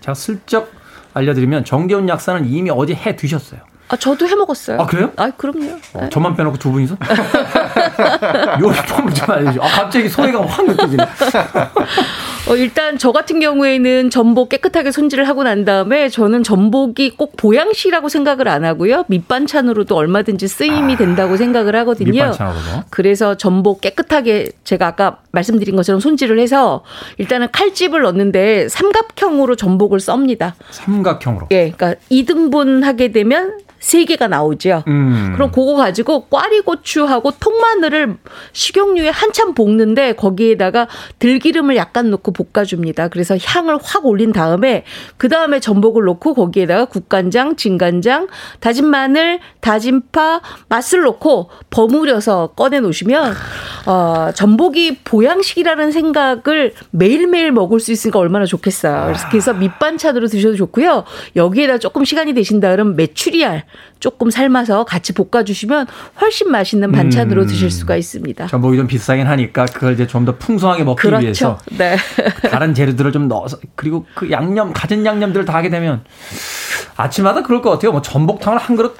제가 0.00 0.14
슬쩍 0.14 0.70
알려드리면 1.14 1.64
정재훈 1.64 2.08
약사는 2.08 2.46
이미 2.48 2.70
어제 2.70 2.94
해 2.94 3.16
드셨어요. 3.16 3.60
아, 3.88 3.96
저도 3.96 4.28
해 4.28 4.34
먹었어요. 4.34 4.80
아, 4.80 4.86
그래요? 4.86 5.10
아, 5.16 5.30
그럼요. 5.30 5.78
어, 5.94 6.08
저만 6.10 6.36
빼놓고 6.36 6.58
두 6.58 6.70
분이서? 6.72 6.96
요리법을 8.60 9.14
좀 9.14 9.30
알려주시죠. 9.30 9.62
아, 9.62 9.66
갑자기 9.68 10.08
소리가 10.08 10.44
확 10.46 10.66
느껴지네. 10.66 11.04
어, 12.50 12.56
일단 12.56 12.98
저 12.98 13.12
같은 13.12 13.40
경우에는 13.40 14.10
전복 14.10 14.50
깨끗하게 14.50 14.90
손질을 14.90 15.26
하고 15.28 15.42
난 15.42 15.64
다음에 15.64 16.08
저는 16.08 16.42
전복이 16.42 17.16
꼭 17.16 17.36
보양식이라고 17.36 18.08
생각을 18.08 18.48
안 18.48 18.64
하고요. 18.64 19.04
밑반찬으로도 19.08 19.96
얼마든지 19.96 20.48
쓰임이 20.48 20.96
된다고 20.96 21.36
생각을 21.36 21.74
하거든요. 21.76 22.10
밑반찬으로도. 22.10 22.84
그래서 22.90 23.36
전복 23.36 23.80
깨끗하게 23.80 24.48
제가 24.64 24.86
아까 24.88 25.18
말씀드린 25.38 25.76
것처럼 25.76 26.00
손질을 26.00 26.38
해서 26.38 26.84
일단은 27.18 27.48
칼집을 27.52 28.02
넣는데 28.02 28.68
삼각형으로 28.68 29.56
전복을 29.56 30.00
썹니다. 30.00 30.54
삼각형으로. 30.70 31.48
예, 31.50 31.70
그러니까 31.70 31.94
2등분 32.10 32.82
하게 32.82 33.12
되면 33.12 33.58
세 33.80 34.04
개가 34.04 34.28
나오죠. 34.28 34.82
음. 34.88 35.32
그럼 35.34 35.50
그거 35.52 35.74
가지고 35.74 36.26
꽈리고추하고 36.26 37.32
통마늘을 37.38 38.16
식용유에 38.52 39.08
한참 39.08 39.54
볶는데 39.54 40.12
거기에다가 40.12 40.88
들기름을 41.18 41.76
약간 41.76 42.10
넣고 42.10 42.32
볶아줍니다. 42.32 43.08
그래서 43.08 43.36
향을 43.40 43.78
확 43.82 44.06
올린 44.06 44.32
다음에 44.32 44.84
그 45.16 45.28
다음에 45.28 45.60
전복을 45.60 46.04
넣고 46.04 46.34
거기에다가 46.34 46.86
국간장, 46.86 47.56
진간장, 47.56 48.28
다진 48.60 48.86
마늘, 48.86 49.38
다진 49.60 50.02
파, 50.10 50.40
맛을 50.68 51.02
넣고 51.02 51.50
버무려서 51.70 52.48
꺼내 52.56 52.80
놓으시면 52.80 53.34
어, 53.86 54.30
전복이 54.34 54.98
보양 55.04 55.27
식이라는 55.42 55.90
생각을 55.92 56.74
매일매일 56.90 57.52
먹을 57.52 57.80
수 57.80 57.90
있으니까 57.92 58.18
얼마나 58.18 58.44
좋겠어요. 58.44 59.06
그래서, 59.06 59.28
그래서 59.30 59.52
밑반찬으로 59.54 60.26
드셔도 60.28 60.56
좋고요. 60.56 61.04
여기에다 61.36 61.78
조금 61.78 62.04
시간이 62.04 62.34
되신다 62.34 62.70
그러면 62.70 62.96
메추리알 62.96 63.64
조금 64.00 64.30
삶아서 64.30 64.84
같이 64.84 65.12
볶아주시면 65.12 65.86
훨씬 66.20 66.50
맛있는 66.52 66.92
반찬으로 66.92 67.42
음. 67.42 67.46
드실 67.48 67.70
수가 67.70 67.96
있습니다. 67.96 68.46
전복이 68.46 68.76
좀 68.76 68.86
비싸긴 68.86 69.26
하니까 69.26 69.64
그걸 69.66 69.94
이제 69.94 70.06
좀 70.06 70.28
더 70.28 70.36
풍성하게 70.36 70.84
먹기 70.84 71.00
그렇죠. 71.02 71.22
위해서 71.22 71.58
네. 71.78 71.96
다른 72.50 72.74
재료들을 72.74 73.12
좀 73.12 73.28
넣어서 73.28 73.56
그리고 73.76 74.04
그 74.14 74.30
양념 74.30 74.72
가진 74.72 75.06
양념들을 75.06 75.46
다 75.46 75.54
하게 75.54 75.70
되면 75.70 76.02
아침마다 76.96 77.42
그럴 77.42 77.62
것 77.62 77.70
같아요. 77.70 77.92
뭐 77.92 78.02
전복탕을 78.02 78.58
한 78.58 78.76
그릇 78.76 78.96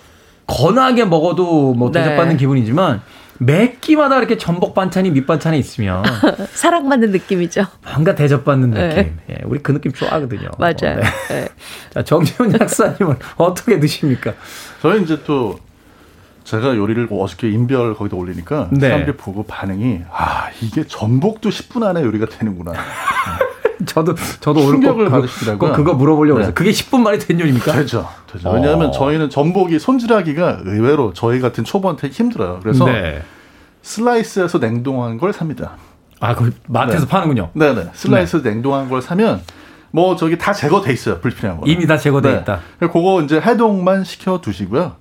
건하게 0.47 1.05
먹어도 1.05 1.75
뭐 1.75 1.91
네. 1.91 2.01
대접받는 2.03 2.37
기분이지만 2.39 3.03
매 3.39 3.73
끼마다 3.81 4.19
이렇게 4.19 4.37
전복 4.37 4.75
반찬이 4.75 5.11
밑반찬에 5.13 5.57
있으면 5.59 6.03
사랑받는 6.53 7.11
느낌이죠. 7.13 7.65
뭔가 7.93 8.15
대접받는 8.15 8.71
느낌. 8.71 8.97
네. 8.97 9.15
예, 9.31 9.39
우리 9.45 9.61
그 9.61 9.73
느낌 9.73 9.93
좋아하거든요. 9.93 10.51
맞아요. 10.59 10.75
네. 11.01 11.03
네. 11.29 11.49
자, 11.95 12.03
정재훈 12.03 12.59
약사님은 12.61 13.17
어떻게 13.37 13.79
드십니까? 13.79 14.35
저는 14.83 15.05
이제 15.05 15.23
또 15.25 15.59
제가 16.45 16.77
요리를 16.77 17.09
어저께 17.11 17.51
인별 17.51 17.95
거기다 17.95 18.17
올리니까 18.17 18.71
네. 18.73 18.89
사람들이 18.89 19.17
보고 19.17 19.43
반응이 19.43 20.01
아 20.11 20.49
이게 20.63 20.85
전복도 20.87 21.51
10분 21.51 21.85
안에 21.85 22.03
요리가 22.03 22.27
되는구나. 22.27 22.73
저도 23.89 24.15
저도 24.41 24.61
오늘 24.61 24.73
꼭 24.75 24.81
충격을 24.81 25.05
그거, 25.07 25.17
받으시더라고요. 25.17 25.71
꼭 25.71 25.77
그거 25.77 25.95
물어보려고 25.95 26.39
네. 26.39 26.43
했어요. 26.45 26.55
그게 26.55 26.71
10분 26.71 27.01
만에 27.01 27.19
된 27.19 27.41
요리입니까? 27.41 27.73
되죠. 27.73 28.09
되죠. 28.33 28.51
왜냐하면 28.51 28.89
어. 28.89 28.91
저희는 28.91 29.31
전복이 29.31 29.79
손질하기가 29.79 30.61
의외로 30.65 31.13
저희 31.13 31.41
같은 31.41 31.65
초보한테 31.65 32.09
힘들어요. 32.09 32.61
그래서 32.63 32.85
네. 32.85 33.23
슬라이스해서 33.83 34.59
냉동한 34.59 35.19
걸 35.19 35.33
삽니다. 35.33 35.73
아, 36.21 36.35
그 36.35 36.53
마트에서 36.69 37.05
네. 37.05 37.11
파는군요. 37.11 37.51
네 37.55 37.75
네. 37.75 37.89
슬라이스 37.93 38.39
냉동한 38.39 38.89
걸 38.89 39.01
사면 39.03 39.41
뭐 39.91 40.17
저기 40.17 40.37
다 40.37 40.53
제거돼 40.53 40.93
있어요. 40.93 41.19
불필요한 41.21 41.61
거. 41.61 41.67
이미 41.67 41.87
다 41.87 41.97
제거돼 41.97 42.39
있다. 42.41 42.61
그거 42.81 43.23
이제 43.23 43.41
해동만 43.41 44.05
시켜 44.05 44.41
두시고요. 44.41 44.97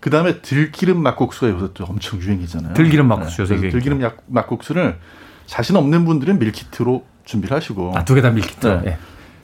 그 0.00 0.08
다음에 0.08 0.40
들기름 0.40 1.02
막국수가 1.02 1.50
요새 1.52 1.66
또 1.74 1.84
엄청 1.84 2.20
유행이잖아요. 2.20 2.72
들기름 2.74 3.06
막국수 3.08 3.42
요새 3.42 3.50
그래서 3.56 3.62
유행이죠. 3.62 3.70
들기름 3.76 4.02
약- 4.02 4.22
막국수를 4.28 4.98
자신 5.44 5.76
없는 5.76 6.04
분들은 6.06 6.38
밀키트로 6.38 7.04
준비를 7.30 7.56
하시고. 7.56 7.92
아, 7.96 8.04
두 8.04 8.14
개 8.14 8.20
다 8.22 8.30
밀키트. 8.30 8.66
네. 8.66 8.82
예. 8.86 8.98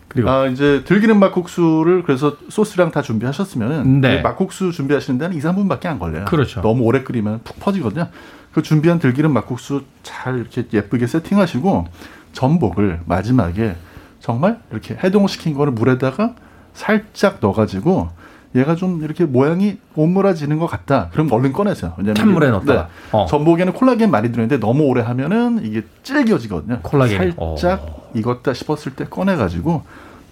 그리고 0.08 0.30
아, 0.30 0.46
이제 0.46 0.82
들기름 0.84 1.18
막국수를 1.18 2.02
그래서 2.02 2.36
소스랑 2.48 2.90
다 2.90 3.02
준비하셨으면 3.02 4.00
네. 4.00 4.20
막국수 4.22 4.72
준비하시는 4.72 5.18
데는 5.18 5.36
2, 5.36 5.40
3분밖에 5.40 5.86
안 5.86 5.98
걸려요. 5.98 6.24
그렇죠. 6.26 6.60
너무 6.62 6.82
오래 6.84 7.02
끓이면 7.02 7.40
푹 7.44 7.58
퍼지거든요. 7.60 8.08
그 8.52 8.62
준비한 8.62 8.98
들기름 8.98 9.32
막국수 9.32 9.82
잘 10.02 10.38
이렇게 10.38 10.64
예쁘게 10.72 11.06
세팅하시고 11.06 11.86
전복을 12.32 13.00
마지막에 13.04 13.76
정말 14.20 14.60
이렇게 14.70 14.96
해동시킨 15.02 15.54
거를 15.54 15.72
물에다가 15.72 16.34
살짝 16.72 17.38
넣어가지고 17.40 18.08
얘가 18.56 18.74
좀 18.74 19.02
이렇게 19.04 19.24
모양이 19.24 19.76
오므라지는 19.94 20.58
것 20.58 20.66
같다. 20.66 21.10
그럼 21.12 21.30
얼른 21.30 21.52
꺼내세요. 21.52 21.92
왜냐면 21.98 22.14
찬물에 22.14 22.50
넣었다가. 22.50 22.82
네. 22.82 22.88
어. 23.12 23.26
전복에는 23.28 23.72
콜라겐 23.74 24.10
많이 24.10 24.32
들어있는데 24.32 24.58
너무 24.64 24.84
오래 24.84 25.02
하면은 25.02 25.60
이게 25.62 25.82
질겨지거든요. 26.02 26.80
콜라겐이. 26.82 27.32
살짝 27.58 28.10
익었다 28.14 28.54
싶었을 28.54 28.94
때 28.94 29.04
꺼내가지고 29.04 29.82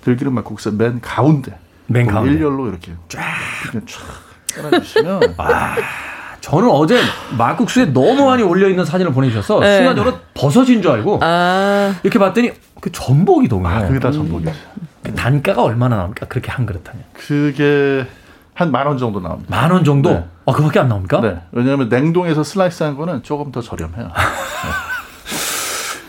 들기름 0.03 0.35
막국수 0.35 0.73
맨 0.73 1.01
가운데 1.01 1.57
맨그 1.87 2.13
가운데. 2.13 2.33
일렬로 2.33 2.69
이렇게 2.69 2.93
쫙 3.09 3.21
이렇게 3.65 3.87
쫙 3.87 4.63
꺼내주시면 4.63 5.21
저는 6.41 6.69
어제 6.71 6.99
막국수에 7.39 7.87
너무 7.87 8.27
많이 8.27 8.43
올려 8.43 8.69
있는 8.69 8.85
사진을 8.85 9.13
보내주셔서 9.13 9.61
네. 9.61 9.79
순간적으로 9.79 10.19
버섯인 10.35 10.83
줄 10.83 10.91
알고 10.91 11.21
아, 11.23 11.95
이렇게 12.03 12.19
봤더니 12.19 12.53
그 12.81 12.93
전복이더군요. 12.93 13.87
그게 13.89 13.99
다 13.99 14.11
전복이죠. 14.13 14.53
그 15.05 15.15
단가가 15.15 15.63
얼마나 15.63 15.97
나옵니까? 15.97 16.27
그렇게 16.27 16.51
한 16.51 16.67
그릇 16.67 16.89
하면 16.89 17.05
그게 17.13 18.07
한 18.55 18.71
만 18.71 18.87
원 18.87 18.99
정도 18.99 19.21
나옵니다. 19.21 19.49
만 19.51 19.71
원 19.73 19.85
정도? 19.85 20.11
네. 20.11 20.25
아 20.47 20.53
그밖에 20.53 20.79
안 20.81 20.89
나옵니까? 20.89 21.21
네. 21.21 21.39
왜냐하면 21.53 21.89
냉동해서 21.89 22.43
슬라이스 22.45 22.83
한 22.85 22.97
거는 22.97 23.23
조금 23.23 23.51
더 23.53 23.61
저렴해요. 23.61 24.11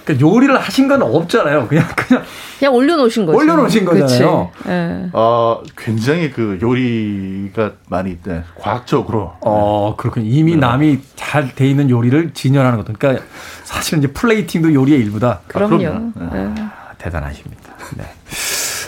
그러니까 0.05 0.27
요리를 0.27 0.55
하신 0.59 0.87
건 0.87 1.01
없잖아요. 1.01 1.67
그냥 1.67 1.83
그냥 1.95 2.23
그냥 2.59 2.73
올려놓으신 2.75 3.25
거죠. 3.25 3.37
올려놓으신 3.39 3.85
거잖아요. 3.85 4.51
예. 4.67 5.09
어, 5.13 5.63
굉장히 5.75 6.29
그 6.29 6.59
요리가 6.61 7.71
많이 7.89 8.11
있대. 8.11 8.43
과학적으로. 8.59 9.33
어 9.41 9.95
그렇군요. 9.97 10.27
이미 10.29 10.55
남이 10.55 10.99
잘 11.15 11.55
돼 11.55 11.67
있는 11.67 11.89
요리를 11.89 12.33
진열하는 12.35 12.77
것도 12.77 12.93
그러니까 12.99 13.25
사실은 13.63 14.03
이제 14.03 14.13
플레이팅도 14.13 14.75
요리의 14.75 14.99
일부다. 14.99 15.39
그럼요. 15.47 15.77
그럼요. 15.79 16.11
예. 16.35 16.53
아, 16.61 16.93
대단하십니다. 16.99 17.73
네. 17.97 18.03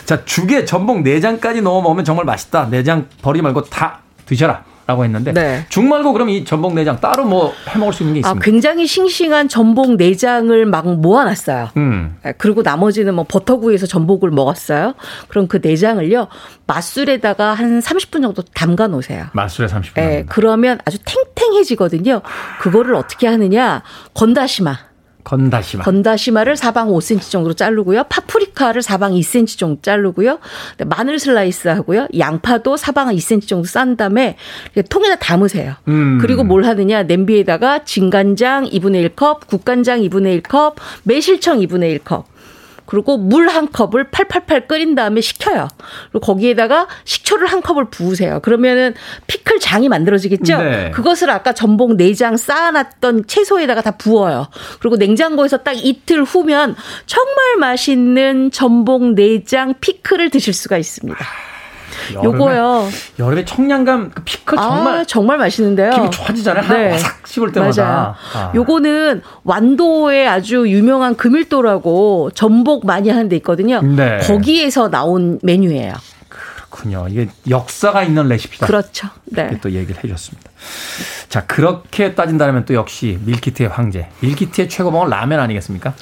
자, 0.08 0.24
죽에 0.24 0.64
전복 0.64 1.02
내장까지 1.02 1.60
넣어 1.60 1.82
먹으면 1.82 2.02
정말 2.02 2.24
맛있다. 2.24 2.70
내장 2.70 3.08
버리지 3.20 3.42
말고 3.42 3.64
다 3.64 3.98
드셔라. 4.24 4.64
라고 4.86 5.04
했는데 5.04 5.34
네. 5.34 5.66
죽 5.68 5.84
말고 5.84 6.14
그럼 6.14 6.30
이 6.30 6.46
전복 6.46 6.72
내장 6.72 6.98
따로 6.98 7.26
뭐 7.26 7.52
해 7.68 7.78
먹을 7.78 7.92
수 7.92 8.04
있는 8.04 8.14
게 8.14 8.20
아, 8.20 8.30
있습니까? 8.30 8.42
굉장히 8.42 8.86
싱싱한 8.86 9.50
전복 9.50 9.96
내장을 9.96 10.64
막 10.64 10.88
모아놨어요. 10.98 11.68
음. 11.76 12.16
예, 12.24 12.32
그리고 12.38 12.62
나머지는 12.62 13.14
뭐 13.14 13.26
버터구이에서 13.28 13.84
전복을 13.86 14.30
먹었어요. 14.30 14.94
그럼 15.28 15.46
그 15.46 15.58
내장을요 15.62 16.28
맛술에다가 16.66 17.52
한 17.52 17.80
30분 17.80 18.22
정도 18.22 18.40
담가 18.54 18.86
놓으세요. 18.86 19.26
맛술에 19.34 19.68
30분. 19.68 19.98
예, 19.98 20.24
그러면 20.26 20.78
아주 20.86 20.96
탱탱해지거든요. 21.04 22.22
그거를 22.62 22.94
어떻게 22.94 23.26
하느냐 23.26 23.82
건다시마. 24.14 24.87
건다시마. 25.28 25.84
건다시마를 25.84 26.56
사방 26.56 26.88
5cm 26.88 27.30
정도로 27.30 27.52
자르고요. 27.52 28.04
파프리카를 28.04 28.80
사방 28.80 29.12
2cm 29.12 29.58
정도 29.58 29.82
자르고요. 29.82 30.38
네, 30.78 30.84
마늘 30.86 31.18
슬라이스 31.18 31.68
하고요. 31.68 32.08
양파도 32.18 32.78
사방 32.78 33.14
2cm 33.14 33.46
정도 33.46 33.68
싼 33.68 33.96
다음에 33.96 34.36
통에다 34.88 35.16
담으세요. 35.16 35.74
음. 35.88 36.18
그리고 36.18 36.44
뭘 36.44 36.64
하느냐. 36.64 37.02
냄비에다가 37.02 37.84
진간장 37.84 38.64
2분의 38.70 39.10
1컵, 39.10 39.46
국간장 39.46 40.00
2분의 40.00 40.40
1컵, 40.42 40.76
매실청 41.02 41.58
2분의 41.60 41.98
1컵. 41.98 42.24
그리고 42.88 43.18
물 43.18 43.48
한 43.48 43.70
컵을 43.70 44.10
팔팔팔 44.10 44.66
끓인 44.66 44.94
다음에 44.94 45.20
식혀요. 45.20 45.68
그리고 46.10 46.20
거기에다가 46.20 46.86
식초를 47.04 47.46
한 47.46 47.60
컵을 47.60 47.90
부으세요. 47.90 48.40
그러면은 48.40 48.94
피클 49.26 49.60
장이 49.60 49.88
만들어지겠죠? 49.88 50.58
네. 50.58 50.90
그것을 50.90 51.28
아까 51.30 51.52
전복 51.52 51.96
내장 51.96 52.36
쌓아놨던 52.38 53.26
채소에다가 53.26 53.82
다 53.82 53.92
부어요. 53.92 54.48
그리고 54.80 54.96
냉장고에서 54.96 55.58
딱 55.58 55.72
이틀 55.72 56.24
후면 56.24 56.76
정말 57.06 57.56
맛있는 57.58 58.50
전복 58.50 59.14
내장 59.14 59.74
피클을 59.80 60.30
드실 60.30 60.54
수가 60.54 60.78
있습니다. 60.78 61.18
여름에- 62.12 62.24
요거요. 62.24 62.88
여름에 63.18 63.44
청량감 63.44 64.10
그 64.14 64.22
피클 64.24 64.56
정말 64.56 64.98
아, 65.00 65.04
정말 65.04 65.38
맛있는데요. 65.38 65.90
기분 65.90 66.10
좋아지잖아요. 66.10 66.64
하나 66.64 66.90
와삭 66.92 67.26
씹을 67.26 67.52
때마다. 67.52 67.82
맞아요. 67.84 68.14
아. 68.34 68.52
요거는 68.54 69.22
완도에 69.44 70.26
아주 70.26 70.68
유명한 70.68 71.16
금일도라고 71.16 72.30
전복 72.34 72.86
많이 72.86 73.10
하는 73.10 73.28
데 73.28 73.36
있거든요. 73.36 73.80
네. 73.82 74.18
거기에서 74.18 74.90
나온 74.90 75.38
메뉴예요. 75.42 75.92
그렇군요. 76.78 77.06
이게 77.08 77.28
역사가 77.48 78.04
있는 78.04 78.28
레시피다. 78.28 78.66
그렇죠. 78.66 79.08
네. 79.24 79.58
또 79.60 79.72
얘기를 79.72 80.02
해줬습니다. 80.02 80.50
자, 81.28 81.44
그렇게 81.46 82.14
따진다면 82.14 82.64
또 82.64 82.74
역시 82.74 83.18
밀키트의 83.24 83.68
황제. 83.68 84.08
밀키트의 84.20 84.68
최고봉은 84.68 85.10
라면 85.10 85.40
아니겠습니까? 85.40 85.94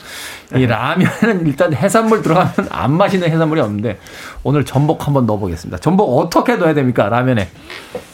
이 0.54 0.66
라면은 0.66 1.46
일단 1.46 1.72
해산물 1.72 2.22
들어가면 2.22 2.68
안 2.70 2.92
맛있는 2.92 3.30
해산물이 3.30 3.60
없는데 3.60 3.98
오늘 4.42 4.64
전복 4.64 5.06
한번 5.06 5.26
넣어보겠습니다. 5.26 5.78
전복 5.78 6.18
어떻게 6.18 6.56
넣어야 6.56 6.74
됩니까? 6.74 7.08
라면에. 7.08 7.48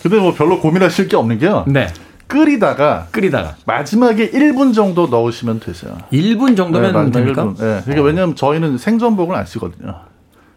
근데 0.03 0.19
뭐 0.19 0.33
별로 0.33 0.61
고민하실 0.61 1.09
게 1.09 1.17
없는 1.17 1.39
게요. 1.39 1.65
네. 1.67 1.89
끓이다가 2.29 3.09
끓이다가 3.11 3.57
마지막에 3.67 4.31
1분 4.31 4.73
정도 4.75 5.09
넣으시면 5.09 5.61
되세요. 5.61 5.99
1분 6.13 6.57
정도면 6.57 6.93
마지막 6.93 7.13
됩니까? 7.13 7.45
1분. 7.45 7.59
네. 7.59 7.81
그러니까 7.85 8.07
왜냐하면 8.07 8.37
저희는 8.37 8.79
생전복을 8.79 9.37
안 9.37 9.45
쓰거든요. 9.45 10.12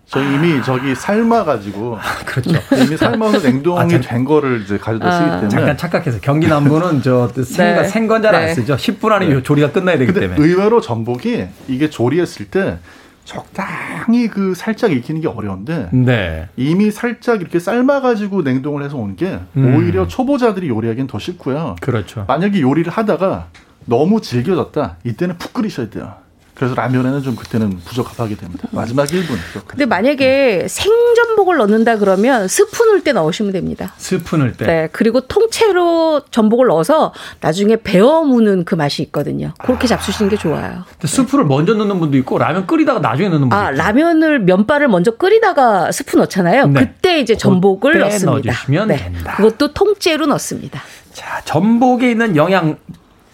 저희 0.07 0.35
이미 0.35 0.61
저기 0.63 0.93
삶아가지고 0.93 1.97
그렇죠. 2.25 2.51
이미 2.77 2.95
삶아서 2.95 3.39
냉동이 3.39 3.79
아, 3.79 3.87
잠- 3.87 4.01
된 4.01 4.23
거를 4.25 4.61
이제 4.61 4.77
가져다 4.77 5.11
쓰기 5.11 5.25
때문에 5.29 5.49
잠깐 5.49 5.77
착각해서 5.77 6.19
경기 6.21 6.47
남부는 6.47 7.01
저 7.01 7.27
생건 7.29 7.43
네. 7.83 7.87
생건 7.87 8.21
잘안 8.21 8.45
네. 8.45 8.53
쓰죠. 8.53 8.75
10분 8.75 9.11
안에 9.11 9.41
조리가 9.41 9.71
끝나야 9.71 9.97
되기 9.97 10.11
근데 10.13 10.27
때문에. 10.27 10.47
의외로 10.47 10.79
전복이 10.79 11.47
이게 11.67 11.89
조리했을 11.89 12.45
때 12.47 12.77
적당히 13.23 14.27
그 14.27 14.53
살짝 14.55 14.91
익히는 14.91 15.21
게 15.21 15.27
어려운데 15.27 15.89
네. 15.91 16.47
이미 16.55 16.91
살짝 16.91 17.41
이렇게 17.41 17.57
삶아가지고 17.59 18.43
냉동을 18.43 18.83
해서 18.83 18.97
온게 18.97 19.39
음. 19.57 19.75
오히려 19.75 20.07
초보자들이 20.07 20.69
요리하기엔 20.69 21.07
더 21.07 21.17
쉽고요. 21.17 21.75
그렇죠. 21.81 22.25
만약에 22.27 22.61
요리를 22.61 22.91
하다가 22.91 23.47
너무 23.85 24.21
질겨졌다 24.21 24.97
이때는 25.03 25.39
푹 25.39 25.53
끓이셔야 25.53 25.89
돼요. 25.89 26.13
그래서 26.55 26.73
라면에는 26.73 27.21
좀 27.21 27.35
그때는 27.35 27.79
부적합하게 27.83 28.37
됩니다. 28.37 28.67
마지막 28.71 29.07
1분. 29.07 29.35
근데 29.67 29.85
만약에 29.85 30.67
생전복을 30.69 31.57
넣는다 31.57 31.97
그러면 31.97 32.47
스프 32.47 32.81
넣을 32.83 33.03
때 33.03 33.11
넣으시면 33.11 33.51
됩니다. 33.51 33.93
스프 33.97 34.37
넣을 34.37 34.53
때. 34.53 34.65
네. 34.65 34.89
그리고 34.93 35.19
통째로 35.19 36.21
전복을 36.31 36.67
넣어서 36.67 37.13
나중에 37.41 37.75
베어 37.75 38.23
무는 38.23 38.63
그 38.63 38.73
맛이 38.73 39.01
있거든요. 39.03 39.53
그렇게 39.59 39.85
잡수시는 39.85 40.29
게 40.29 40.37
좋아요. 40.37 40.85
근데 40.91 41.07
스프를 41.07 41.43
먼저 41.43 41.73
넣는 41.73 41.99
분도 41.99 42.17
있고 42.19 42.37
라면 42.37 42.65
끓이다가 42.67 42.99
나중에 43.01 43.27
넣는 43.27 43.41
분도 43.49 43.55
아, 43.55 43.71
있고. 43.71 43.77
라면을 43.77 44.39
면발을 44.39 44.87
먼저 44.87 45.11
끓이다가 45.11 45.91
스프 45.91 46.15
넣잖아요. 46.15 46.67
네. 46.67 46.79
그때 46.79 47.19
이제 47.19 47.35
전복을 47.35 47.93
그때 47.93 48.05
넣습니다. 48.05 48.31
넣어주시면 48.31 48.87
네. 48.87 48.95
된다. 48.95 49.35
그것도 49.35 49.73
통째로 49.73 50.25
넣습니다. 50.27 50.81
자, 51.11 51.41
전복에 51.43 52.11
있는 52.11 52.37
영양 52.37 52.77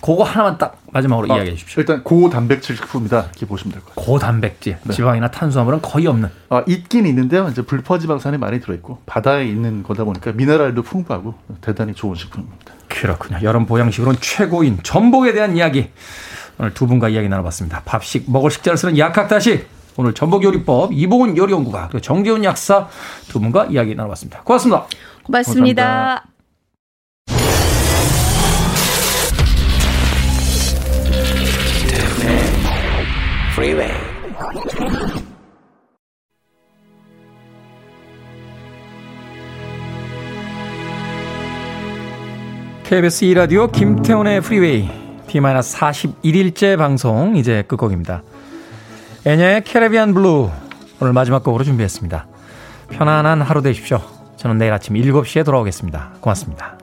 그거 0.01 0.23
하나만 0.23 0.57
딱 0.57 0.77
마지막으로 0.91 1.31
아, 1.31 1.37
이야기해 1.37 1.55
주십시오. 1.55 1.81
일단 1.81 2.03
고단백질 2.03 2.75
식품이다 2.75 3.19
이렇게 3.19 3.45
보시면 3.45 3.73
될 3.73 3.81
것 3.83 3.93
같아요. 3.95 4.05
고단백질, 4.05 4.77
지방이나 4.91 5.29
탄수화물은 5.29 5.81
거의 5.81 6.07
없는. 6.07 6.29
아, 6.49 6.63
있긴 6.67 7.05
있는데요. 7.05 7.47
이제 7.49 7.61
불포지방산이 7.61 8.37
많이 8.37 8.59
들어있고 8.59 8.99
바다에 9.05 9.45
있는 9.45 9.83
거다 9.83 10.03
보니까 10.03 10.31
미네랄도 10.31 10.81
풍부하고 10.83 11.35
대단히 11.61 11.93
좋은 11.93 12.15
식품입니다. 12.15 12.73
그렇군요. 12.87 13.39
여름 13.43 13.65
보양식으로는 13.67 14.19
최고인 14.21 14.79
전복에 14.83 15.33
대한 15.33 15.55
이야기. 15.55 15.89
오늘 16.57 16.73
두 16.73 16.87
분과 16.87 17.09
이야기 17.09 17.29
나눠봤습니다. 17.29 17.81
밥식 17.85 18.29
먹을 18.31 18.51
식자를 18.51 18.77
쓰는 18.77 18.97
약학다시 18.97 19.65
오늘 19.97 20.13
전복 20.13 20.43
요리법 20.43 20.93
이보은 20.93 21.37
요리연구가 21.37 21.87
그리고 21.89 22.01
정재훈 22.01 22.43
약사 22.43 22.87
두 23.29 23.39
분과 23.39 23.65
이야기 23.67 23.93
나눠봤습니다. 23.95 24.41
고맙습니다. 24.43 24.85
고맙습니다. 25.23 26.30
Freeway. 33.61 33.91
KBS 42.83 43.25
2라디오 43.25 43.71
김태훈의 43.71 44.41
프리웨이 44.41 44.89
D-41일째 45.27 46.75
방송 46.75 47.35
이제 47.37 47.61
끝곡입니다. 47.67 48.23
애녀의 49.27 49.63
캐리비안 49.63 50.15
블루 50.15 50.49
오늘 50.99 51.13
마지막 51.13 51.43
곡으로 51.43 51.63
준비했습니다. 51.63 52.25
편안한 52.89 53.43
하루 53.43 53.61
되십시오. 53.61 54.01
저는 54.37 54.57
내일 54.57 54.73
아침 54.73 54.95
7시에 54.95 55.45
돌아오겠습니다. 55.45 56.13
고맙습니다. 56.19 56.80